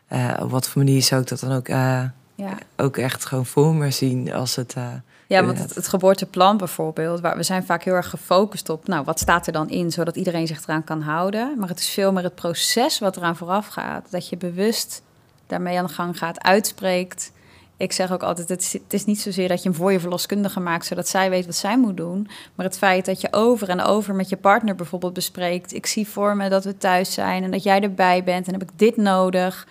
eh, 0.08 0.34
op 0.40 0.52
wat 0.52 0.68
voor 0.70 0.84
manier 0.84 1.02
zou 1.02 1.22
ik 1.22 1.28
dat 1.28 1.40
dan 1.40 1.52
ook, 1.52 1.68
eh, 1.68 2.04
ja. 2.36 2.58
ook 2.78 2.98
echt 2.98 3.26
gewoon 3.26 3.46
voor 3.46 3.74
me 3.76 3.92
zien 3.92 4.34
als 4.34 4.56
het. 4.56 4.74
eh, 4.74 4.88
Ja, 5.28 5.46
want 5.46 5.58
het, 5.60 5.76
het 5.76 5.88
geboorteplan 5.88 6.58
bijvoorbeeld, 6.58 7.20
waar 7.20 7.38
we 7.38 7.44
zijn 7.44 7.66
vaak 7.66 7.84
heel 7.84 7.94
erg 7.94 8.10
gefocust 8.10 8.70
op, 8.70 8.88
nou, 8.88 9.04
wat 9.04 9.20
staat 9.20 9.48
er 9.48 9.54
dan 9.54 9.70
in, 9.70 9.92
zodat 9.92 10.16
iedereen 10.16 10.48
zich 10.48 10.64
eraan 10.64 10.84
kan 10.84 11.02
houden. 11.02 11.54
Maar 11.58 11.68
het 11.70 11.80
is 11.80 11.90
veel 11.90 12.12
meer 12.12 12.24
het 12.24 12.36
proces 12.36 13.00
wat 13.00 13.18
eraan 13.18 13.36
vooraf 13.38 13.68
gaat. 13.68 14.12
Dat 14.12 14.30
je 14.30 14.38
bewust 14.38 15.02
daarmee 15.48 15.78
aan 15.78 15.86
de 15.86 15.94
gang 15.94 16.18
gaat, 16.18 16.44
uitspreekt. 16.44 17.32
Ik 17.80 17.92
zeg 17.92 18.12
ook 18.12 18.24
altijd, 18.24 18.50
het 18.50 18.62
is, 18.62 18.74
het 18.74 18.94
is 18.94 19.06
niet 19.06 19.20
zozeer 19.20 19.48
dat 19.48 19.64
je 19.64 19.70
hem 19.70 19.78
voor 19.78 19.92
je 19.92 20.00
verloskundige 20.00 20.60
maakt, 20.60 20.86
zodat 20.86 21.08
zij 21.08 21.30
weet 21.30 21.46
wat 21.46 21.56
zij 21.56 21.78
moet 21.78 21.98
doen. 21.98 22.28
Maar 22.56 22.66
het 22.66 22.78
feit 22.78 23.06
dat 23.06 23.22
je 23.22 23.28
over 23.34 23.70
en 23.70 23.82
over 23.82 24.16
met 24.16 24.30
je 24.30 24.38
partner 24.38 24.76
bijvoorbeeld 24.76 25.14
bespreekt. 25.14 25.74
Ik 25.74 25.86
zie 25.86 26.08
voor 26.08 26.36
me 26.36 26.50
dat 26.50 26.64
we 26.64 26.78
thuis 26.78 27.14
zijn 27.14 27.44
en 27.44 27.52
dat 27.52 27.64
jij 27.64 27.82
erbij 27.82 28.24
bent 28.24 28.48
en 28.48 28.54
heb 28.54 28.62
ik 28.62 28.70
dit 28.76 28.98
nodig. 28.98 29.68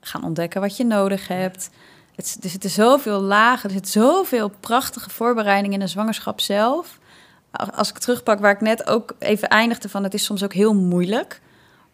Gaan 0.00 0.24
ontdekken 0.24 0.60
wat 0.60 0.76
je 0.76 0.84
nodig 0.84 1.28
hebt. 1.28 1.70
Het, 2.14 2.38
er 2.42 2.48
zitten 2.48 2.70
zoveel 2.70 3.20
lagen, 3.20 3.68
er 3.68 3.74
zit 3.74 3.88
zoveel 3.88 4.50
prachtige 4.60 5.10
voorbereidingen 5.10 5.74
in 5.74 5.84
de 5.84 5.90
zwangerschap 5.90 6.40
zelf. 6.40 6.98
Als 7.74 7.88
ik 7.90 7.98
terugpak 7.98 8.38
waar 8.38 8.54
ik 8.54 8.60
net 8.60 8.86
ook 8.86 9.14
even 9.18 9.48
eindigde 9.48 9.88
van, 9.88 10.02
het 10.02 10.14
is 10.14 10.24
soms 10.24 10.44
ook 10.44 10.52
heel 10.52 10.74
moeilijk. 10.74 11.40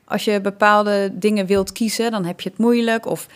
Als 0.05 0.25
je 0.25 0.41
bepaalde 0.41 1.11
dingen 1.13 1.47
wilt 1.47 1.73
kiezen, 1.73 2.11
dan 2.11 2.25
heb 2.25 2.41
je 2.41 2.49
het 2.49 2.59
moeilijk. 2.59 3.07
Of 3.07 3.27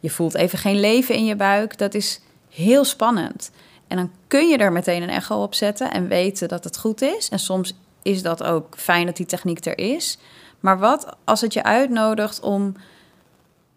je 0.00 0.10
voelt 0.10 0.34
even 0.34 0.58
geen 0.58 0.80
leven 0.80 1.14
in 1.14 1.24
je 1.24 1.36
buik. 1.36 1.78
Dat 1.78 1.94
is 1.94 2.20
heel 2.50 2.84
spannend. 2.84 3.50
En 3.86 3.96
dan 3.96 4.10
kun 4.26 4.48
je 4.48 4.56
er 4.56 4.72
meteen 4.72 5.02
een 5.02 5.08
echo 5.08 5.42
op 5.42 5.54
zetten 5.54 5.90
en 5.90 6.08
weten 6.08 6.48
dat 6.48 6.64
het 6.64 6.78
goed 6.78 7.02
is. 7.02 7.28
En 7.28 7.38
soms 7.38 7.74
is 8.02 8.22
dat 8.22 8.42
ook 8.42 8.74
fijn 8.76 9.06
dat 9.06 9.16
die 9.16 9.26
techniek 9.26 9.64
er 9.64 9.78
is. 9.78 10.18
Maar 10.60 10.78
wat 10.78 11.16
als 11.24 11.40
het 11.40 11.52
je 11.52 11.62
uitnodigt 11.62 12.40
om 12.40 12.74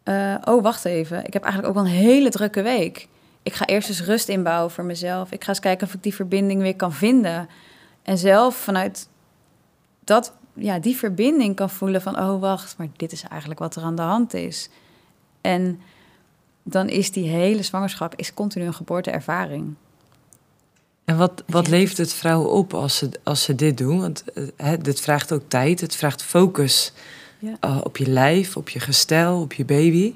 eh, 0.04 0.36
oh, 0.44 0.64
wacht 0.64 0.86
even. 0.86 1.26
Ik 1.26 1.34
heb 1.34 1.44
eigenlijk 1.44 1.74
ook 1.74 1.84
wel 1.84 1.92
een 1.92 2.00
hele 2.00 2.30
drukke 2.30 2.62
week. 2.62 3.08
Ik 3.44 3.54
ga 3.54 3.66
eerst 3.66 3.90
eens 3.90 4.04
rust 4.04 4.30
inbouwen 4.30 4.72
voor 4.72 4.84
mezelf. 4.84 5.32
Ik 5.32 5.44
ga 5.44 5.50
eens 5.50 5.60
kijken 5.60 5.88
of 5.88 5.94
ik 5.94 6.04
die 6.04 6.16
verbinding 6.16 6.62
weer 6.62 6.76
kan 6.76 6.94
vinden. 6.94 7.50
En 8.04 8.18
zelf 8.18 8.56
vanuit 8.56 9.10
dat, 10.04 10.34
ja, 10.54 10.80
die 10.80 10.98
verbinding 10.98 11.56
kan 11.56 11.70
voelen 11.70 12.02
van... 12.02 12.20
oh, 12.20 12.40
wacht, 12.40 12.78
maar 12.78 12.88
dit 12.96 13.12
is 13.12 13.24
eigenlijk 13.24 13.60
wat 13.60 13.76
er 13.76 13.84
aan 13.84 13.96
de 13.96 14.02
hand 14.02 14.34
is. 14.34 14.70
En 15.42 15.82
dan 16.64 16.90
is 16.90 17.12
die 17.12 17.30
hele 17.30 17.64
zwangerschap 17.64 18.14
is 18.16 18.34
continu 18.34 18.66
een 18.66 18.74
geboorteervaring. 18.74 19.74
En 21.06 21.18
wat, 21.18 21.44
wat 21.48 21.68
levert 21.68 21.98
het 21.98 22.14
vrouwen 22.14 22.52
op 22.52 22.74
als 22.74 22.98
ze, 22.98 23.10
als 23.24 23.44
ze 23.44 23.56
dit 23.56 23.78
doen? 23.78 24.00
Want 24.00 24.24
eh, 24.34 24.44
hè, 24.58 24.78
dit 24.78 25.00
vraagt 25.02 25.32
ook 25.32 25.44
tijd, 25.48 25.82
het 25.82 25.96
vraagt 25.96 26.24
focus 26.24 26.94
Ja. 27.40 27.58
eh, 27.60 27.78
op 27.84 27.98
je 27.98 28.10
lijf, 28.10 28.58
op 28.58 28.70
je 28.70 28.80
gestel, 28.80 29.42
op 29.42 29.54
je 29.54 29.66
baby. 29.66 30.14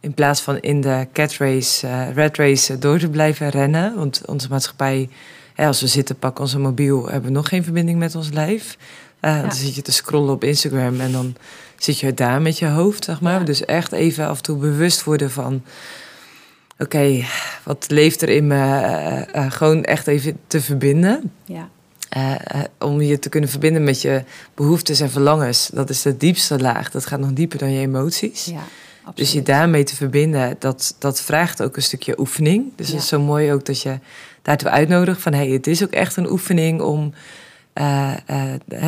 In 0.00 0.14
plaats 0.14 0.40
van 0.40 0.58
in 0.60 0.80
de 0.80 1.06
cat 1.12 1.32
race, 1.32 1.86
eh, 1.86 2.12
red 2.14 2.36
race 2.36 2.78
door 2.78 2.98
te 2.98 3.08
blijven 3.08 3.48
rennen. 3.48 3.94
Want 3.94 4.22
onze 4.26 4.48
maatschappij, 4.48 5.08
hè, 5.54 5.66
als 5.66 5.80
we 5.80 5.86
zitten, 5.86 6.16
pakken 6.18 6.44
onze 6.44 6.58
mobiel, 6.58 7.08
hebben 7.08 7.30
we 7.30 7.36
nog 7.36 7.48
geen 7.48 7.64
verbinding 7.64 7.98
met 7.98 8.14
ons 8.14 8.30
lijf. 8.30 8.76
Dan 9.20 9.52
zit 9.52 9.74
je 9.74 9.82
te 9.82 9.92
scrollen 9.92 10.34
op 10.34 10.44
Instagram 10.44 11.00
en 11.00 11.12
dan 11.12 11.34
zit 11.84 11.98
je 11.98 12.14
daar 12.14 12.42
met 12.42 12.58
je 12.58 12.66
hoofd, 12.66 13.04
zeg 13.04 13.20
maar. 13.20 13.38
Ja. 13.38 13.44
Dus 13.44 13.64
echt 13.64 13.92
even 13.92 14.28
af 14.28 14.36
en 14.36 14.42
toe 14.42 14.56
bewust 14.56 15.04
worden 15.04 15.30
van... 15.30 15.62
Oké, 16.78 17.24
wat 17.64 17.86
leeft 17.88 18.22
er 18.22 18.28
in 18.28 18.46
me? 18.46 18.54
Eh, 18.64 19.34
eh, 19.34 19.52
gewoon 19.52 19.84
echt 19.84 20.06
even 20.06 20.36
te 20.46 20.60
verbinden. 20.60 21.32
Ja, 21.44 21.68
Eh, 22.08 22.34
om 22.78 23.00
je 23.00 23.18
te 23.18 23.28
kunnen 23.28 23.50
verbinden 23.50 23.84
met 23.84 24.02
je 24.02 24.24
behoeftes 24.54 25.00
en 25.00 25.10
verlangens. 25.10 25.70
Dat 25.72 25.90
is 25.90 26.02
de 26.02 26.16
diepste 26.16 26.58
laag. 26.58 26.90
Dat 26.90 27.06
gaat 27.06 27.20
nog 27.20 27.32
dieper 27.32 27.58
dan 27.58 27.72
je 27.72 27.80
emoties. 27.80 28.44
ja 28.44 28.52
absoluut. 28.98 29.16
dus 29.16 29.32
je 29.32 29.42
daarmee 29.42 29.82
te 29.84 29.96
verbinden, 29.96 30.56
dat, 30.58 30.96
dat 30.98 31.20
vraagt 31.20 31.62
ook 31.62 31.76
een 31.76 31.82
stukje 31.82 32.18
oefening. 32.20 32.72
Dus 32.76 32.86
Ja. 32.86 32.92
het 32.92 33.02
is 33.02 33.08
zo 33.08 33.20
mooi 33.20 33.52
ook 33.52 33.64
dat 33.64 33.82
je 33.82 33.98
daartoe 34.42 34.70
uitnodigt 34.70 35.22
van... 35.22 35.32
hey, 35.32 35.48
het 35.48 35.66
is 35.66 35.82
ook 35.82 35.90
echt 35.90 36.16
een 36.16 36.30
oefening 36.30 36.80
om 36.80 37.12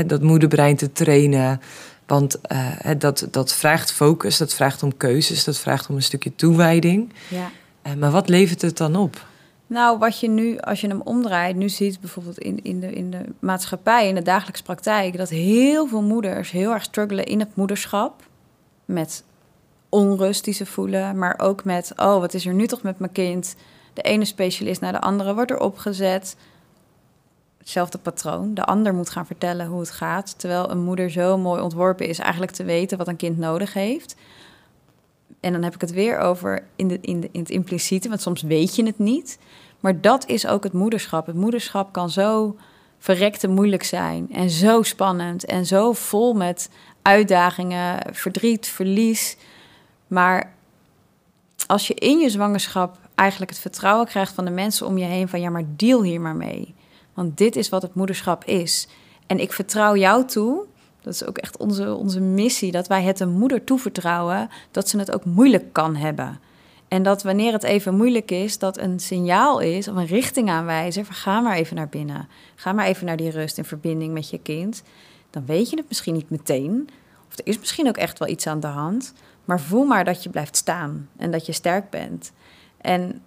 dat 0.06 0.22
moederbrein 0.22 0.76
te 0.76 0.92
trainen. 0.92 1.60
Want 2.06 2.36
uh, 2.52 2.90
dat, 2.98 3.28
dat 3.30 3.52
vraagt 3.52 3.92
focus, 3.92 4.38
dat 4.38 4.54
vraagt 4.54 4.82
om 4.82 4.96
keuzes, 4.96 5.44
dat 5.44 5.58
vraagt 5.58 5.88
om 5.88 5.96
een 5.96 6.02
stukje 6.02 6.34
toewijding. 6.34 7.12
Ja. 7.28 7.50
Uh, 7.86 7.94
maar 7.94 8.10
wat 8.10 8.28
levert 8.28 8.62
het 8.62 8.76
dan 8.76 8.96
op? 8.96 9.26
Nou, 9.66 9.98
wat 9.98 10.20
je 10.20 10.28
nu, 10.28 10.58
als 10.58 10.80
je 10.80 10.86
hem 10.86 11.00
omdraait, 11.00 11.56
nu 11.56 11.68
ziet 11.68 12.00
bijvoorbeeld 12.00 12.38
in, 12.38 12.62
in, 12.62 12.80
de, 12.80 12.92
in 12.92 13.10
de 13.10 13.24
maatschappij, 13.38 14.08
in 14.08 14.14
de 14.14 14.22
dagelijkse 14.22 14.62
praktijk, 14.62 15.16
dat 15.16 15.28
heel 15.28 15.86
veel 15.86 16.02
moeders 16.02 16.50
heel 16.50 16.72
erg 16.72 16.82
struggelen 16.82 17.24
in 17.24 17.40
het 17.40 17.56
moederschap. 17.56 18.22
Met 18.84 19.24
onrust 19.88 20.44
die 20.44 20.54
ze 20.54 20.66
voelen, 20.66 21.18
maar 21.18 21.38
ook 21.38 21.64
met, 21.64 21.92
oh, 21.96 22.20
wat 22.20 22.34
is 22.34 22.46
er 22.46 22.54
nu 22.54 22.66
toch 22.66 22.82
met 22.82 22.98
mijn 22.98 23.12
kind? 23.12 23.54
De 23.92 24.02
ene 24.02 24.24
specialist 24.24 24.80
naar 24.80 24.92
de 24.92 25.00
andere 25.00 25.34
wordt 25.34 25.50
er 25.50 25.60
opgezet. 25.60 26.36
Hetzelfde 27.64 27.98
patroon. 27.98 28.54
De 28.54 28.64
ander 28.64 28.94
moet 28.94 29.10
gaan 29.10 29.26
vertellen 29.26 29.66
hoe 29.66 29.80
het 29.80 29.90
gaat. 29.90 30.38
Terwijl 30.38 30.70
een 30.70 30.82
moeder 30.82 31.10
zo 31.10 31.38
mooi 31.38 31.62
ontworpen 31.62 32.06
is 32.06 32.18
eigenlijk 32.18 32.52
te 32.52 32.64
weten 32.64 32.98
wat 32.98 33.08
een 33.08 33.16
kind 33.16 33.38
nodig 33.38 33.72
heeft. 33.72 34.16
En 35.40 35.52
dan 35.52 35.62
heb 35.62 35.74
ik 35.74 35.80
het 35.80 35.92
weer 35.92 36.18
over 36.18 36.62
in, 36.76 36.88
de, 36.88 36.98
in, 37.00 37.20
de, 37.20 37.28
in 37.32 37.40
het 37.40 37.50
impliciete, 37.50 38.08
want 38.08 38.20
soms 38.20 38.42
weet 38.42 38.76
je 38.76 38.86
het 38.86 38.98
niet. 38.98 39.38
Maar 39.80 40.00
dat 40.00 40.26
is 40.26 40.46
ook 40.46 40.64
het 40.64 40.72
moederschap. 40.72 41.26
Het 41.26 41.36
moederschap 41.36 41.92
kan 41.92 42.10
zo 42.10 42.56
verrekte 42.98 43.48
moeilijk 43.48 43.82
zijn 43.82 44.32
en 44.32 44.50
zo 44.50 44.82
spannend 44.82 45.44
en 45.44 45.66
zo 45.66 45.92
vol 45.92 46.34
met 46.34 46.70
uitdagingen, 47.02 48.14
verdriet, 48.14 48.66
verlies. 48.66 49.36
Maar 50.06 50.54
als 51.66 51.86
je 51.86 51.94
in 51.94 52.18
je 52.18 52.30
zwangerschap 52.30 52.98
eigenlijk 53.14 53.50
het 53.50 53.60
vertrouwen 53.60 54.06
krijgt 54.06 54.34
van 54.34 54.44
de 54.44 54.50
mensen 54.50 54.86
om 54.86 54.98
je 54.98 55.04
heen 55.04 55.28
van 55.28 55.40
ja, 55.40 55.50
maar 55.50 55.64
deal 55.66 56.02
hier 56.02 56.20
maar 56.20 56.36
mee. 56.36 56.74
Want 57.14 57.38
dit 57.38 57.56
is 57.56 57.68
wat 57.68 57.82
het 57.82 57.94
moederschap 57.94 58.44
is. 58.44 58.88
En 59.26 59.40
ik 59.40 59.52
vertrouw 59.52 59.96
jou 59.96 60.24
toe. 60.24 60.64
Dat 61.00 61.14
is 61.14 61.24
ook 61.24 61.38
echt 61.38 61.56
onze, 61.56 61.94
onze 61.94 62.20
missie. 62.20 62.72
Dat 62.72 62.86
wij 62.86 63.02
het 63.02 63.20
een 63.20 63.38
moeder 63.38 63.64
toevertrouwen 63.64 64.48
dat 64.70 64.88
ze 64.88 64.98
het 64.98 65.12
ook 65.12 65.24
moeilijk 65.24 65.72
kan 65.72 65.96
hebben. 65.96 66.40
En 66.88 67.02
dat 67.02 67.22
wanneer 67.22 67.52
het 67.52 67.62
even 67.62 67.96
moeilijk 67.96 68.30
is, 68.30 68.58
dat 68.58 68.78
een 68.78 69.00
signaal 69.00 69.58
is 69.60 69.88
of 69.88 69.96
een 69.96 70.06
richting 70.06 70.50
aanwijzer. 70.50 71.04
Van 71.04 71.14
ga 71.14 71.40
maar 71.40 71.56
even 71.56 71.76
naar 71.76 71.88
binnen. 71.88 72.28
Ga 72.54 72.72
maar 72.72 72.86
even 72.86 73.06
naar 73.06 73.16
die 73.16 73.30
rust 73.30 73.58
in 73.58 73.64
verbinding 73.64 74.12
met 74.12 74.30
je 74.30 74.38
kind. 74.38 74.82
Dan 75.30 75.46
weet 75.46 75.70
je 75.70 75.76
het 75.76 75.88
misschien 75.88 76.14
niet 76.14 76.30
meteen. 76.30 76.88
Of 77.28 77.38
er 77.38 77.46
is 77.46 77.58
misschien 77.58 77.88
ook 77.88 77.96
echt 77.96 78.18
wel 78.18 78.28
iets 78.28 78.46
aan 78.46 78.60
de 78.60 78.66
hand. 78.66 79.12
Maar 79.44 79.60
voel 79.60 79.84
maar 79.84 80.04
dat 80.04 80.22
je 80.22 80.30
blijft 80.30 80.56
staan 80.56 81.08
en 81.16 81.30
dat 81.30 81.46
je 81.46 81.52
sterk 81.52 81.90
bent. 81.90 82.32
En 82.80 83.22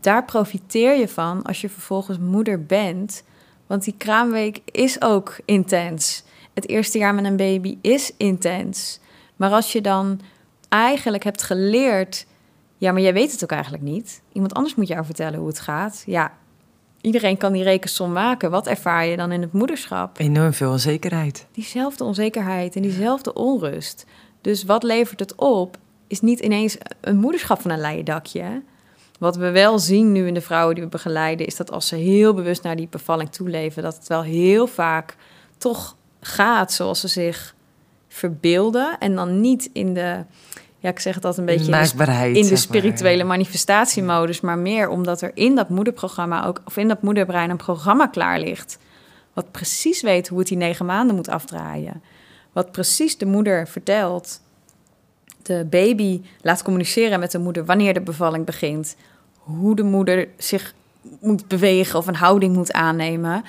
daar 0.00 0.24
profiteer 0.24 0.98
je 0.98 1.08
van 1.08 1.42
als 1.42 1.60
je 1.60 1.68
vervolgens 1.68 2.18
moeder 2.18 2.64
bent. 2.64 3.22
Want 3.66 3.84
die 3.84 3.94
kraamweek 3.96 4.60
is 4.64 5.02
ook 5.02 5.38
intens. 5.44 6.24
Het 6.54 6.68
eerste 6.68 6.98
jaar 6.98 7.14
met 7.14 7.24
een 7.24 7.36
baby 7.36 7.78
is 7.80 8.12
intens. 8.16 9.00
Maar 9.36 9.50
als 9.50 9.72
je 9.72 9.80
dan 9.80 10.20
eigenlijk 10.68 11.24
hebt 11.24 11.42
geleerd. 11.42 12.26
Ja, 12.78 12.92
maar 12.92 13.02
jij 13.02 13.12
weet 13.12 13.32
het 13.32 13.42
ook 13.42 13.50
eigenlijk 13.50 13.82
niet. 13.82 14.22
Iemand 14.32 14.54
anders 14.54 14.74
moet 14.74 14.88
jou 14.88 15.04
vertellen 15.04 15.38
hoe 15.38 15.48
het 15.48 15.60
gaat. 15.60 16.02
Ja, 16.06 16.32
iedereen 17.00 17.36
kan 17.36 17.52
die 17.52 17.62
rekensom 17.62 18.12
maken. 18.12 18.50
Wat 18.50 18.66
ervaar 18.66 19.06
je 19.06 19.16
dan 19.16 19.32
in 19.32 19.40
het 19.40 19.52
moederschap? 19.52 20.18
Enorm 20.18 20.52
veel 20.52 20.70
onzekerheid. 20.70 21.46
Diezelfde 21.52 22.04
onzekerheid 22.04 22.76
en 22.76 22.82
diezelfde 22.82 23.34
onrust. 23.34 24.06
Dus 24.40 24.64
wat 24.64 24.82
levert 24.82 25.20
het 25.20 25.34
op? 25.34 25.78
Is 26.06 26.20
niet 26.20 26.40
ineens 26.40 26.76
een 27.00 27.16
moederschap 27.16 27.60
van 27.60 27.70
een 27.70 27.80
leien 27.80 28.04
dakje. 28.04 28.62
Wat 29.18 29.36
we 29.36 29.50
wel 29.50 29.78
zien 29.78 30.12
nu 30.12 30.26
in 30.26 30.34
de 30.34 30.40
vrouwen 30.40 30.74
die 30.74 30.84
we 30.84 30.90
begeleiden, 30.90 31.46
is 31.46 31.56
dat 31.56 31.70
als 31.70 31.88
ze 31.88 31.96
heel 31.96 32.34
bewust 32.34 32.62
naar 32.62 32.76
die 32.76 32.88
bevalling 32.90 33.30
toeleven, 33.30 33.82
dat 33.82 33.96
het 33.96 34.06
wel 34.06 34.22
heel 34.22 34.66
vaak 34.66 35.16
toch 35.58 35.96
gaat 36.20 36.72
zoals 36.72 37.00
ze 37.00 37.08
zich 37.08 37.54
verbeelden. 38.08 38.98
En 38.98 39.14
dan 39.14 39.40
niet 39.40 39.70
in 39.72 39.94
de, 39.94 40.24
ja, 40.78 40.88
ik 40.88 41.00
zeg 41.00 41.14
het 41.14 41.24
altijd 41.24 41.48
een 41.48 41.54
beetje 41.56 41.72
in 41.72 41.96
de, 42.32 42.38
in 42.38 42.48
de 42.48 42.56
spirituele 42.56 43.24
manifestatiemodus, 43.24 44.40
maar 44.40 44.58
meer 44.58 44.88
omdat 44.88 45.20
er 45.20 45.30
in 45.34 45.54
dat 45.54 45.68
moederprogramma 45.68 46.46
ook, 46.46 46.60
of 46.64 46.76
in 46.76 46.88
dat 46.88 47.02
moederbrein 47.02 47.50
een 47.50 47.56
programma 47.56 48.06
klaar 48.06 48.40
ligt. 48.40 48.78
Wat 49.32 49.50
precies 49.50 50.02
weet 50.02 50.28
hoe 50.28 50.38
het 50.38 50.48
die 50.48 50.56
negen 50.56 50.86
maanden 50.86 51.16
moet 51.16 51.28
afdraaien. 51.28 52.02
Wat 52.52 52.72
precies 52.72 53.18
de 53.18 53.26
moeder 53.26 53.68
vertelt 53.68 54.40
de 55.46 55.66
baby 55.70 56.20
laat 56.40 56.62
communiceren 56.62 57.20
met 57.20 57.30
de 57.30 57.38
moeder 57.38 57.64
wanneer 57.64 57.94
de 57.94 58.00
bevalling 58.00 58.44
begint. 58.44 58.96
Hoe 59.36 59.76
de 59.76 59.82
moeder 59.82 60.28
zich 60.36 60.74
moet 61.20 61.48
bewegen 61.48 61.98
of 61.98 62.06
een 62.06 62.16
houding 62.16 62.54
moet 62.54 62.72
aannemen. 62.72 63.44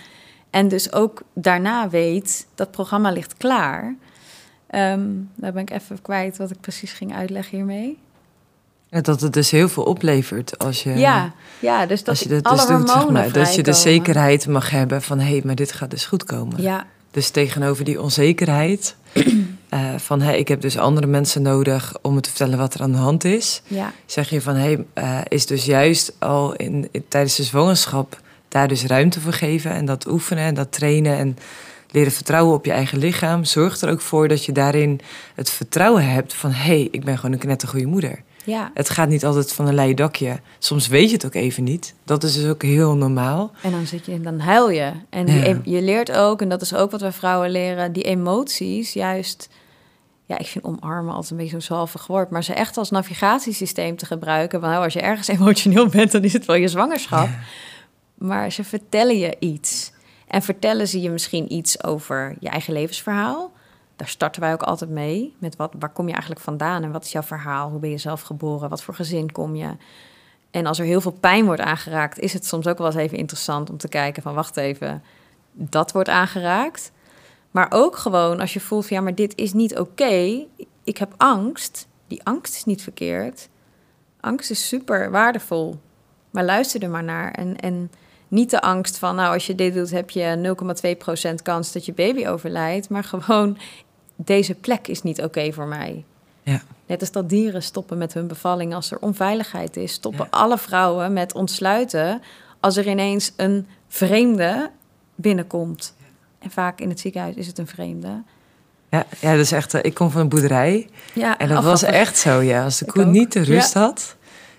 En 0.49 0.67
dus 0.67 0.93
ook 0.93 1.21
daarna 1.33 1.89
weet 1.89 2.47
dat 2.55 2.71
programma 2.71 3.12
ligt 3.12 3.38
klaar. 3.38 3.95
Um, 4.71 5.29
daar 5.36 5.53
ben 5.53 5.62
ik 5.62 5.69
even 5.69 6.01
kwijt 6.01 6.38
wat 6.38 6.51
ik 6.51 6.62
precies 6.62 6.91
ging 6.91 7.15
uitleggen 7.15 7.57
hiermee. 7.57 7.97
Ja, 8.89 9.01
dat 9.01 9.21
het 9.21 9.33
dus 9.33 9.51
heel 9.51 9.69
veel 9.69 9.83
oplevert 9.83 10.57
als 10.57 10.83
je. 10.83 10.89
Ja, 10.89 11.33
ja 11.60 11.86
dus 11.86 11.99
dat 11.99 12.10
als 12.10 12.19
je 12.19 12.29
dat 12.29 12.43
dus 12.43 12.65
doet, 12.65 12.89
zeg 12.89 13.10
maar, 13.10 13.31
dat 13.31 13.55
je 13.55 13.63
de 13.63 13.73
zekerheid 13.73 14.47
mag 14.47 14.69
hebben 14.69 15.01
van 15.01 15.19
hé, 15.19 15.31
hey, 15.31 15.41
maar 15.45 15.55
dit 15.55 15.71
gaat 15.71 15.89
dus 15.89 16.05
goed 16.05 16.23
komen. 16.23 16.62
Ja. 16.62 16.86
Dus 17.12 17.29
tegenover 17.29 17.86
die 17.86 18.01
onzekerheid 18.01 18.95
uh, 19.78 20.00
van 20.00 20.22
hey, 20.22 20.40
ik 20.40 20.48
heb 20.48 20.62
dus 20.62 20.78
andere 20.78 21.08
mensen 21.08 21.42
nodig 21.42 21.96
om 22.02 22.13
me 22.13 22.22
te 22.22 22.30
vertellen 22.30 22.58
wat 22.58 22.74
er 22.74 22.82
aan 22.82 22.92
de 22.92 22.98
hand 22.98 23.24
is. 23.24 23.62
Ja. 23.68 23.94
Zeg 24.06 24.30
je 24.30 24.42
van 24.42 24.56
hey, 24.56 24.86
uh, 24.96 25.20
is 25.28 25.46
dus 25.46 25.66
juist 25.66 26.13
al 26.20 26.56
in, 26.56 26.90
tijdens 27.08 27.36
de 27.36 27.44
zwangerschap 27.44 28.20
daar 28.48 28.68
dus 28.68 28.86
ruimte 28.86 29.22
voor 29.22 29.34
geven 29.34 29.72
en 29.72 29.86
dat 29.86 30.08
oefenen 30.08 30.44
en 30.44 30.54
dat 30.54 30.72
trainen 30.72 31.18
en 31.18 31.38
leren 31.92 32.12
vertrouwen 32.12 32.56
op 32.56 32.66
je 32.66 32.72
eigen 32.72 32.98
lichaam. 32.98 33.44
Zorgt 33.44 33.82
er 33.82 33.90
ook 33.90 34.02
voor 34.02 34.28
dat 34.28 34.46
je 34.46 34.52
daarin 34.52 35.00
het 35.36 35.50
vertrouwen 35.50 36.10
hebt 36.10 36.34
van 36.34 36.52
hé, 36.52 36.63
hey, 36.63 36.88
ik 36.92 37.04
ben 37.04 37.16
gewoon 37.16 37.32
een 37.32 37.40
knettergoeie 37.40 37.88
moeder. 37.88 38.22
Ja. 38.44 38.72
Het 38.74 38.90
gaat 38.90 39.10
niet 39.10 39.26
altijd 39.26 39.54
van 39.54 39.68
een 39.68 39.74
leien 39.74 39.96
dakje. 39.96 40.40
Soms 40.60 40.88
weet 40.88 41.10
je 41.10 41.16
het 41.16 41.26
ook 41.26 41.34
even 41.34 41.63
niet. 41.63 41.94
Dat 42.04 42.24
is 42.24 42.34
dus 42.34 42.50
ook 42.50 42.62
heel 42.62 42.96
normaal. 42.96 43.52
En 43.62 43.72
dan 43.72 43.86
zit 43.86 44.06
je, 44.06 44.22
dan 44.22 44.40
huil 44.40 44.70
je. 44.70 44.92
En 45.10 45.62
je 45.63 45.82
leert 45.82 46.12
ook, 46.12 46.42
en 46.42 46.50
dat 46.50 46.62
is 46.62 46.76
ook 46.76 46.92
wat 46.92 47.02
wij 47.02 47.12
vrouwen 47.12 47.52
leren, 47.52 47.92
die 47.92 48.04
emoties 48.04 48.94
juist. 48.94 49.50
Ja, 50.28 50.38
ik 50.38 50.46
vind 50.46 50.63
omarmen 50.63 51.13
altijd 51.13 51.32
een 51.32 51.38
beetje 51.38 51.52
zo'n 51.52 51.78
zalvig 51.78 52.08
woord. 52.08 52.30
Maar 52.30 52.44
ze 52.44 52.54
echt 52.54 52.78
als 52.78 52.90
navigatiesysteem 52.90 53.96
te 53.96 54.06
gebruiken. 54.06 54.60
Want 54.60 54.84
als 54.84 54.94
je 54.94 55.02
ergens 55.02 55.28
emotioneel 55.38 55.88
bent, 55.88 56.12
dan 56.12 56.24
is 56.24 56.34
het 56.34 56.46
wel 56.46 56.56
je 56.56 56.68
zwangerschap. 56.68 57.30
Maar 58.13 58.52
ze 58.52 58.63
vertellen 58.63 59.18
je 59.18 59.36
iets. 59.40 59.92
En 60.28 60.42
vertellen 60.42 60.88
ze 60.88 61.02
je 61.02 61.10
misschien 61.10 61.54
iets 61.54 61.84
over 61.84 62.36
je 62.40 62.50
eigen 62.50 62.74
levensverhaal 62.74 63.52
daar 63.98 64.08
starten 64.08 64.42
wij 64.42 64.54
ook 64.54 64.63
altijd 64.63 64.90
mee. 64.90 65.36
Met 65.40 65.56
wat, 65.56 65.74
waar 65.80 65.90
kom 65.90 66.06
je 66.06 66.12
eigenlijk 66.12 66.42
vandaan 66.42 66.84
en 66.84 66.92
wat 66.92 67.04
is 67.04 67.12
jouw 67.12 67.22
verhaal? 67.22 67.70
Hoe 67.70 67.80
ben 67.80 67.90
je 67.90 67.98
zelf 67.98 68.22
geboren? 68.22 68.70
Wat 68.70 68.84
voor 68.84 68.94
gezin 68.94 69.32
kom 69.32 69.56
je? 69.56 69.70
En 70.52 70.66
als 70.66 70.80
er 70.80 70.86
heel 70.86 71.02
veel 71.02 71.12
pijn 71.12 71.46
wordt 71.46 71.62
aangeraakt, 71.62 72.20
is 72.20 72.34
het 72.34 72.46
soms 72.46 72.68
ook 72.68 72.78
wel 72.78 72.88
eens 72.88 72.96
even 72.96 73.18
interessant 73.18 73.70
om 73.70 73.78
te 73.78 73.88
kijken 73.88 74.24
van 74.24 74.34
wacht 74.34 74.58
even, 74.58 75.04
dat 75.52 75.92
wordt 75.92 76.10
aangeraakt. 76.10 76.92
Maar 77.51 77.67
ook 77.69 77.97
gewoon 77.97 78.39
als 78.39 78.53
je 78.53 78.60
voelt 78.60 78.88
van 78.88 78.97
ja, 78.97 79.03
maar 79.03 79.15
dit 79.15 79.36
is 79.36 79.53
niet 79.53 79.77
oké. 79.77 80.45
Ik 80.83 80.97
heb 80.97 81.13
angst. 81.17 81.88
Die 82.07 82.23
angst 82.23 82.55
is 82.55 82.63
niet 82.63 82.81
verkeerd. 82.81 83.49
Angst 84.19 84.49
is 84.49 84.67
super 84.67 85.12
waardevol. 85.12 85.79
Maar 86.29 86.45
luister 86.45 86.83
er 86.83 86.89
maar 86.89 87.03
naar. 87.03 87.31
En, 87.31 87.55
en 87.60 87.91
niet 88.27 88.49
de 88.49 88.62
angst 88.62 88.97
van, 88.97 89.15
nou, 89.15 89.33
als 89.33 89.47
je 89.47 89.55
dit 89.55 89.73
doet, 89.73 89.91
heb 89.91 90.10
je 90.10 90.55
0,2% 91.29 91.33
kans 91.43 91.71
dat 91.71 91.86
je 91.86 91.93
baby 91.93 92.27
overlijdt. 92.27 92.89
Maar 92.89 93.03
gewoon, 93.03 93.57
deze 94.15 94.55
plek 94.55 94.88
is 94.88 95.01
niet 95.01 95.21
oké 95.21 95.53
voor 95.53 95.67
mij. 95.67 96.05
Ja. 96.43 96.62
Net 96.86 96.99
als 96.99 97.12
dat 97.12 97.29
dieren 97.29 97.63
stoppen 97.63 97.97
met 97.97 98.13
hun 98.13 98.27
bevalling 98.27 98.73
als 98.73 98.91
er 98.91 98.99
onveiligheid 98.99 99.77
is. 99.77 99.91
Stoppen 99.91 100.29
alle 100.29 100.57
vrouwen 100.57 101.13
met 101.13 101.33
ontsluiten 101.33 102.21
als 102.60 102.77
er 102.77 102.88
ineens 102.88 103.33
een 103.36 103.67
vreemde 103.88 104.71
binnenkomt. 105.15 105.95
En 106.39 106.52
vaak 106.52 106.80
in 106.80 106.89
het 106.89 107.00
ziekenhuis 107.00 107.36
is 107.36 107.48
het 107.48 107.58
een 107.58 107.67
vreemde. 107.67 108.23
Ja, 108.90 109.06
ja 109.19 109.31
dat 109.31 109.40
is 109.40 109.52
echt. 109.52 109.73
Eh, 109.73 109.83
ik 109.83 109.94
kom 109.94 110.12
van 110.12 110.21
een 110.21 110.29
boerderij. 110.29 110.90
Ja, 111.13 111.38
en 111.38 111.48
dat 111.48 111.63
was 111.63 111.83
echt 111.83 112.17
zo, 112.17 112.42
ja. 112.42 112.63
Als 112.63 112.77
de 112.77 112.85
koe 112.85 113.06
niet 113.06 113.31
de 113.31 113.44
rust 113.44 113.73
had, 113.73 114.15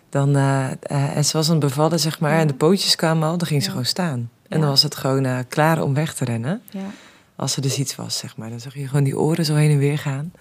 dan. 0.09 0.37
Uh, 0.37 0.67
uh, 0.91 1.17
en 1.17 1.25
ze 1.25 1.37
was 1.37 1.47
aan 1.47 1.55
het 1.55 1.65
bevallen, 1.65 2.01
zeg 2.01 2.21
maar. 2.21 2.39
En 2.39 2.47
de 2.47 2.55
pootjes 2.55 2.97
kwamen 2.97 3.29
al, 3.29 3.39
dan 3.39 3.47
ging 3.47 3.63
ze 3.63 3.71
gewoon 3.71 3.85
staan. 3.85 4.31
En 4.49 4.61
dan 4.61 4.69
was 4.69 4.83
het 4.83 4.95
gewoon 4.95 5.47
klaar 5.49 5.83
om 5.83 5.95
weg 5.95 6.15
te 6.15 6.25
rennen. 6.25 6.63
Ja 6.71 6.81
als 7.39 7.57
er 7.57 7.63
dus 7.63 7.79
iets 7.79 7.97
was, 7.97 8.19
zeg 8.19 8.37
maar. 8.37 8.51
Dan 8.51 8.61
zag 8.61 8.75
je 8.75 8.87
gewoon 8.87 9.05
die 9.05 9.19
oren 9.19 9.45
zo 9.45 9.55
heen 9.55 9.71
en 9.71 9.79
weer 9.79 9.99
gaan. 9.99 10.33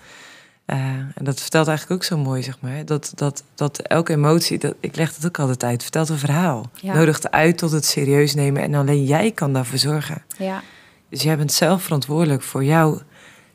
En 0.66 1.14
dat 1.24 1.42
vertelt 1.42 1.68
eigenlijk 1.68 2.02
ook 2.02 2.08
zo 2.08 2.18
mooi, 2.18 2.44
zeg 2.44 2.58
maar. 2.60 2.86
Dat, 2.86 3.12
dat, 3.16 3.44
dat 3.56 3.80
elke 3.80 4.14
emotie, 4.14 4.58
dat, 4.58 4.76
ik 4.80 4.96
leg 4.96 5.16
het 5.16 5.26
ook 5.26 5.40
altijd 5.40 5.64
uit, 5.64 5.82
vertelt 5.82 6.10
een 6.10 6.18
verhaal. 6.18 6.70
Nodigt 6.82 7.32
uit 7.32 7.58
tot 7.58 7.72
het 7.72 7.86
serieus 7.86 8.36
nemen 8.36 8.62
en 8.62 8.76
alleen 8.76 9.04
jij 9.04 9.32
kan 9.32 9.54
daarvoor 9.54 9.78
zorgen. 9.78 10.24
Ja. 10.38 10.62
Dus 11.10 11.22
jij 11.22 11.38
bent 11.38 11.52
zelf 11.52 11.84
verantwoordelijk 11.84 12.42
voor 12.42 12.64
jouw 12.64 13.02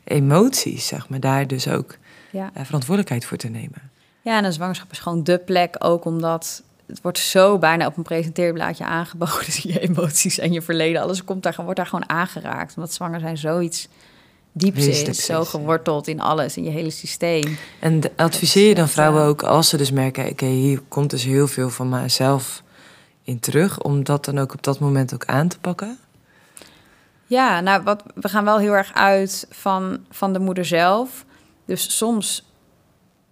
emoties, 0.04 0.86
zeg 0.86 1.08
maar. 1.08 1.20
Daar 1.20 1.46
dus 1.46 1.68
ook 1.68 1.96
ja. 2.30 2.50
uh, 2.56 2.64
verantwoordelijkheid 2.64 3.24
voor 3.24 3.36
te 3.36 3.48
nemen. 3.48 3.90
Ja, 4.22 4.38
en 4.38 4.44
een 4.44 4.52
zwangerschap 4.52 4.90
is 4.90 4.98
gewoon 4.98 5.24
de 5.24 5.38
plek, 5.38 5.76
ook 5.78 6.04
omdat 6.04 6.62
het 6.86 7.00
wordt 7.02 7.18
zo 7.18 7.58
bijna 7.58 7.86
op 7.86 7.96
een 7.96 8.02
presenteerblaadje 8.02 8.84
aangeboden. 8.84 9.54
Je 9.62 9.80
emoties 9.88 10.38
en 10.38 10.52
je 10.52 10.62
verleden, 10.62 11.02
alles 11.02 11.24
komt 11.24 11.42
daar, 11.42 11.54
wordt 11.56 11.76
daar 11.76 11.86
gewoon 11.86 12.08
aangeraakt. 12.08 12.76
Omdat 12.76 12.92
zwanger 12.92 13.20
zijn 13.20 13.38
zoiets 13.38 13.88
diep 14.52 14.74
Wezenlijk 14.74 15.14
zit. 15.14 15.24
Zo 15.24 15.44
geworteld 15.44 16.08
in 16.08 16.20
alles, 16.20 16.56
in 16.56 16.64
je 16.64 16.70
hele 16.70 16.90
systeem. 16.90 17.58
En 17.78 18.00
adviseer 18.16 18.68
je 18.68 18.74
dan 18.74 18.88
vrouwen 18.88 19.22
eh, 19.22 19.28
ook 19.28 19.42
als 19.42 19.68
ze 19.68 19.76
dus 19.76 19.90
merken, 19.90 20.28
oké, 20.28 20.46
hier 20.46 20.80
komt 20.88 21.10
dus 21.10 21.24
heel 21.24 21.48
veel 21.48 21.70
van 21.70 21.88
mijzelf 21.88 22.62
in 23.22 23.40
terug, 23.40 23.82
om 23.82 24.04
dat 24.04 24.24
dan 24.24 24.38
ook 24.38 24.52
op 24.52 24.62
dat 24.62 24.78
moment 24.78 25.14
ook 25.14 25.24
aan 25.24 25.48
te 25.48 25.58
pakken? 25.58 25.98
Ja, 27.32 27.60
nou, 27.60 27.82
wat, 27.82 28.02
we 28.14 28.28
gaan 28.28 28.44
wel 28.44 28.58
heel 28.58 28.72
erg 28.72 28.94
uit 28.94 29.46
van, 29.50 30.06
van 30.10 30.32
de 30.32 30.38
moeder 30.38 30.64
zelf. 30.64 31.24
Dus 31.64 31.96
soms 31.96 32.46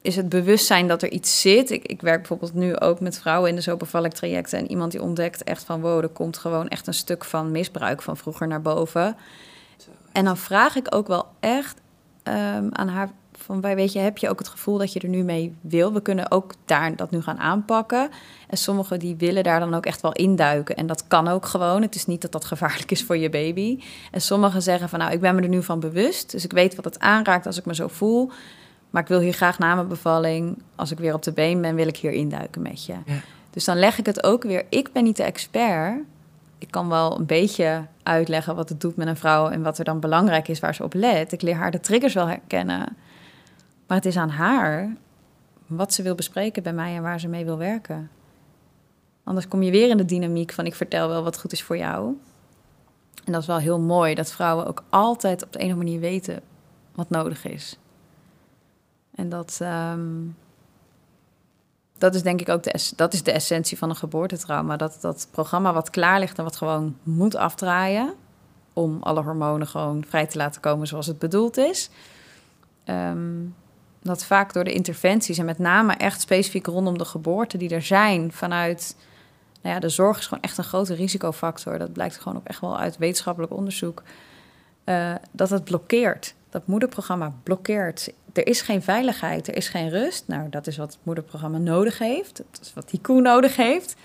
is 0.02 0.16
het 0.16 0.28
bewustzijn 0.28 0.88
dat 0.88 1.02
er 1.02 1.10
iets 1.10 1.40
zit. 1.40 1.70
Ik, 1.70 1.86
ik 1.86 2.00
werk 2.00 2.18
bijvoorbeeld 2.18 2.54
nu 2.54 2.78
ook 2.78 3.00
met 3.00 3.18
vrouwen 3.18 3.50
in 3.50 3.56
de 3.56 3.62
zo 3.62 3.76
bevallig 3.76 4.12
trajecten. 4.12 4.58
En 4.58 4.70
iemand 4.70 4.92
die 4.92 5.02
ontdekt 5.02 5.44
echt 5.44 5.64
van... 5.64 5.80
wow, 5.80 6.02
er 6.02 6.08
komt 6.08 6.38
gewoon 6.38 6.68
echt 6.68 6.86
een 6.86 6.94
stuk 6.94 7.24
van 7.24 7.50
misbruik 7.50 8.02
van 8.02 8.16
vroeger 8.16 8.46
naar 8.46 8.62
boven. 8.62 9.16
En 10.12 10.24
dan 10.24 10.36
vraag 10.36 10.76
ik 10.76 10.94
ook 10.94 11.06
wel 11.06 11.26
echt 11.40 11.80
ehm, 12.22 12.68
aan 12.70 12.88
haar... 12.88 13.10
van, 13.40 13.60
wij 13.60 13.74
weet 13.74 13.92
je, 13.92 13.98
heb 13.98 14.18
je 14.18 14.28
ook 14.28 14.38
het 14.38 14.48
gevoel 14.48 14.78
dat 14.78 14.92
je 14.92 15.00
er 15.00 15.08
nu 15.08 15.22
mee 15.22 15.54
wil? 15.60 15.92
We 15.92 16.02
kunnen 16.02 16.30
ook 16.30 16.52
daar 16.64 16.96
dat 16.96 17.10
nu 17.10 17.22
gaan 17.22 17.38
aanpakken. 17.38 18.10
En 18.48 18.56
sommigen 18.56 18.98
die 18.98 19.16
willen 19.16 19.42
daar 19.42 19.60
dan 19.60 19.74
ook 19.74 19.86
echt 19.86 20.00
wel 20.00 20.12
induiken. 20.12 20.76
En 20.76 20.86
dat 20.86 21.06
kan 21.06 21.28
ook 21.28 21.46
gewoon. 21.46 21.82
Het 21.82 21.94
is 21.94 22.06
niet 22.06 22.22
dat 22.22 22.32
dat 22.32 22.44
gevaarlijk 22.44 22.90
is 22.90 23.04
voor 23.04 23.16
je 23.16 23.30
baby. 23.30 23.78
En 24.10 24.20
sommigen 24.20 24.62
zeggen 24.62 24.88
van, 24.88 24.98
nou, 24.98 25.12
ik 25.12 25.20
ben 25.20 25.34
me 25.34 25.42
er 25.42 25.48
nu 25.48 25.62
van 25.62 25.80
bewust. 25.80 26.30
Dus 26.30 26.44
ik 26.44 26.52
weet 26.52 26.74
wat 26.74 26.84
het 26.84 26.98
aanraakt 26.98 27.46
als 27.46 27.58
ik 27.58 27.64
me 27.64 27.74
zo 27.74 27.88
voel. 27.88 28.30
Maar 28.90 29.02
ik 29.02 29.08
wil 29.08 29.20
hier 29.20 29.32
graag 29.32 29.58
na 29.58 29.74
mijn 29.74 29.88
bevalling, 29.88 30.62
als 30.76 30.90
ik 30.90 30.98
weer 30.98 31.14
op 31.14 31.22
de 31.22 31.32
been 31.32 31.60
ben, 31.60 31.74
wil 31.74 31.86
ik 31.86 31.96
hier 31.96 32.12
induiken 32.12 32.62
met 32.62 32.84
je. 32.84 32.92
Ja. 32.92 33.20
Dus 33.50 33.64
dan 33.64 33.78
leg 33.78 33.98
ik 33.98 34.06
het 34.06 34.24
ook 34.24 34.42
weer. 34.42 34.64
Ik 34.68 34.92
ben 34.92 35.04
niet 35.04 35.16
de 35.16 35.22
expert. 35.22 36.02
Ik 36.58 36.70
kan 36.70 36.88
wel 36.88 37.18
een 37.18 37.26
beetje 37.26 37.86
uitleggen 38.02 38.56
wat 38.56 38.68
het 38.68 38.80
doet 38.80 38.96
met 38.96 39.06
een 39.06 39.16
vrouw 39.16 39.48
en 39.48 39.62
wat 39.62 39.78
er 39.78 39.84
dan 39.84 40.00
belangrijk 40.00 40.48
is 40.48 40.60
waar 40.60 40.74
ze 40.74 40.82
op 40.82 40.94
let. 40.94 41.32
Ik 41.32 41.42
leer 41.42 41.54
haar 41.54 41.70
de 41.70 41.80
triggers 41.80 42.14
wel 42.14 42.28
herkennen. 42.28 42.96
Maar 43.90 43.98
het 43.98 44.08
is 44.08 44.16
aan 44.16 44.30
haar 44.30 44.96
wat 45.66 45.94
ze 45.94 46.02
wil 46.02 46.14
bespreken 46.14 46.62
bij 46.62 46.72
mij 46.72 46.96
en 46.96 47.02
waar 47.02 47.20
ze 47.20 47.28
mee 47.28 47.44
wil 47.44 47.58
werken. 47.58 48.10
Anders 49.24 49.48
kom 49.48 49.62
je 49.62 49.70
weer 49.70 49.88
in 49.88 49.96
de 49.96 50.04
dynamiek 50.04 50.52
van 50.52 50.66
ik 50.66 50.74
vertel 50.74 51.08
wel 51.08 51.22
wat 51.22 51.38
goed 51.40 51.52
is 51.52 51.62
voor 51.62 51.76
jou. 51.76 52.16
En 53.24 53.32
dat 53.32 53.40
is 53.40 53.46
wel 53.46 53.58
heel 53.58 53.80
mooi 53.80 54.14
dat 54.14 54.32
vrouwen 54.32 54.66
ook 54.66 54.84
altijd 54.88 55.44
op 55.44 55.52
de 55.52 55.58
andere 55.58 55.78
manier 55.78 56.00
weten 56.00 56.40
wat 56.94 57.10
nodig 57.10 57.44
is. 57.44 57.78
En 59.14 59.28
dat, 59.28 59.58
ehm, 59.62 60.26
dat 61.98 62.14
is 62.14 62.22
denk 62.22 62.40
ik 62.40 62.48
ook 62.48 62.62
de, 62.62 62.92
dat 62.96 63.12
is 63.12 63.22
de 63.22 63.32
essentie 63.32 63.78
van 63.78 63.90
een 63.90 63.96
geboortetrauma. 63.96 64.76
Dat 64.76 64.98
dat 65.00 65.28
programma 65.30 65.72
wat 65.72 65.90
klaar 65.90 66.18
ligt 66.18 66.38
en 66.38 66.44
wat 66.44 66.56
gewoon 66.56 66.96
moet 67.02 67.34
afdraaien... 67.34 68.14
om 68.72 69.02
alle 69.02 69.22
hormonen 69.22 69.66
gewoon 69.66 70.04
vrij 70.08 70.26
te 70.26 70.38
laten 70.38 70.60
komen 70.60 70.86
zoals 70.86 71.06
het 71.06 71.18
bedoeld 71.18 71.56
is... 71.56 71.90
Ehm, 72.84 73.38
dat 74.02 74.24
vaak 74.24 74.52
door 74.52 74.64
de 74.64 74.72
interventies 74.72 75.38
en 75.38 75.44
met 75.44 75.58
name 75.58 75.92
echt 75.92 76.20
specifiek 76.20 76.66
rondom 76.66 76.98
de 76.98 77.04
geboorte 77.04 77.56
die 77.56 77.70
er 77.74 77.82
zijn 77.82 78.32
vanuit... 78.32 78.96
Nou 79.62 79.74
ja, 79.74 79.80
de 79.80 79.88
zorg 79.88 80.18
is 80.18 80.26
gewoon 80.26 80.42
echt 80.42 80.58
een 80.58 80.64
grote 80.64 80.94
risicofactor. 80.94 81.78
Dat 81.78 81.92
blijkt 81.92 82.18
gewoon 82.18 82.38
ook 82.38 82.46
echt 82.46 82.60
wel 82.60 82.78
uit 82.78 82.96
wetenschappelijk 82.98 83.52
onderzoek. 83.52 84.02
eh, 84.84 85.14
dat 85.30 85.50
het 85.50 85.64
blokkeert. 85.64 86.34
Dat 86.50 86.66
moederprogramma 86.66 87.34
blokkeert. 87.42 88.12
Er 88.32 88.46
is 88.46 88.60
geen 88.60 88.82
veiligheid, 88.82 89.48
er 89.48 89.56
is 89.56 89.68
geen 89.68 89.88
rust. 89.88 90.24
Nou, 90.26 90.48
dat 90.48 90.66
is 90.66 90.76
wat 90.76 90.92
het 90.92 90.98
moederprogramma 91.02 91.58
nodig 91.58 91.98
heeft. 91.98 92.36
Dat 92.36 92.60
is 92.62 92.74
wat 92.74 92.90
die 92.90 93.00
koe 93.00 93.20
nodig 93.20 93.56
heeft. 93.56 93.96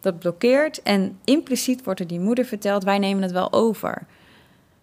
Dat 0.00 0.18
blokkeert. 0.18 0.82
En 0.82 1.18
impliciet 1.24 1.84
wordt 1.84 2.00
er 2.00 2.06
die 2.06 2.20
moeder 2.20 2.44
verteld: 2.44 2.84
wij 2.84 2.98
nemen 2.98 3.22
het 3.22 3.32
wel 3.32 3.52
over. 3.52 4.06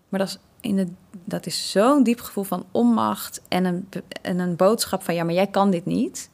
Maar 0.09 0.20
dat 0.20 0.30
is, 0.30 0.38
in 0.66 0.76
de, 0.76 0.88
dat 1.24 1.45
is 1.45 1.72
zo'n 1.72 2.03
diep 2.03 2.20
gevoel 2.20 2.43
van 2.43 2.66
onmacht 2.72 3.41
en 3.47 3.66
een, 3.66 3.89
en 4.22 4.39
een 4.39 4.55
boodschap 4.55 5.03
van: 5.03 5.16
ja, 5.16 5.24
maar 5.24 5.34
jij 5.34 5.47
kan 5.47 5.72
dit 5.72 5.86
niet. 5.86 6.30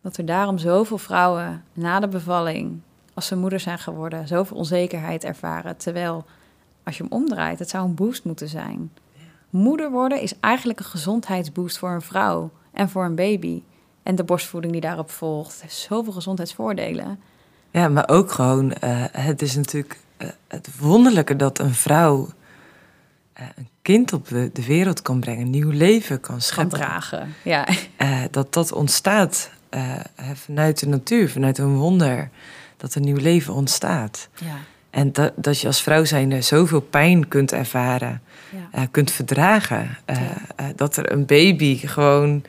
Dat 0.00 0.16
er 0.16 0.26
daarom 0.26 0.58
zoveel 0.58 0.98
vrouwen 0.98 1.64
na 1.72 2.00
de 2.00 2.08
bevalling, 2.08 2.80
als 3.14 3.26
ze 3.26 3.36
moeder 3.36 3.60
zijn 3.60 3.78
geworden, 3.78 4.28
zoveel 4.28 4.56
onzekerheid 4.56 5.24
ervaren. 5.24 5.76
Terwijl 5.76 6.24
als 6.82 6.96
je 6.96 7.02
hem 7.02 7.12
omdraait, 7.12 7.58
het 7.58 7.70
zou 7.70 7.84
een 7.84 7.94
boost 7.94 8.24
moeten 8.24 8.48
zijn. 8.48 8.92
Moeder 9.50 9.90
worden 9.90 10.20
is 10.20 10.34
eigenlijk 10.40 10.78
een 10.78 10.84
gezondheidsboost 10.84 11.78
voor 11.78 11.90
een 11.90 12.02
vrouw 12.02 12.50
en 12.72 12.88
voor 12.88 13.04
een 13.04 13.14
baby. 13.14 13.62
En 14.02 14.14
de 14.14 14.24
borstvoeding 14.24 14.72
die 14.72 14.82
daarop 14.82 15.10
volgt, 15.10 15.62
heeft 15.62 15.74
zoveel 15.74 16.12
gezondheidsvoordelen. 16.12 17.18
Ja, 17.70 17.88
maar 17.88 18.08
ook 18.08 18.30
gewoon, 18.30 18.72
eh, 18.72 19.04
het 19.10 19.42
is 19.42 19.56
natuurlijk 19.56 20.00
eh, 20.16 20.28
het 20.48 20.78
wonderlijke 20.78 21.36
dat 21.36 21.58
een 21.58 21.74
vrouw 21.74 22.28
een 23.34 23.68
kind 23.82 24.12
op 24.12 24.28
de, 24.28 24.50
de 24.52 24.64
wereld 24.64 25.02
kan 25.02 25.20
brengen, 25.20 25.42
een 25.44 25.50
nieuw 25.50 25.70
leven 25.70 26.20
kan 26.20 26.40
scheppen. 26.40 26.78
dragen. 26.78 27.34
Ja, 27.42 27.66
Eh, 27.96 28.20
dat 28.30 28.52
dat 28.54 28.72
ontstaat 28.72 29.50
eh, 29.68 29.92
vanuit 30.34 30.78
de 30.80 30.86
natuur, 30.88 31.30
vanuit 31.30 31.58
een 31.58 31.76
wonder, 31.76 32.30
dat 32.76 32.94
een 32.94 33.02
nieuw 33.02 33.16
leven 33.20 33.54
ontstaat. 33.54 34.28
ja, 34.40 34.56
En 34.90 35.12
dat, 35.12 35.32
dat 35.36 35.60
je 35.60 35.66
als 35.66 35.82
vrouw 35.82 36.04
zijnde 36.04 36.40
zoveel 36.40 36.80
pijn 36.80 37.28
kunt 37.28 37.52
ervaren, 37.52 38.22
ja. 38.50 38.58
eh, 38.80 38.82
kunt 38.90 39.10
verdragen. 39.10 39.96
Eh, 40.04 40.20
eh, 40.56 40.66
dat 40.76 40.96
er 40.96 41.12
een 41.12 41.26
baby 41.26 41.76
gewoon 41.86 42.44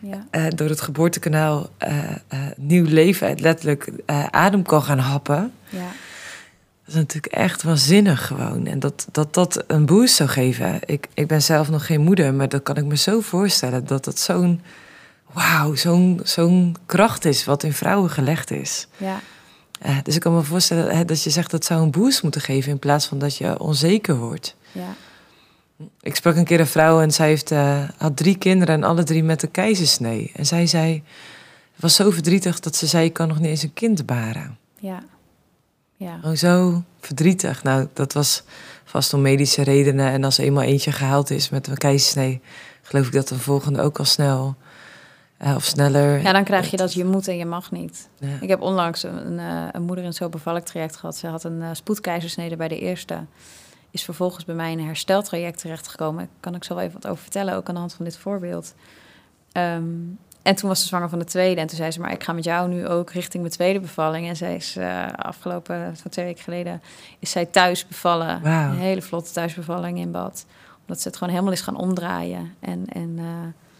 ja. 0.00 0.26
eh, 0.30 0.44
door 0.54 0.68
het 0.68 0.80
geboortekanaal 0.80 1.68
eh, 1.78 1.98
eh, 2.28 2.38
nieuw 2.56 2.84
leven 2.84 3.40
letterlijk 3.40 3.90
eh, 4.06 4.24
adem 4.30 4.62
kan 4.62 4.82
gaan 4.82 4.98
happen. 4.98 5.52
ja. 5.68 5.86
Dat 6.88 6.96
is 6.96 7.02
natuurlijk 7.02 7.34
echt 7.34 7.62
waanzinnig 7.62 8.26
gewoon. 8.26 8.66
En 8.66 8.78
dat 8.78 9.06
dat, 9.12 9.34
dat 9.34 9.64
een 9.66 9.86
boost 9.86 10.14
zou 10.14 10.28
geven. 10.28 10.80
Ik, 10.86 11.08
ik 11.14 11.26
ben 11.26 11.42
zelf 11.42 11.70
nog 11.70 11.86
geen 11.86 12.00
moeder, 12.00 12.34
maar 12.34 12.48
dat 12.48 12.62
kan 12.62 12.76
ik 12.76 12.84
me 12.84 12.96
zo 12.96 13.20
voorstellen. 13.20 13.86
Dat 13.86 14.04
dat 14.04 14.18
zo'n, 14.18 14.60
wauw, 15.32 15.74
zo'n 15.74 16.20
zo'n 16.24 16.76
kracht 16.86 17.24
is 17.24 17.44
wat 17.44 17.62
in 17.62 17.72
vrouwen 17.72 18.10
gelegd 18.10 18.50
is. 18.50 18.86
ja. 18.96 19.20
Eh, 19.78 19.96
dus 20.02 20.14
ik 20.14 20.20
kan 20.20 20.34
me 20.34 20.42
voorstellen 20.42 20.96
hè, 20.96 21.04
dat 21.04 21.22
je 21.22 21.30
zegt 21.30 21.50
dat 21.50 21.64
zou 21.64 21.82
een 21.82 21.90
boost 21.90 22.22
moeten 22.22 22.40
geven... 22.40 22.70
in 22.70 22.78
plaats 22.78 23.06
van 23.06 23.18
dat 23.18 23.36
je 23.36 23.58
onzeker 23.58 24.16
wordt. 24.16 24.56
ja. 24.72 24.94
Ik 26.00 26.16
sprak 26.16 26.36
een 26.36 26.44
keer 26.44 26.60
een 26.60 26.66
vrouw 26.66 27.00
en 27.00 27.10
zij 27.10 27.28
heeft, 27.28 27.50
eh, 27.50 27.88
had 27.96 28.16
drie 28.16 28.38
kinderen... 28.38 28.74
en 28.74 28.84
alle 28.84 29.02
drie 29.02 29.22
met 29.22 29.42
een 29.42 29.50
keizersnee. 29.50 30.32
En 30.34 30.46
zij 30.46 30.66
zei, 30.66 31.02
was 31.76 31.94
zo 31.94 32.10
verdrietig 32.10 32.60
dat 32.60 32.76
ze 32.76 32.86
zei... 32.86 33.04
ik 33.04 33.12
kan 33.12 33.28
nog 33.28 33.38
niet 33.38 33.48
eens 33.48 33.62
een 33.62 33.72
kind 33.72 34.06
baren. 34.06 34.58
ja. 34.78 35.02
Ja. 35.98 36.18
Gewoon 36.20 36.36
zo 36.36 36.82
verdrietig. 37.00 37.62
Nou, 37.62 37.88
dat 37.92 38.12
was 38.12 38.42
vast 38.84 39.14
om 39.14 39.20
medische 39.20 39.62
redenen. 39.62 40.10
En 40.10 40.24
als 40.24 40.38
er 40.38 40.44
eenmaal 40.44 40.62
eentje 40.62 40.92
gehaald 40.92 41.30
is 41.30 41.50
met 41.50 41.66
een 41.66 41.76
keizersnee... 41.76 42.40
geloof 42.82 43.06
ik 43.06 43.12
dat 43.12 43.28
de 43.28 43.38
volgende 43.38 43.80
ook 43.80 43.98
al 43.98 44.04
snel 44.04 44.56
eh, 45.36 45.54
of 45.54 45.64
sneller... 45.64 46.22
Ja, 46.22 46.32
dan 46.32 46.44
krijg 46.44 46.70
je 46.70 46.76
dat 46.76 46.92
je 46.92 47.04
moet 47.04 47.28
en 47.28 47.36
je 47.36 47.44
mag 47.44 47.70
niet. 47.70 48.08
Ja. 48.18 48.36
Ik 48.40 48.48
heb 48.48 48.60
onlangs 48.60 49.02
een, 49.02 49.38
eh, 49.38 49.68
een 49.72 49.82
moeder 49.82 50.04
in 50.04 50.12
zo'n 50.12 50.30
bevallig 50.30 50.62
traject 50.62 50.96
gehad. 50.96 51.16
Ze 51.16 51.26
had 51.26 51.44
een 51.44 51.62
eh, 51.62 51.70
spoedkeizersnede 51.72 52.56
bij 52.56 52.68
de 52.68 52.78
eerste. 52.78 53.24
Is 53.90 54.04
vervolgens 54.04 54.44
bij 54.44 54.54
mij 54.54 54.72
een 54.72 54.84
hersteltraject 54.84 55.60
terechtgekomen. 55.60 56.28
Kan 56.40 56.54
ik 56.54 56.64
zo 56.64 56.74
wel 56.74 56.82
even 56.82 57.00
wat 57.00 57.10
over 57.10 57.22
vertellen, 57.22 57.54
ook 57.54 57.68
aan 57.68 57.74
de 57.74 57.80
hand 57.80 57.94
van 57.94 58.04
dit 58.04 58.16
voorbeeld. 58.16 58.74
Ehm, 59.52 59.84
en 60.48 60.54
toen 60.54 60.68
was 60.68 60.80
ze 60.80 60.86
zwanger 60.86 61.08
van 61.08 61.18
de 61.18 61.24
tweede. 61.24 61.60
En 61.60 61.66
toen 61.66 61.76
zei 61.76 61.90
ze, 61.90 62.00
maar 62.00 62.12
ik 62.12 62.22
ga 62.24 62.32
met 62.32 62.44
jou 62.44 62.68
nu 62.68 62.86
ook 62.86 63.10
richting 63.10 63.42
mijn 63.42 63.54
tweede 63.54 63.80
bevalling. 63.80 64.28
En 64.28 64.36
zij 64.36 64.54
is 64.54 64.76
eh, 64.76 65.06
afgelopen, 65.16 65.96
van 65.96 66.10
twee 66.10 66.24
weken 66.24 66.42
geleden, 66.42 66.82
is 67.18 67.30
zij 67.30 67.46
thuis 67.46 67.86
bevallen. 67.86 68.42
Wauw. 68.42 68.70
Een 68.70 68.78
hele 68.78 69.02
vlotte 69.02 69.32
thuisbevalling 69.32 69.98
in 69.98 70.10
bad. 70.10 70.46
Omdat 70.80 71.02
ze 71.02 71.08
het 71.08 71.16
gewoon 71.16 71.32
helemaal 71.32 71.54
is 71.54 71.60
gaan 71.60 71.76
omdraaien. 71.76 72.54
En, 72.60 72.84
en 72.92 73.14
eh, 73.18 73.24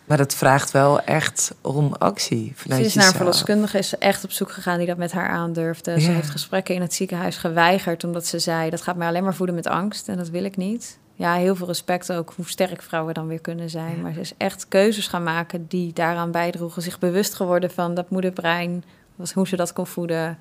Maar 0.04 0.16
dat 0.16 0.34
vraagt 0.34 0.70
wel 0.70 1.00
echt 1.00 1.54
om 1.60 1.94
actie 1.98 2.52
vanuit 2.56 2.80
ze 2.80 2.86
is 2.86 2.94
naar 2.94 3.06
een 3.06 3.12
verloskundige, 3.12 3.78
is 3.78 3.98
echt 3.98 4.24
op 4.24 4.30
zoek 4.30 4.52
gegaan 4.52 4.78
die 4.78 4.86
dat 4.86 4.96
met 4.96 5.12
haar 5.12 5.28
aandurfde. 5.28 6.00
Ze 6.00 6.10
heeft 6.10 6.30
gesprekken 6.30 6.74
in 6.74 6.80
het 6.80 6.94
ziekenhuis 6.94 7.36
geweigerd 7.36 8.04
omdat 8.04 8.26
ze 8.26 8.38
zei: 8.38 8.70
dat 8.70 8.82
gaat 8.82 8.96
mij 8.96 9.08
alleen 9.08 9.24
maar 9.24 9.34
voeden 9.34 9.54
met 9.54 9.66
angst 9.66 10.08
en 10.08 10.16
dat 10.16 10.28
wil 10.28 10.44
ik 10.44 10.56
niet. 10.56 10.98
Ja, 11.18 11.34
heel 11.34 11.56
veel 11.56 11.66
respect 11.66 12.12
ook 12.12 12.32
hoe 12.36 12.48
sterk 12.48 12.82
vrouwen 12.82 13.14
dan 13.14 13.26
weer 13.26 13.40
kunnen 13.40 13.70
zijn. 13.70 13.96
Ja. 13.96 14.02
Maar 14.02 14.12
ze 14.12 14.20
is 14.20 14.32
echt 14.36 14.68
keuzes 14.68 15.06
gaan 15.06 15.22
maken 15.22 15.66
die 15.66 15.92
daaraan 15.92 16.30
bijdroegen. 16.30 16.82
Zich 16.82 16.98
bewust 16.98 17.34
geworden 17.34 17.70
van 17.70 17.94
dat 17.94 18.10
moederbrein, 18.10 18.84
was 19.16 19.32
hoe 19.32 19.48
ze 19.48 19.56
dat 19.56 19.72
kon 19.72 19.86
voeden. 19.86 20.38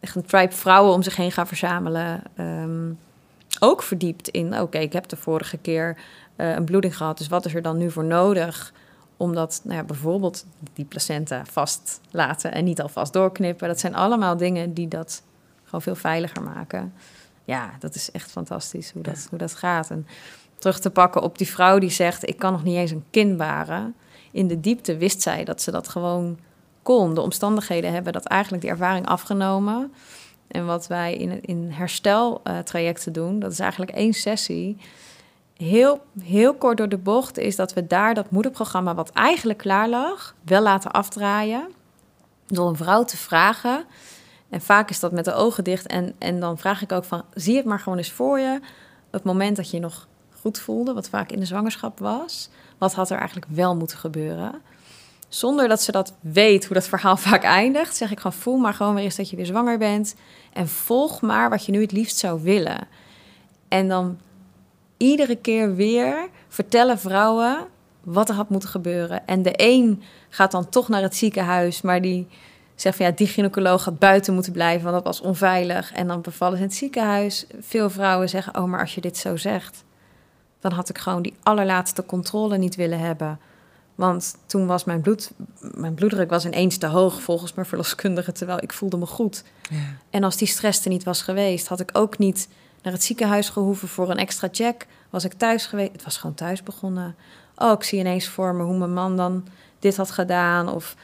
Echt 0.00 0.14
een 0.14 0.24
tribe 0.24 0.54
vrouwen 0.54 0.92
om 0.92 1.02
zich 1.02 1.16
heen 1.16 1.32
gaan 1.32 1.46
verzamelen. 1.46 2.22
Ehm, 2.36 2.92
ook 3.60 3.82
verdiept 3.82 4.28
in: 4.28 4.60
oké, 4.60 4.78
ik 4.78 4.92
heb 4.92 5.08
de 5.08 5.16
vorige 5.16 5.56
keer 5.56 5.96
eh, 6.36 6.54
een 6.54 6.64
bloeding 6.64 6.96
gehad, 6.96 7.18
dus 7.18 7.28
wat 7.28 7.44
is 7.44 7.54
er 7.54 7.62
dan 7.62 7.78
nu 7.78 7.90
voor 7.90 8.04
nodig? 8.04 8.72
Omdat 9.16 9.60
nou 9.64 9.76
ja, 9.76 9.84
bijvoorbeeld 9.84 10.44
die 10.72 10.84
placenta 10.84 11.44
vast 11.44 12.00
laten 12.10 12.52
en 12.52 12.64
niet 12.64 12.82
alvast 12.82 13.12
doorknippen. 13.12 13.68
Dat 13.68 13.80
zijn 13.80 13.94
allemaal 13.94 14.36
dingen 14.36 14.74
die 14.74 14.88
dat 14.88 15.22
gewoon 15.64 15.82
veel 15.82 15.94
veiliger 15.94 16.42
maken. 16.42 16.92
Ja, 17.44 17.70
dat 17.78 17.94
is 17.94 18.10
echt 18.10 18.30
fantastisch 18.30 18.90
hoe 18.90 19.02
dat, 19.02 19.26
hoe 19.30 19.38
dat 19.38 19.54
gaat. 19.54 19.90
En 19.90 20.06
terug 20.58 20.80
te 20.80 20.90
pakken 20.90 21.22
op 21.22 21.38
die 21.38 21.48
vrouw 21.48 21.78
die 21.78 21.90
zegt: 21.90 22.28
Ik 22.28 22.38
kan 22.38 22.52
nog 22.52 22.64
niet 22.64 22.76
eens 22.76 22.90
een 22.90 23.04
kind 23.10 23.36
baren. 23.36 23.94
In 24.30 24.46
de 24.46 24.60
diepte 24.60 24.96
wist 24.96 25.22
zij 25.22 25.44
dat 25.44 25.62
ze 25.62 25.70
dat 25.70 25.88
gewoon 25.88 26.38
kon. 26.82 27.14
De 27.14 27.20
omstandigheden 27.20 27.92
hebben 27.92 28.12
dat 28.12 28.24
eigenlijk 28.24 28.62
die 28.62 28.70
ervaring 28.70 29.06
afgenomen. 29.06 29.92
En 30.48 30.66
wat 30.66 30.86
wij 30.86 31.14
in, 31.14 31.40
in 31.44 31.70
hersteltrajecten 31.70 33.12
doen, 33.12 33.38
dat 33.38 33.52
is 33.52 33.58
eigenlijk 33.58 33.90
één 33.90 34.12
sessie 34.12 34.76
heel, 35.62 36.04
heel 36.22 36.54
kort 36.54 36.76
door 36.76 36.88
de 36.88 36.98
bocht 36.98 37.38
is 37.38 37.56
dat 37.56 37.72
we 37.72 37.86
daar 37.86 38.14
dat 38.14 38.30
moederprogramma, 38.30 38.94
wat 38.94 39.10
eigenlijk 39.10 39.58
klaar 39.58 39.88
lag, 39.88 40.34
wel 40.44 40.62
laten 40.62 40.90
afdraaien. 40.90 41.68
Door 42.46 42.68
een 42.68 42.76
vrouw 42.76 43.04
te 43.04 43.16
vragen. 43.16 43.84
En 44.52 44.60
vaak 44.60 44.90
is 44.90 45.00
dat 45.00 45.12
met 45.12 45.24
de 45.24 45.34
ogen 45.34 45.64
dicht. 45.64 45.86
En, 45.86 46.14
en 46.18 46.40
dan 46.40 46.58
vraag 46.58 46.82
ik 46.82 46.92
ook 46.92 47.04
van, 47.04 47.24
zie 47.34 47.56
het 47.56 47.64
maar 47.64 47.78
gewoon 47.78 47.98
eens 47.98 48.12
voor 48.12 48.38
je. 48.38 48.60
Het 49.10 49.24
moment 49.24 49.56
dat 49.56 49.70
je 49.70 49.78
nog 49.78 50.08
goed 50.40 50.58
voelde, 50.58 50.92
wat 50.92 51.08
vaak 51.08 51.30
in 51.30 51.38
de 51.40 51.46
zwangerschap 51.46 51.98
was. 51.98 52.48
Wat 52.78 52.94
had 52.94 53.10
er 53.10 53.16
eigenlijk 53.16 53.46
wel 53.50 53.76
moeten 53.76 53.98
gebeuren? 53.98 54.62
Zonder 55.28 55.68
dat 55.68 55.82
ze 55.82 55.92
dat 55.92 56.14
weet 56.20 56.64
hoe 56.64 56.74
dat 56.74 56.88
verhaal 56.88 57.16
vaak 57.28 57.42
eindigt, 57.42 57.96
zeg 57.96 58.10
ik 58.10 58.20
gewoon: 58.20 58.32
voel 58.32 58.56
maar 58.56 58.74
gewoon 58.74 58.94
weer 58.94 59.04
eens 59.04 59.16
dat 59.16 59.30
je 59.30 59.36
weer 59.36 59.46
zwanger 59.46 59.78
bent. 59.78 60.14
En 60.52 60.68
volg 60.68 61.20
maar 61.20 61.50
wat 61.50 61.66
je 61.66 61.72
nu 61.72 61.80
het 61.80 61.92
liefst 61.92 62.16
zou 62.16 62.42
willen. 62.42 62.88
En 63.68 63.88
dan 63.88 64.18
iedere 64.96 65.36
keer 65.36 65.74
weer 65.74 66.28
vertellen 66.48 66.98
vrouwen 66.98 67.58
wat 68.00 68.28
er 68.28 68.34
had 68.34 68.48
moeten 68.48 68.68
gebeuren. 68.68 69.26
En 69.26 69.42
de 69.42 69.52
een 69.56 70.02
gaat 70.28 70.50
dan 70.50 70.68
toch 70.68 70.88
naar 70.88 71.02
het 71.02 71.16
ziekenhuis, 71.16 71.82
maar 71.82 72.00
die 72.00 72.26
zegt 72.82 72.96
van 72.96 73.06
ja, 73.06 73.12
die 73.12 73.26
gynaecoloog 73.26 73.84
had 73.84 73.98
buiten 73.98 74.34
moeten 74.34 74.52
blijven, 74.52 74.82
want 74.82 74.94
dat 74.94 75.16
was 75.16 75.20
onveilig. 75.20 75.92
En 75.92 76.06
dan 76.06 76.20
bevallen 76.20 76.56
ze 76.56 76.62
in 76.62 76.68
het 76.68 76.78
ziekenhuis. 76.78 77.46
Veel 77.60 77.90
vrouwen 77.90 78.28
zeggen: 78.28 78.56
Oh, 78.56 78.64
maar 78.64 78.80
als 78.80 78.94
je 78.94 79.00
dit 79.00 79.16
zo 79.16 79.36
zegt, 79.36 79.84
dan 80.60 80.72
had 80.72 80.88
ik 80.88 80.98
gewoon 80.98 81.22
die 81.22 81.34
allerlaatste 81.42 82.04
controle 82.04 82.58
niet 82.58 82.74
willen 82.74 82.98
hebben. 82.98 83.38
Want 83.94 84.36
toen 84.46 84.66
was 84.66 84.84
mijn, 84.84 85.00
bloed, 85.00 85.30
mijn 85.60 85.94
bloeddruk 85.94 86.30
was 86.30 86.46
ineens 86.46 86.76
te 86.76 86.86
hoog 86.86 87.22
volgens 87.22 87.54
mijn 87.54 87.66
verloskundige, 87.66 88.32
terwijl 88.32 88.62
ik 88.62 88.72
voelde 88.72 88.96
me 88.96 89.06
goed. 89.06 89.44
Ja. 89.70 89.76
En 90.10 90.24
als 90.24 90.36
die 90.36 90.48
stress 90.48 90.84
er 90.84 90.90
niet 90.90 91.04
was 91.04 91.22
geweest, 91.22 91.68
had 91.68 91.80
ik 91.80 91.90
ook 91.92 92.18
niet 92.18 92.48
naar 92.82 92.92
het 92.92 93.02
ziekenhuis 93.02 93.48
gehoeven 93.48 93.88
voor 93.88 94.10
een 94.10 94.16
extra 94.16 94.48
check. 94.52 94.86
Was 95.10 95.24
ik 95.24 95.32
thuis 95.32 95.66
geweest, 95.66 95.92
het 95.92 96.04
was 96.04 96.16
gewoon 96.16 96.34
thuis 96.34 96.62
begonnen. 96.62 97.14
Oh, 97.56 97.72
ik 97.72 97.82
zie 97.82 97.98
ineens 97.98 98.26
voor 98.28 98.54
me 98.54 98.62
hoe 98.62 98.78
mijn 98.78 98.92
man 98.92 99.16
dan 99.16 99.46
dit 99.78 99.96
had 99.96 100.10
gedaan. 100.10 100.68
Of 100.68 100.96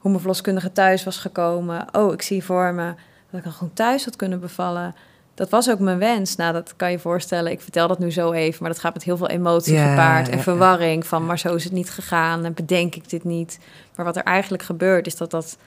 hoe 0.00 0.10
mijn 0.10 0.22
verloskundige 0.22 0.72
thuis 0.72 1.04
was 1.04 1.18
gekomen. 1.18 1.86
Oh, 1.92 2.12
ik 2.12 2.22
zie 2.22 2.44
voor 2.44 2.72
me 2.72 2.94
dat 3.30 3.38
ik 3.38 3.44
dan 3.44 3.52
gewoon 3.52 3.74
thuis 3.74 4.04
had 4.04 4.16
kunnen 4.16 4.40
bevallen 4.40 4.94
dat 5.40 5.48
was 5.48 5.70
ook 5.70 5.78
mijn 5.78 5.98
wens. 5.98 6.36
Nou, 6.36 6.52
dat 6.52 6.76
kan 6.76 6.90
je 6.90 6.98
voorstellen. 6.98 7.52
Ik 7.52 7.60
vertel 7.60 7.88
dat 7.88 7.98
nu 7.98 8.10
zo 8.10 8.32
even, 8.32 8.62
maar 8.62 8.70
dat 8.72 8.80
gaat 8.80 8.94
met 8.94 9.02
heel 9.02 9.16
veel 9.16 9.28
emotie 9.28 9.78
gepaard 9.78 10.28
en 10.28 10.40
verwarring 10.40 11.06
van, 11.06 11.26
maar 11.26 11.38
zo 11.38 11.54
is 11.54 11.64
het 11.64 11.72
niet 11.72 11.90
gegaan 11.90 12.44
en 12.44 12.54
bedenk 12.54 12.94
ik 12.94 13.08
dit 13.08 13.24
niet. 13.24 13.58
Maar 13.96 14.04
wat 14.04 14.16
er 14.16 14.22
eigenlijk 14.22 14.62
gebeurt, 14.62 15.06
is 15.06 15.16
dat 15.16 15.30
dat 15.30 15.58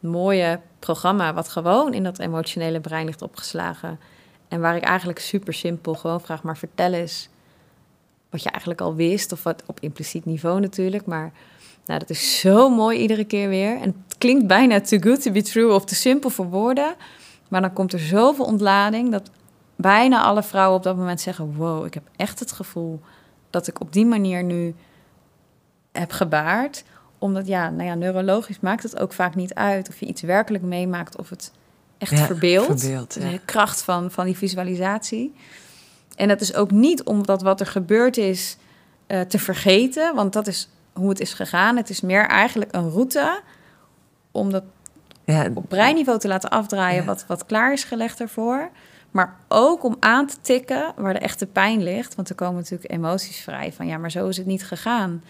mooie 0.00 0.60
programma, 0.78 1.34
wat 1.34 1.48
gewoon 1.48 1.94
in 1.94 2.02
dat 2.02 2.18
emotionele 2.18 2.80
brein 2.80 3.06
ligt 3.06 3.22
opgeslagen, 3.22 4.00
en 4.48 4.60
waar 4.60 4.76
ik 4.76 4.84
eigenlijk 4.84 5.18
super 5.18 5.54
simpel 5.54 5.94
gewoon 5.94 6.20
vraag, 6.20 6.42
maar 6.42 6.56
vertel 6.56 6.92
eens 6.92 7.28
wat 8.30 8.42
je 8.42 8.50
eigenlijk 8.50 8.80
al 8.80 8.94
wist, 8.94 9.32
of 9.32 9.42
wat 9.42 9.62
op 9.66 9.80
impliciet 9.80 10.24
niveau 10.24 10.60
natuurlijk, 10.60 11.06
maar 11.06 11.32
nou, 11.86 11.98
dat 11.98 12.10
is 12.10 12.40
zo 12.40 12.68
mooi 12.68 12.98
iedere 12.98 13.24
keer 13.24 13.48
weer. 13.48 13.80
En 13.80 13.94
het 14.08 14.18
klinkt 14.18 14.46
bijna 14.46 14.80
too 14.80 14.98
good 15.00 15.22
to 15.22 15.30
be 15.30 15.42
true 15.42 15.72
of 15.72 15.84
te 15.84 15.94
simpel 15.94 16.30
voor 16.30 16.48
woorden. 16.48 16.94
Maar 17.48 17.60
dan 17.60 17.72
komt 17.72 17.92
er 17.92 17.98
zoveel 17.98 18.44
ontlading 18.44 19.10
dat 19.10 19.30
bijna 19.76 20.22
alle 20.22 20.42
vrouwen 20.42 20.76
op 20.76 20.82
dat 20.82 20.96
moment 20.96 21.20
zeggen: 21.20 21.54
Wow, 21.56 21.86
ik 21.86 21.94
heb 21.94 22.08
echt 22.16 22.38
het 22.38 22.52
gevoel 22.52 23.00
dat 23.50 23.66
ik 23.66 23.80
op 23.80 23.92
die 23.92 24.06
manier 24.06 24.44
nu 24.44 24.74
heb 25.92 26.12
gebaard. 26.12 26.84
Omdat 27.18 27.46
ja, 27.46 27.70
nou 27.70 27.88
ja, 27.88 27.94
neurologisch 27.94 28.60
maakt 28.60 28.82
het 28.82 28.98
ook 28.98 29.12
vaak 29.12 29.34
niet 29.34 29.54
uit 29.54 29.88
of 29.88 30.00
je 30.00 30.06
iets 30.06 30.22
werkelijk 30.22 30.64
meemaakt 30.64 31.16
of 31.16 31.28
het 31.28 31.52
echt 31.98 32.18
ja, 32.18 32.26
verbeeldt. 32.26 32.80
De 33.14 33.40
kracht 33.44 33.82
van, 33.82 34.10
van 34.10 34.24
die 34.24 34.36
visualisatie. 34.36 35.34
En 36.16 36.28
dat 36.28 36.40
is 36.40 36.54
ook 36.54 36.70
niet 36.70 37.02
omdat 37.02 37.42
wat 37.42 37.60
er 37.60 37.66
gebeurd 37.66 38.16
is 38.16 38.56
uh, 39.06 39.20
te 39.20 39.38
vergeten, 39.38 40.14
want 40.14 40.32
dat 40.32 40.46
is 40.46 40.68
hoe 40.92 41.08
het 41.08 41.20
is 41.20 41.34
gegaan. 41.34 41.76
Het 41.76 41.90
is 41.90 42.00
meer 42.00 42.26
eigenlijk 42.26 42.74
een 42.74 42.90
route 42.90 43.40
om 44.30 44.50
dat 44.50 44.62
ja, 45.24 45.48
op 45.54 45.68
breinniveau 45.68 46.18
te 46.18 46.28
laten 46.28 46.50
afdraaien 46.50 47.04
wat, 47.04 47.24
wat 47.26 47.46
klaar 47.46 47.72
is 47.72 47.84
gelegd 47.84 48.20
ervoor. 48.20 48.70
Maar 49.10 49.36
ook 49.48 49.84
om 49.84 49.96
aan 50.00 50.26
te 50.26 50.36
tikken 50.40 50.92
waar 50.96 51.12
de 51.12 51.18
echte 51.18 51.46
pijn 51.46 51.82
ligt. 51.82 52.14
Want 52.14 52.28
er 52.28 52.34
komen 52.34 52.56
natuurlijk 52.56 52.92
emoties 52.92 53.40
vrij 53.40 53.72
van 53.72 53.86
ja, 53.86 53.98
maar 53.98 54.10
zo 54.10 54.28
is 54.28 54.36
het 54.36 54.46
niet 54.46 54.64
gegaan. 54.64 55.22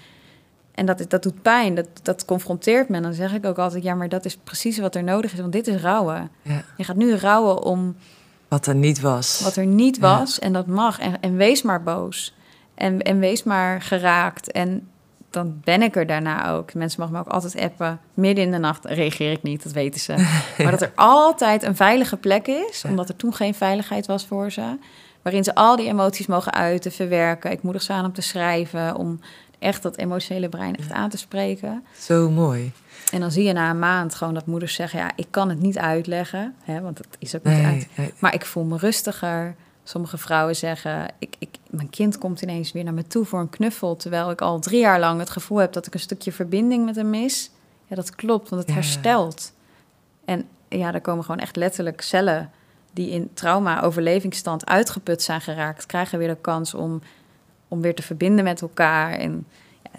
En 0.74 0.86
dat, 0.86 1.04
dat 1.08 1.22
doet 1.22 1.42
pijn, 1.42 1.74
dat, 1.74 1.86
dat 2.02 2.24
confronteert 2.24 2.88
me. 2.88 2.96
En 2.96 3.02
dan 3.02 3.12
zeg 3.12 3.34
ik 3.34 3.44
ook 3.44 3.58
altijd, 3.58 3.82
ja, 3.82 3.94
maar 3.94 4.08
dat 4.08 4.24
is 4.24 4.36
precies 4.36 4.78
wat 4.78 4.94
er 4.94 5.02
nodig 5.02 5.32
is. 5.32 5.40
Want 5.40 5.52
dit 5.52 5.66
is 5.66 5.80
rouwen. 5.80 6.30
Ja. 6.42 6.64
Je 6.76 6.84
gaat 6.84 6.96
nu 6.96 7.14
rouwen 7.14 7.62
om... 7.62 7.96
Wat 8.48 8.66
er 8.66 8.74
niet 8.74 9.00
was. 9.00 9.40
Wat 9.40 9.56
er 9.56 9.66
niet 9.66 9.98
was. 9.98 10.38
En 10.38 10.52
dat 10.52 10.66
mag. 10.66 10.98
En, 10.98 11.20
en 11.20 11.36
wees 11.36 11.62
maar 11.62 11.82
boos. 11.82 12.34
En, 12.74 13.02
en 13.02 13.18
wees 13.18 13.42
maar 13.42 13.82
geraakt. 13.82 14.52
En 14.52 14.88
dan 15.32 15.60
ben 15.64 15.82
ik 15.82 15.96
er 15.96 16.06
daarna 16.06 16.50
ook. 16.50 16.74
Mensen 16.74 17.00
mogen 17.00 17.14
me 17.14 17.20
ook 17.20 17.32
altijd 17.32 17.56
appen. 17.58 18.00
Midden 18.14 18.44
in 18.44 18.50
de 18.50 18.58
nacht 18.58 18.84
reageer 18.84 19.32
ik 19.32 19.42
niet, 19.42 19.62
dat 19.62 19.72
weten 19.72 20.00
ze. 20.00 20.14
Maar 20.62 20.70
dat 20.70 20.82
er 20.82 20.92
altijd 20.94 21.62
een 21.62 21.76
veilige 21.76 22.16
plek 22.16 22.46
is, 22.46 22.84
omdat 22.88 23.08
er 23.08 23.16
toen 23.16 23.34
geen 23.34 23.54
veiligheid 23.54 24.06
was 24.06 24.26
voor 24.26 24.50
ze. 24.50 24.78
Waarin 25.22 25.44
ze 25.44 25.54
al 25.54 25.76
die 25.76 25.88
emoties 25.88 26.26
mogen 26.26 26.52
uiten, 26.52 26.92
verwerken. 26.92 27.50
Ik 27.50 27.62
moedig 27.62 27.82
ze 27.82 27.92
aan 27.92 28.04
om 28.04 28.12
te 28.12 28.22
schrijven, 28.22 28.96
om 28.96 29.20
echt 29.58 29.82
dat 29.82 29.96
emotionele 29.96 30.48
brein 30.48 30.76
echt 30.76 30.92
aan 30.92 31.10
te 31.10 31.18
spreken. 31.18 31.84
Zo 31.98 32.30
mooi. 32.30 32.72
En 33.12 33.20
dan 33.20 33.30
zie 33.30 33.44
je 33.44 33.52
na 33.52 33.70
een 33.70 33.78
maand 33.78 34.14
gewoon 34.14 34.34
dat 34.34 34.46
moeders 34.46 34.74
zeggen: 34.74 34.98
Ja, 34.98 35.10
ik 35.16 35.26
kan 35.30 35.48
het 35.48 35.60
niet 35.60 35.78
uitleggen, 35.78 36.54
hè, 36.62 36.80
want 36.80 36.98
het 36.98 37.16
is 37.18 37.36
ook 37.36 37.44
niet 37.44 37.64
uit. 37.64 37.88
Maar 38.18 38.34
ik 38.34 38.46
voel 38.46 38.64
me 38.64 38.76
rustiger. 38.76 39.54
Sommige 39.92 40.18
vrouwen 40.18 40.56
zeggen: 40.56 41.08
ik, 41.18 41.34
ik, 41.38 41.48
Mijn 41.70 41.90
kind 41.90 42.18
komt 42.18 42.42
ineens 42.42 42.72
weer 42.72 42.84
naar 42.84 42.94
me 42.94 43.06
toe 43.06 43.24
voor 43.24 43.40
een 43.40 43.50
knuffel. 43.50 43.96
Terwijl 43.96 44.30
ik 44.30 44.40
al 44.40 44.58
drie 44.58 44.80
jaar 44.80 45.00
lang 45.00 45.18
het 45.18 45.30
gevoel 45.30 45.58
heb 45.58 45.72
dat 45.72 45.86
ik 45.86 45.94
een 45.94 46.00
stukje 46.00 46.32
verbinding 46.32 46.84
met 46.84 46.96
hem 46.96 47.10
mis. 47.10 47.50
Ja, 47.86 47.96
dat 47.96 48.14
klopt, 48.14 48.48
want 48.48 48.62
het 48.62 48.74
herstelt. 48.74 49.52
En 50.24 50.48
ja, 50.68 50.94
er 50.94 51.00
komen 51.00 51.24
gewoon 51.24 51.40
echt 51.40 51.56
letterlijk 51.56 52.00
cellen 52.00 52.50
die 52.92 53.10
in 53.10 53.30
trauma-overlevingsstand 53.34 54.66
uitgeput 54.66 55.22
zijn 55.22 55.40
geraakt, 55.40 55.86
krijgen 55.86 56.18
weer 56.18 56.28
de 56.28 56.36
kans 56.40 56.74
om, 56.74 57.02
om 57.68 57.80
weer 57.80 57.94
te 57.94 58.02
verbinden 58.02 58.44
met 58.44 58.60
elkaar. 58.60 59.12
En 59.12 59.46
ja, 59.82 59.90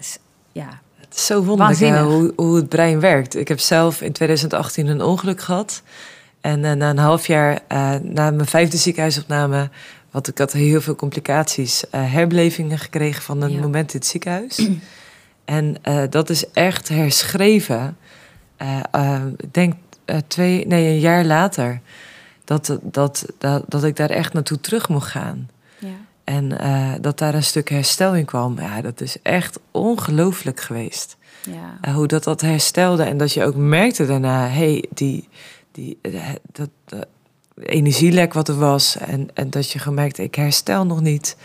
ja 0.52 0.80
het 0.98 1.14
is 1.14 1.26
zo 1.26 1.44
wonderlijk 1.44 1.98
hoe, 1.98 2.32
hoe 2.36 2.56
het 2.56 2.68
brein 2.68 3.00
werkt. 3.00 3.36
Ik 3.36 3.48
heb 3.48 3.60
zelf 3.60 4.00
in 4.00 4.12
2018 4.12 4.86
een 4.86 5.02
ongeluk 5.02 5.40
gehad. 5.40 5.82
En 6.44 6.64
uh, 6.64 6.72
na 6.72 6.90
een 6.90 6.98
half 6.98 7.26
jaar, 7.26 7.52
uh, 7.72 7.94
na 8.02 8.30
mijn 8.30 8.46
vijfde 8.46 8.76
ziekenhuisopname, 8.76 9.70
want 10.10 10.28
ik 10.28 10.38
had 10.38 10.52
heel 10.52 10.80
veel 10.80 10.94
complicaties, 10.94 11.84
uh, 11.84 12.12
herbelevingen 12.12 12.78
gekregen 12.78 13.22
van 13.22 13.42
een 13.42 13.60
moment 13.60 13.92
in 13.92 13.98
het 13.98 14.08
ziekenhuis. 14.08 14.68
en 15.44 15.76
dat 16.10 16.30
is 16.30 16.50
echt 16.50 16.88
herschreven. 16.88 17.96
ik 19.36 19.54
denk 19.54 19.74
twee, 20.26 20.66
nee, 20.66 20.86
een 20.86 21.00
jaar 21.00 21.24
later, 21.24 21.80
dat, 22.44 22.78
dat, 22.82 23.24
dat, 23.38 23.64
dat 23.68 23.84
ik 23.84 23.96
daar 23.96 24.10
echt 24.10 24.32
naartoe 24.32 24.60
terug 24.60 24.88
mocht 24.88 25.10
gaan. 25.10 25.50
Ja. 25.78 25.88
En 26.24 26.48
dat 27.00 27.18
daar 27.18 27.34
een 27.34 27.42
stuk 27.42 27.68
herstel 27.68 28.14
in 28.14 28.24
kwam. 28.24 28.60
Ja, 28.60 28.80
dat 28.80 29.00
is 29.00 29.16
echt 29.22 29.58
ongelooflijk 29.70 30.60
geweest. 30.60 31.16
Ja. 31.82 31.92
hoe 31.92 32.06
dat 32.06 32.24
dat 32.24 32.40
herstelde 32.40 33.02
en 33.02 33.16
dat 33.16 33.32
je 33.32 33.44
ook 33.44 33.54
merkte 33.54 34.06
daarna, 34.06 34.48
hey, 34.48 34.84
die, 34.94 35.28
die, 35.74 35.98
eh, 36.02 36.28
dat, 36.52 36.68
dat 36.84 37.06
energielek 37.56 38.32
wat 38.32 38.48
er 38.48 38.58
was. 38.58 38.96
En, 38.96 39.28
en 39.34 39.50
dat 39.50 39.70
je 39.70 39.78
gemerkt, 39.78 40.18
ik 40.18 40.34
herstel 40.34 40.86
nog 40.86 41.00
niet. 41.00 41.36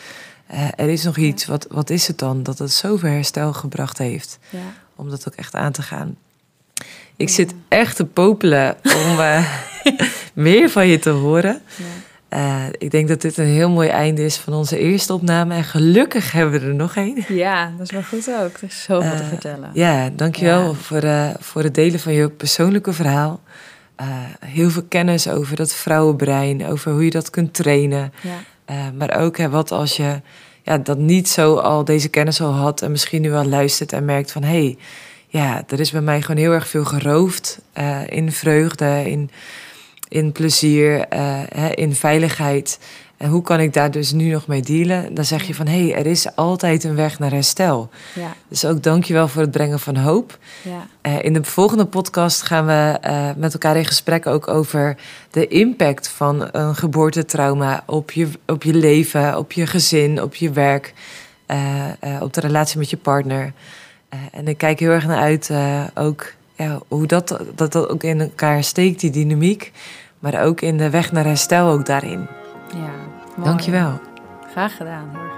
Uh, 0.54 0.68
er 0.76 0.90
is 0.90 1.04
nog 1.04 1.18
iets, 1.18 1.46
wat, 1.46 1.68
wat 1.70 1.90
is 1.90 2.08
het 2.08 2.18
dan? 2.18 2.44
Dat 2.44 2.60
het 2.60 2.72
zoveel 2.72 3.10
herstel 3.10 3.54
gebracht 3.54 3.98
heeft. 3.98 4.40
Ja. 4.50 4.60
Om 4.96 5.10
dat 5.10 5.28
ook 5.28 5.36
echt 5.36 5.56
aan 5.56 5.72
te 5.72 5.82
gaan. 5.82 6.18
Ik 7.16 7.30
zit 7.30 7.54
echt 7.68 7.96
te 7.96 8.06
popelen 8.06 8.78
om 8.84 9.20
uh, 9.20 9.54
meer 10.34 10.70
van 10.70 10.88
je 10.88 11.00
te 11.00 11.10
horen. 11.10 11.62
Uh, 12.30 12.64
ik 12.78 12.92
denk 12.92 13.08
dat 13.08 13.22
dit 13.22 13.38
een 13.38 13.46
heel 13.46 13.70
mooi 13.70 13.90
einde 13.90 14.26
is 14.26 14.38
van 14.38 14.54
onze 14.54 14.78
eerste 14.78 15.14
opname. 15.14 15.56
En 15.56 15.64
gelukkig 15.64 16.32
hebben 16.32 16.60
we 16.62 16.68
er 16.68 16.76
nog 16.76 16.96
één. 16.96 17.26
Ja, 17.28 17.72
dat 17.78 17.86
is 17.86 17.92
wel 17.92 18.04
goed 18.04 18.30
ook. 18.30 18.58
Er 18.58 18.64
is 18.64 18.84
zoveel 18.84 19.18
te 19.18 19.24
vertellen. 19.24 19.70
Ja, 19.74 20.10
dankjewel 20.10 20.64
ja. 20.64 20.74
Voor, 20.74 21.04
voor 21.40 21.64
het 21.64 21.76
delen 21.76 22.00
van 22.00 22.14
je 22.14 22.30
persoonlijke 22.30 22.94
verhaal. 22.94 23.42
Eh, 24.00 24.08
heel 24.46 24.70
veel 24.70 24.84
kennis 24.88 25.28
over 25.30 25.56
dat 25.56 25.74
vrouwenbrein, 25.74 26.68
over 26.68 26.92
hoe 26.92 27.04
je 27.04 27.10
dat 27.10 27.30
kunt 27.30 27.54
trainen. 27.54 28.14
Ja. 28.22 28.44
Uh, 28.76 28.98
maar 28.98 29.22
ook 29.22 29.38
hè, 29.38 29.50
wat 29.50 29.72
als 29.72 29.98
je 29.98 30.22
ja, 30.64 30.78
dat 30.78 30.98
niet 30.98 31.30
zo 31.30 31.56
al 31.56 31.86
deze 31.86 32.10
kennis 32.10 32.42
al 32.42 32.52
had 32.52 32.82
en 32.82 32.92
misschien 32.92 33.22
nu 33.22 33.34
al 33.34 33.46
luistert 33.46 33.94
en 33.94 34.06
merkt 34.06 34.32
van 34.32 34.44
hé, 34.44 34.50
hey, 34.50 34.78
ja, 35.28 35.64
er 35.68 35.80
is 35.80 35.92
bij 35.92 36.02
mij 36.02 36.22
gewoon 36.22 36.42
heel 36.42 36.52
erg 36.52 36.68
veel 36.68 36.86
geroofd 36.86 37.60
uh, 37.80 38.00
in 38.06 38.32
vreugde, 38.32 39.04
in, 39.06 39.30
in 40.08 40.32
plezier, 40.32 41.06
hè, 41.56 41.70
in 41.70 41.96
veiligheid. 41.96 42.80
En 43.20 43.30
hoe 43.30 43.42
kan 43.42 43.60
ik 43.60 43.74
daar 43.74 43.92
dus 43.92 44.12
nu 44.12 44.32
nog 44.32 44.48
mee 44.48 44.62
dealen? 44.62 45.14
Dan 45.14 45.26
zeg 45.26 45.44
je 45.44 45.56
van, 45.56 45.68
hé, 45.68 45.90
hey, 45.90 46.00
er 46.00 46.06
is 46.06 46.36
altijd 46.36 46.84
een 46.84 46.96
weg 46.96 47.20
naar 47.20 47.32
herstel. 47.32 47.90
Ja, 48.16 48.34
Dus 48.48 48.66
ook 48.66 48.84
dankjewel 48.84 49.28
voor 49.28 49.42
het 49.42 49.52
brengen 49.52 49.80
van 49.80 49.96
hoop. 49.96 50.38
ja, 50.62 50.88
Eh, 51.02 51.24
in 51.24 51.34
de 51.34 51.44
volgende 51.44 51.86
podcast 51.86 52.42
gaan 52.42 52.66
we 52.66 52.98
eh, 53.02 53.30
met 53.38 53.54
elkaar 53.54 53.78
in 53.78 53.86
gesprek 53.86 54.28
ook 54.28 54.48
over 54.48 54.96
de 55.32 55.48
impact 55.48 56.08
van 56.08 56.50
een 56.52 56.76
geboortetrauma 56.76 57.84
op 57.86 58.12
je, 58.12 58.30
op 58.46 58.64
je 58.64 58.74
leven, 58.74 59.38
op 59.38 59.52
je 59.52 59.68
gezin, 59.68 60.22
op 60.22 60.36
je 60.36 60.52
werk, 60.52 60.94
eh, 61.46 61.58
op 62.20 62.34
de 62.34 62.42
relatie 62.42 62.78
met 62.80 62.90
je 62.90 62.98
partner. 62.98 63.54
En 64.32 64.48
ik 64.48 64.58
kijk 64.58 64.80
heel 64.80 64.92
erg 64.92 65.08
naar 65.08 65.20
uit 65.20 65.52
ook 65.94 66.34
ja, 66.56 66.80
hoe 66.88 67.08
dat, 67.08 67.40
dat 67.56 67.72
dat 67.72 67.90
ook 67.90 68.04
in 68.04 68.22
elkaar 68.22 68.64
steekt, 68.64 69.00
die 69.00 69.12
dynamiek. 69.12 69.72
Maar 70.20 70.44
ook 70.44 70.62
in 70.62 70.78
de 70.78 70.90
weg 70.90 71.12
naar 71.12 71.26
herstel 71.26 71.70
ook 71.70 71.86
daarin. 71.86 72.28
ja. 72.74 72.99
Dankjewel. 73.44 74.00
Graag 74.52 74.76
gedaan. 74.76 75.29